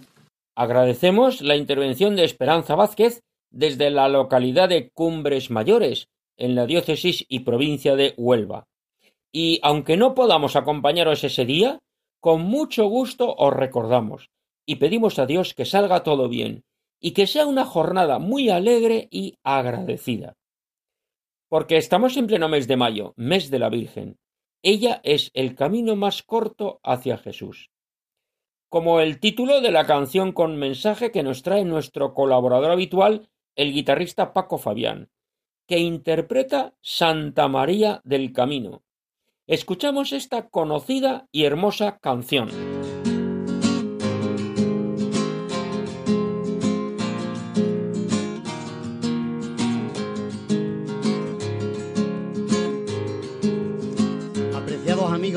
Agradecemos 0.55 1.41
la 1.41 1.55
intervención 1.55 2.15
de 2.15 2.25
Esperanza 2.25 2.75
Vázquez 2.75 3.21
desde 3.51 3.89
la 3.89 4.09
localidad 4.09 4.69
de 4.69 4.89
Cumbres 4.89 5.49
Mayores, 5.49 6.07
en 6.37 6.55
la 6.55 6.65
diócesis 6.65 7.25
y 7.29 7.39
provincia 7.39 7.95
de 7.95 8.13
Huelva. 8.17 8.65
Y 9.31 9.59
aunque 9.63 9.97
no 9.97 10.13
podamos 10.13 10.55
acompañaros 10.55 11.23
ese 11.23 11.45
día, 11.45 11.79
con 12.19 12.41
mucho 12.41 12.85
gusto 12.85 13.33
os 13.37 13.53
recordamos 13.53 14.29
y 14.65 14.75
pedimos 14.75 15.19
a 15.19 15.25
Dios 15.25 15.53
que 15.53 15.65
salga 15.65 16.03
todo 16.03 16.29
bien 16.29 16.63
y 16.99 17.11
que 17.11 17.27
sea 17.27 17.45
una 17.45 17.65
jornada 17.65 18.19
muy 18.19 18.49
alegre 18.49 19.07
y 19.11 19.37
agradecida. 19.43 20.37
Porque 21.49 21.77
estamos 21.77 22.17
en 22.17 22.27
pleno 22.27 22.49
mes 22.49 22.67
de 22.67 22.77
mayo, 22.77 23.13
mes 23.15 23.49
de 23.51 23.59
la 23.59 23.69
Virgen. 23.69 24.17
Ella 24.63 25.01
es 25.03 25.29
el 25.35 25.55
camino 25.55 25.95
más 25.95 26.23
corto 26.23 26.79
hacia 26.83 27.17
Jesús. 27.17 27.69
Como 28.69 28.99
el 28.99 29.19
título 29.19 29.61
de 29.61 29.71
la 29.71 29.85
canción 29.85 30.31
con 30.31 30.57
mensaje 30.57 31.11
que 31.11 31.21
nos 31.21 31.43
trae 31.43 31.63
nuestro 31.63 32.13
colaborador 32.13 32.71
habitual, 32.71 33.29
el 33.55 33.71
guitarrista 33.71 34.33
Paco 34.33 34.57
Fabián, 34.57 35.09
que 35.67 35.79
interpreta 35.79 36.73
Santa 36.81 37.47
María 37.47 38.01
del 38.03 38.33
Camino. 38.33 38.83
Escuchamos 39.47 40.11
esta 40.11 40.49
conocida 40.49 41.27
y 41.31 41.43
hermosa 41.43 41.99
canción. 41.99 42.49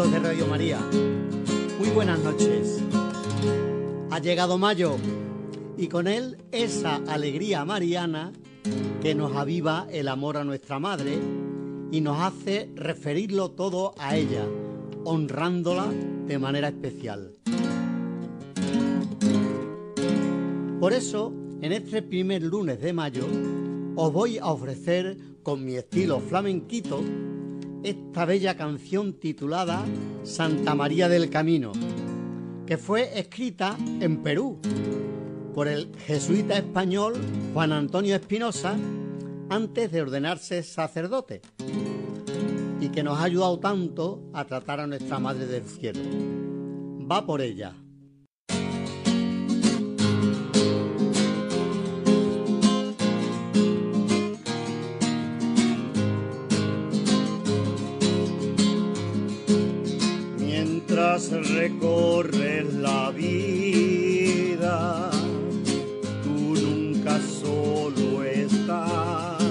De 0.07 0.20
Radio 0.20 0.46
María, 0.46 0.78
muy 1.76 1.88
buenas 1.88 2.20
noches. 2.20 2.80
Ha 4.12 4.20
llegado 4.20 4.57
mayo 4.57 4.96
y 5.76 5.88
con 5.88 6.07
él 6.07 6.36
esa 6.53 7.03
alegría 7.09 7.64
mariana 7.64 8.32
que 9.03 9.16
nos 9.16 9.34
aviva 9.34 9.88
el 9.90 10.07
amor 10.07 10.36
a 10.36 10.44
nuestra 10.44 10.78
madre 10.78 11.18
y 11.90 12.01
nos 12.01 12.20
hace 12.20 12.70
referirlo 12.76 13.51
todo 13.51 13.92
a 13.99 14.16
ella, 14.16 14.46
honrándola 15.05 15.92
de 16.28 16.38
manera 16.38 16.68
especial. 16.68 17.34
Por 20.78 20.92
eso, 20.92 21.32
en 21.61 21.72
este 21.72 22.03
primer 22.03 22.44
lunes 22.44 22.80
de 22.80 22.92
mayo, 22.92 23.26
os 23.96 24.12
voy 24.12 24.38
a 24.38 24.46
ofrecer 24.46 25.16
con 25.42 25.64
mi 25.64 25.74
estilo 25.74 26.20
flamenquito 26.20 27.03
esta 27.83 28.24
bella 28.24 28.57
canción 28.57 29.14
titulada 29.14 29.85
Santa 30.24 30.74
María 30.74 31.09
del 31.09 31.31
Camino, 31.31 31.72
que 32.66 32.76
fue 32.76 33.18
escrita 33.18 33.76
en 34.01 34.22
Perú 34.22 34.59
por 35.55 35.68
el 35.68 35.91
jesuita 36.07 36.57
español 36.57 37.14
Juan 37.55 37.72
Antonio 37.72 38.14
Espinosa 38.14 38.76
antes 39.51 39.91
de 39.91 40.03
ordenarse 40.03 40.62
sacerdote 40.62 41.41
y 42.81 42.89
que 42.91 43.03
nos 43.03 43.18
ha 43.18 43.24
ayudado 43.24 43.59
tanto 43.59 44.22
a 44.33 44.45
tratar 44.45 44.81
a 44.81 44.87
nuestra 44.87 45.18
Madre 45.18 45.47
del 45.47 45.64
Cielo. 45.64 46.01
Va 47.11 47.24
por 47.24 47.41
ella. 47.41 47.74
Mientras 61.20 61.50
recorres 61.50 62.74
la 62.74 63.10
vida, 63.10 65.10
tú 66.22 66.54
nunca 66.54 67.18
solo 67.20 68.22
estás. 68.22 69.42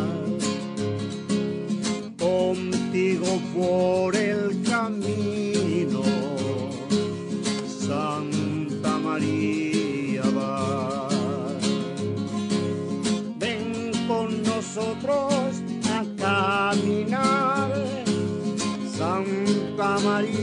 Contigo 2.18 3.42
por 3.54 4.16
el 4.16 4.64
camino, 4.64 6.04
Santa 7.68 8.98
María 9.00 10.24
va. 10.38 11.10
Ven 13.40 13.92
con 14.08 14.42
nosotros 14.44 15.34
a 15.92 16.06
caminar, 16.18 17.74
Santa 18.98 20.00
María 20.00 20.37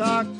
nosotros 0.00 0.39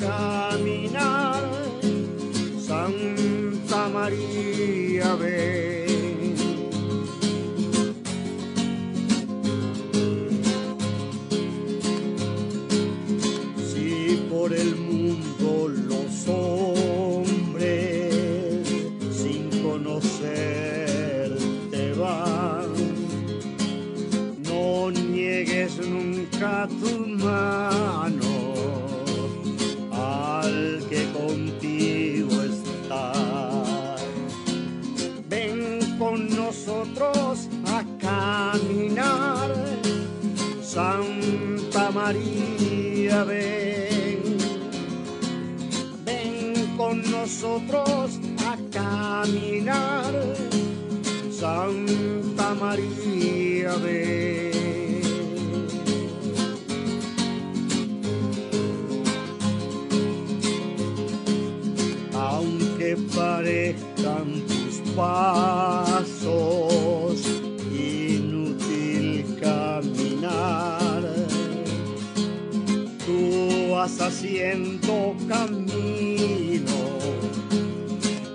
haciendo 74.40 75.14
camino, 75.28 76.78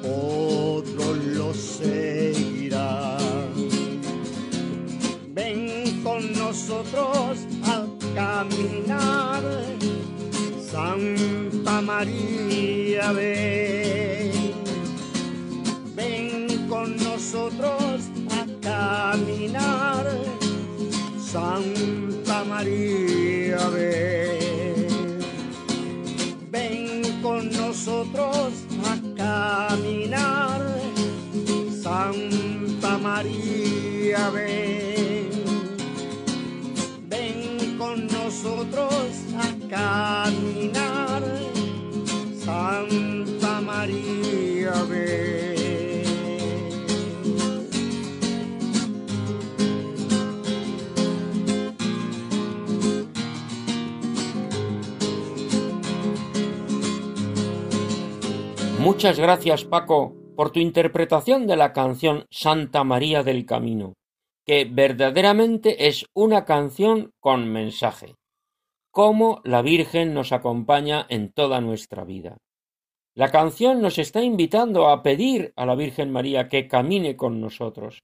otros 0.04 1.18
lo 1.36 1.54
seguirán. 1.54 3.18
Ven 5.34 6.02
con 6.04 6.32
nosotros 6.34 7.40
a 7.64 7.86
caminar. 8.14 9.42
Santa 10.62 11.82
María, 11.82 13.12
ven, 13.12 14.32
ven 15.96 16.68
con 16.70 16.96
nosotros 16.98 18.10
a 18.30 18.46
caminar. 18.62 20.06
Santa 21.18 22.44
María, 22.44 23.58
Ven, 34.34 35.30
ven 37.08 37.78
con 37.78 38.08
nosotros 38.08 38.92
a 39.38 39.48
caminar. 39.70 41.24
Santa 42.44 43.62
María, 43.62 44.72
ven. 44.90 45.36
Muchas 58.80 59.20
gracias, 59.20 59.66
Paco, 59.66 60.14
por 60.36 60.52
tu 60.52 60.60
interpretación 60.60 61.48
de 61.48 61.56
la 61.56 61.74
canción 61.74 62.26
Santa 62.30 62.84
María 62.84 63.24
del 63.24 63.46
Camino, 63.46 63.94
que 64.46 64.66
verdaderamente 64.66 65.88
es 65.88 66.06
una 66.14 66.46
canción 66.46 67.12
con 67.20 67.52
mensaje. 67.52 68.16
Cómo 68.92 69.42
la 69.44 69.62
Virgen 69.62 70.14
nos 70.14 70.32
acompaña 70.32 71.06
en 71.10 71.32
toda 71.34 71.60
nuestra 71.62 72.06
vida. 72.06 72.38
La 73.16 73.32
canción 73.32 73.82
nos 73.82 73.98
está 73.98 74.24
invitando 74.24 74.88
a 74.88 75.02
pedir 75.02 75.52
a 75.56 75.66
la 75.66 75.76
Virgen 75.76 76.12
María 76.12 76.48
que 76.48 76.68
camine 76.68 77.16
con 77.16 77.42
nosotros 77.42 78.04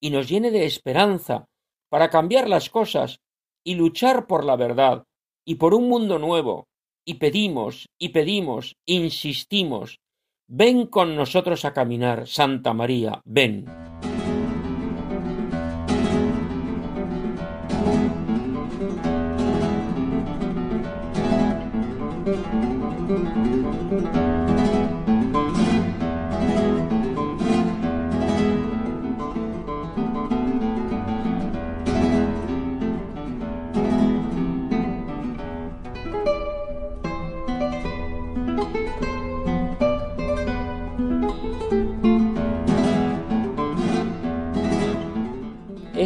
y 0.00 0.10
nos 0.10 0.28
llene 0.28 0.50
de 0.50 0.64
esperanza 0.64 1.46
para 1.90 2.08
cambiar 2.08 2.48
las 2.48 2.70
cosas 2.70 3.20
y 3.64 3.74
luchar 3.74 4.26
por 4.26 4.44
la 4.44 4.56
verdad 4.56 5.04
y 5.44 5.56
por 5.56 5.74
un 5.74 5.88
mundo 5.88 6.18
nuevo. 6.18 6.68
Y 7.06 7.14
pedimos, 7.14 7.88
y 7.98 8.10
pedimos, 8.10 8.76
insistimos, 8.86 9.98
ven 10.48 10.86
con 10.86 11.16
nosotros 11.16 11.64
a 11.64 11.74
caminar, 11.74 12.26
Santa 12.26 12.72
María, 12.72 13.20
ven. 13.24 13.66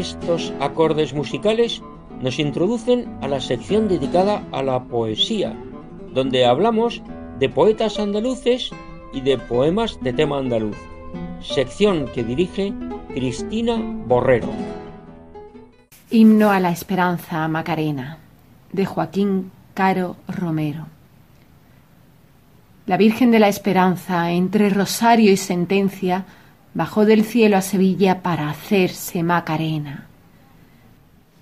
Estos 0.09 0.53
acordes 0.61 1.13
musicales 1.13 1.83
nos 2.23 2.39
introducen 2.39 3.07
a 3.21 3.29
la 3.29 3.41
sección 3.41 3.89
dedicada 3.89 4.43
a 4.53 4.63
la 4.63 4.83
poesía, 4.85 5.55
donde 6.15 6.47
hablamos 6.47 7.03
de 7.39 7.49
poetas 7.49 7.99
andaluces 7.99 8.71
y 9.13 9.21
de 9.21 9.39
poemas 9.39 9.99
de 10.01 10.13
tema 10.13 10.39
andaluz, 10.39 10.77
sección 11.41 12.07
que 12.15 12.25
dirige 12.25 12.73
Cristina 13.15 13.77
Borrero. 14.07 14.49
Himno 16.11 16.51
a 16.51 16.59
la 16.59 16.71
Esperanza 16.71 17.47
Macarena, 17.49 18.19
de 18.73 18.87
Joaquín 18.87 19.51
Caro 19.75 20.17
Romero. 20.27 20.87
La 22.87 22.97
Virgen 22.97 23.31
de 23.31 23.39
la 23.39 23.49
Esperanza, 23.49 24.33
entre 24.33 24.71
rosario 24.71 25.31
y 25.31 25.37
sentencia, 25.37 26.25
bajó 26.79 27.05
del 27.05 27.25
cielo 27.25 27.57
a 27.57 27.61
Sevilla 27.61 28.23
para 28.23 28.49
hacerse 28.49 29.25
Macarena. 29.25 30.07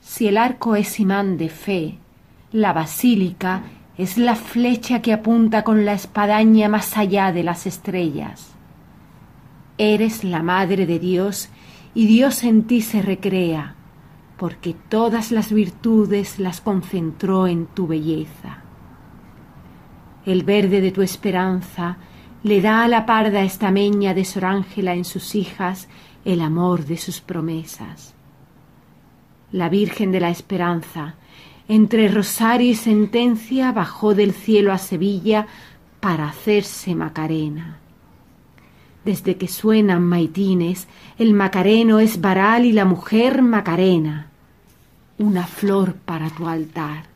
Si 0.01 0.29
el 0.29 0.39
arco 0.39 0.77
es 0.77 0.99
imán 0.99 1.37
de 1.37 1.51
fe, 1.51 1.99
la 2.53 2.73
basílica 2.73 3.65
es 3.99 4.17
la 4.17 4.35
flecha 4.35 5.03
que 5.03 5.13
apunta 5.13 5.63
con 5.63 5.85
la 5.85 5.93
espadaña 5.93 6.71
más 6.71 6.97
allá 6.97 7.33
de 7.33 7.43
las 7.43 7.67
estrellas. 7.67 8.55
Eres 9.77 10.25
la 10.25 10.43
Madre 10.43 10.87
de 10.87 10.99
Dios 10.99 11.51
y 11.93 12.07
Dios 12.07 12.43
en 12.43 12.63
ti 12.63 12.81
se 12.81 13.03
recrea, 13.03 13.75
porque 14.39 14.75
todas 14.89 15.33
las 15.33 15.53
virtudes 15.53 16.39
las 16.39 16.63
concentró 16.63 17.47
en 17.47 17.67
tu 17.67 17.87
belleza. 17.87 18.63
El 20.25 20.45
verde 20.45 20.81
de 20.81 20.93
tu 20.93 21.03
esperanza 21.03 21.99
le 22.47 22.61
da 22.61 22.85
a 22.85 22.89
la 22.89 23.07
parda 23.07 23.43
estameña 23.43 24.15
de 24.15 24.25
Sor 24.25 24.45
Ángela 24.45 24.95
en 24.95 25.05
sus 25.05 25.35
hijas 25.35 25.89
el 26.25 26.41
amor 26.41 26.85
de 26.85 26.97
sus 26.97 27.21
promesas. 27.21 28.15
La 29.51 29.69
Virgen 29.69 30.13
de 30.13 30.21
la 30.21 30.31
Esperanza, 30.31 31.17
entre 31.67 32.07
rosario 32.07 32.71
y 32.71 32.77
sentencia, 32.77 33.73
bajó 33.73 34.15
del 34.15 34.33
cielo 34.33 34.73
a 34.73 34.79
Sevilla 34.79 35.49
para 35.99 36.29
hacerse 36.29 36.95
Macarena. 36.95 37.79
Desde 39.05 39.37
que 39.37 39.49
suenan 39.49 40.05
maitines, 40.05 40.87
el 41.19 41.35
macareno 41.35 41.99
es 41.99 42.21
varal 42.21 42.65
y 42.65 42.71
la 42.71 42.85
mujer 42.85 43.43
Macarena, 43.43 44.31
una 45.19 45.49
flor 45.49 45.95
para 45.95 46.31
tu 46.31 46.47
altar. 46.47 47.07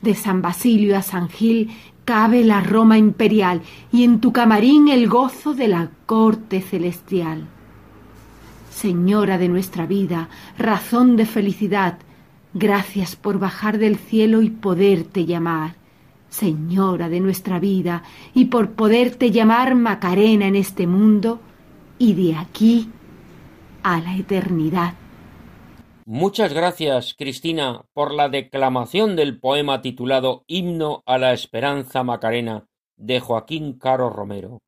De 0.00 0.14
San 0.14 0.40
Basilio 0.40 0.96
a 0.96 1.02
San 1.02 1.28
Gil 1.28 1.70
cabe 2.04 2.44
la 2.44 2.60
Roma 2.60 2.98
imperial 2.98 3.62
y 3.92 4.04
en 4.04 4.20
tu 4.20 4.32
camarín 4.32 4.88
el 4.88 5.08
gozo 5.08 5.54
de 5.54 5.68
la 5.68 5.90
corte 6.06 6.60
celestial. 6.60 7.46
Señora 8.70 9.38
de 9.38 9.48
nuestra 9.48 9.86
vida, 9.86 10.28
razón 10.58 11.16
de 11.16 11.26
felicidad, 11.26 11.98
gracias 12.54 13.16
por 13.16 13.38
bajar 13.38 13.78
del 13.78 13.96
cielo 13.96 14.42
y 14.42 14.50
poderte 14.50 15.26
llamar. 15.26 15.76
Señora 16.28 17.10
de 17.10 17.20
nuestra 17.20 17.58
vida, 17.58 18.02
y 18.32 18.46
por 18.46 18.70
poderte 18.70 19.30
llamar 19.30 19.74
Macarena 19.74 20.46
en 20.46 20.56
este 20.56 20.86
mundo 20.86 21.40
y 21.98 22.14
de 22.14 22.36
aquí 22.36 22.88
a 23.82 24.00
la 24.00 24.16
eternidad. 24.16 24.94
Muchas 26.04 26.52
gracias, 26.52 27.14
Cristina, 27.14 27.84
por 27.92 28.12
la 28.12 28.28
declamación 28.28 29.14
del 29.14 29.38
poema 29.38 29.82
titulado 29.82 30.42
Himno 30.48 31.04
a 31.06 31.16
la 31.16 31.32
Esperanza 31.32 32.02
Macarena 32.02 32.66
de 32.96 33.20
Joaquín 33.20 33.78
Caro 33.78 34.10
Romero. 34.10 34.58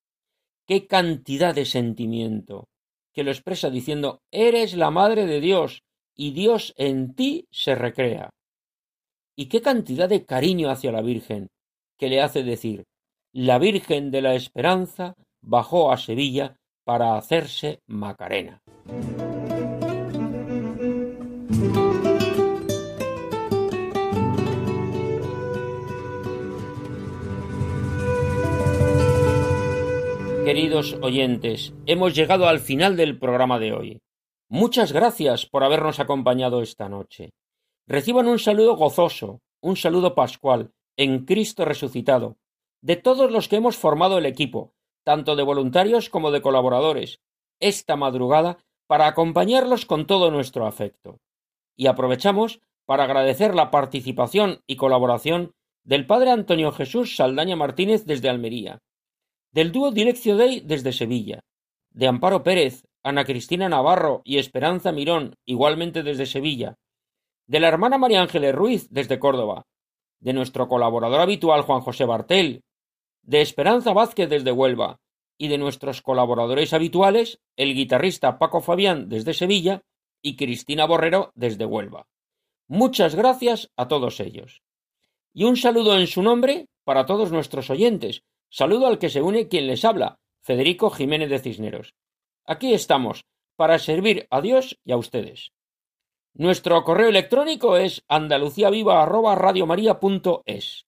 Qué 0.65 0.87
cantidad 0.87 1.53
de 1.53 1.65
sentimiento, 1.65 2.69
que 3.13 3.25
lo 3.25 3.33
expresa 3.33 3.69
diciendo 3.69 4.23
Eres 4.31 4.75
la 4.75 4.93
Madre 4.93 5.27
de 5.27 5.41
Dios 5.41 5.83
y 6.15 6.31
Dios 6.31 6.73
en 6.77 7.17
ti 7.17 7.49
se 7.51 7.75
recrea. 7.75 8.31
Y 9.37 9.47
qué 9.47 9.61
cantidad 9.61 10.09
de 10.09 10.25
cariño 10.25 10.71
hacia 10.71 10.93
la 10.93 11.03
Virgen, 11.03 11.49
que 11.99 12.09
le 12.09 12.23
hace 12.23 12.45
decir 12.45 12.85
La 13.33 13.59
Virgen 13.59 14.13
de 14.13 14.23
la 14.23 14.37
Esperanza 14.37 15.15
bajó 15.43 15.91
a 15.91 15.97
Sevilla 15.97 16.57
para 16.85 17.17
hacerse 17.17 17.81
Macarena. 17.87 18.63
Queridos 30.45 30.99
oyentes, 31.01 31.73
hemos 31.87 32.15
llegado 32.15 32.47
al 32.47 32.61
final 32.61 32.99
del 32.99 33.19
programa 33.19 33.59
de 33.59 33.73
hoy. 33.73 34.03
Muchas 34.51 34.93
gracias 34.93 35.47
por 35.47 35.65
habernos 35.65 36.01
acompañado 36.01 36.61
esta 36.61 36.91
noche. 36.91 37.31
Reciban 37.87 38.29
un 38.29 38.39
saludo 38.39 38.77
gozoso, 38.77 39.41
un 39.63 39.77
saludo 39.77 40.15
pascual, 40.15 40.73
en 40.99 41.25
Cristo 41.25 41.65
resucitado, 41.65 42.37
de 42.83 42.97
todos 42.97 43.31
los 43.31 43.49
que 43.49 43.57
hemos 43.57 43.79
formado 43.79 44.19
el 44.19 44.27
equipo, 44.27 44.75
tanto 45.03 45.35
de 45.35 45.43
voluntarios 45.45 46.11
como 46.11 46.31
de 46.31 46.43
colaboradores, 46.43 47.21
esta 47.59 47.97
madrugada 47.97 48.59
para 48.87 49.07
acompañarlos 49.07 49.87
con 49.87 50.07
todo 50.07 50.31
nuestro 50.31 50.67
afecto. 50.67 51.21
Y 51.75 51.87
aprovechamos 51.87 52.61
para 52.85 53.05
agradecer 53.05 53.55
la 53.55 53.71
participación 53.71 54.61
y 54.67 54.77
colaboración 54.77 55.53
del 55.85 56.07
Padre 56.07 56.33
Antonio 56.33 56.71
Jesús 56.71 57.17
Saldaña 57.17 57.57
Martínez 57.57 58.05
desde 58.05 58.29
Almería, 58.29 58.83
del 59.55 59.71
dúo 59.71 59.93
Direccio 59.93 60.37
Dei 60.37 60.61
desde 60.67 60.93
Sevilla, 60.93 61.45
de 61.91 62.09
Amparo 62.09 62.43
Pérez, 62.43 62.83
Ana 63.05 63.25
Cristina 63.25 63.69
Navarro 63.69 64.21
y 64.25 64.39
Esperanza 64.39 64.91
Mirón, 64.91 65.37
igualmente 65.45 66.03
desde 66.03 66.27
Sevilla, 66.27 66.75
de 67.47 67.61
la 67.61 67.69
hermana 67.69 67.97
María 67.97 68.21
Ángeles 68.21 68.53
Ruiz 68.53 68.89
desde 68.91 69.21
Córdoba, 69.21 69.63
de 70.19 70.33
nuestro 70.33 70.67
colaborador 70.67 71.21
habitual 71.21 71.63
Juan 71.63 71.83
José 71.83 72.05
Bartel, 72.05 72.65
de 73.23 73.43
Esperanza 73.43 73.93
Vázquez 73.93 74.29
desde 74.29 74.51
Huelva, 74.51 74.99
y 75.39 75.47
de 75.47 75.59
nuestros 75.59 76.03
colaboradores 76.03 76.73
habituales, 76.73 77.39
el 77.57 77.75
guitarrista 77.75 78.41
Paco 78.41 78.61
Fabián 78.61 79.09
desde 79.09 79.35
Sevilla 79.35 79.83
y 80.21 80.35
Cristina 80.35 80.85
Borrero 80.85 81.31
desde 81.37 81.65
Huelva. 81.65 82.09
Muchas 82.67 83.15
gracias 83.15 83.71
a 83.77 83.87
todos 83.87 84.19
ellos. 84.19 84.63
Y 85.33 85.45
un 85.45 85.57
saludo 85.57 85.97
en 85.97 86.09
su 86.09 86.23
nombre 86.23 86.67
para 86.83 87.07
todos 87.07 87.31
nuestros 87.31 87.71
oyentes, 87.71 88.25
Saludo 88.57 88.87
al 88.87 89.01
que 89.01 89.11
se 89.11 89.21
une 89.21 89.49
quien 89.49 89.67
les 89.67 89.85
habla, 89.85 90.21
Federico 90.41 90.89
Jiménez 90.89 91.29
de 91.29 91.41
Cisneros. 91.41 91.97
Aquí 92.45 92.73
estamos, 92.73 93.25
para 93.57 93.81
servir 93.81 94.29
a 94.31 94.41
Dios 94.41 94.79
y 94.85 94.93
a 94.93 94.97
ustedes. 94.97 95.51
Nuestro 96.35 96.85
correo 96.85 97.09
electrónico 97.09 97.77
es 97.77 98.05
andaluciaviva@radiomaria.es. 98.07 100.87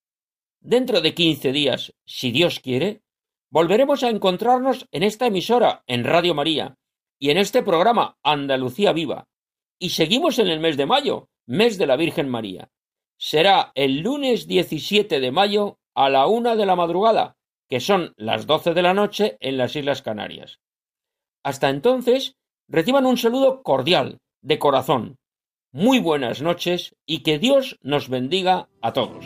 Dentro 0.61 1.01
de 1.01 1.13
quince 1.13 1.51
días, 1.51 1.93
si 2.05 2.31
Dios 2.31 2.61
quiere, 2.61 3.01
volveremos 3.49 4.01
a 4.03 4.11
encontrarnos 4.11 4.87
en 4.91 5.03
esta 5.03 5.25
emisora, 5.25 5.83
en 5.87 6.05
Radio 6.05 6.33
María, 6.33 6.77
y 7.19 7.31
en 7.31 7.37
este 7.37 7.63
programa 7.63 8.17
Andalucía 8.23 8.93
Viva. 8.93 9.27
Y 9.77 9.89
seguimos 9.89 10.39
en 10.39 10.47
el 10.47 10.61
mes 10.61 10.77
de 10.77 10.85
mayo, 10.85 11.27
mes 11.45 11.77
de 11.77 11.87
la 11.87 11.97
Virgen 11.97 12.29
María. 12.29 12.69
Será 13.17 13.73
el 13.75 13.99
lunes 13.99 14.47
17 14.47 15.19
de 15.19 15.31
mayo 15.33 15.79
a 15.93 16.09
la 16.09 16.27
una 16.27 16.55
de 16.55 16.65
la 16.65 16.77
madrugada, 16.77 17.36
que 17.69 17.79
son 17.79 18.13
las 18.17 18.47
doce 18.47 18.73
de 18.73 18.81
la 18.81 18.93
noche 18.93 19.37
en 19.39 19.57
las 19.57 19.75
Islas 19.75 20.01
Canarias. 20.01 20.59
Hasta 21.43 21.69
entonces, 21.69 22.35
reciban 22.67 23.05
un 23.05 23.17
saludo 23.17 23.63
cordial, 23.63 24.19
de 24.41 24.59
corazón. 24.59 25.17
Muy 25.71 25.99
buenas 25.99 26.41
noches 26.41 26.95
y 27.05 27.23
que 27.23 27.39
Dios 27.39 27.77
nos 27.81 28.09
bendiga 28.09 28.69
a 28.81 28.93
todos. 28.93 29.25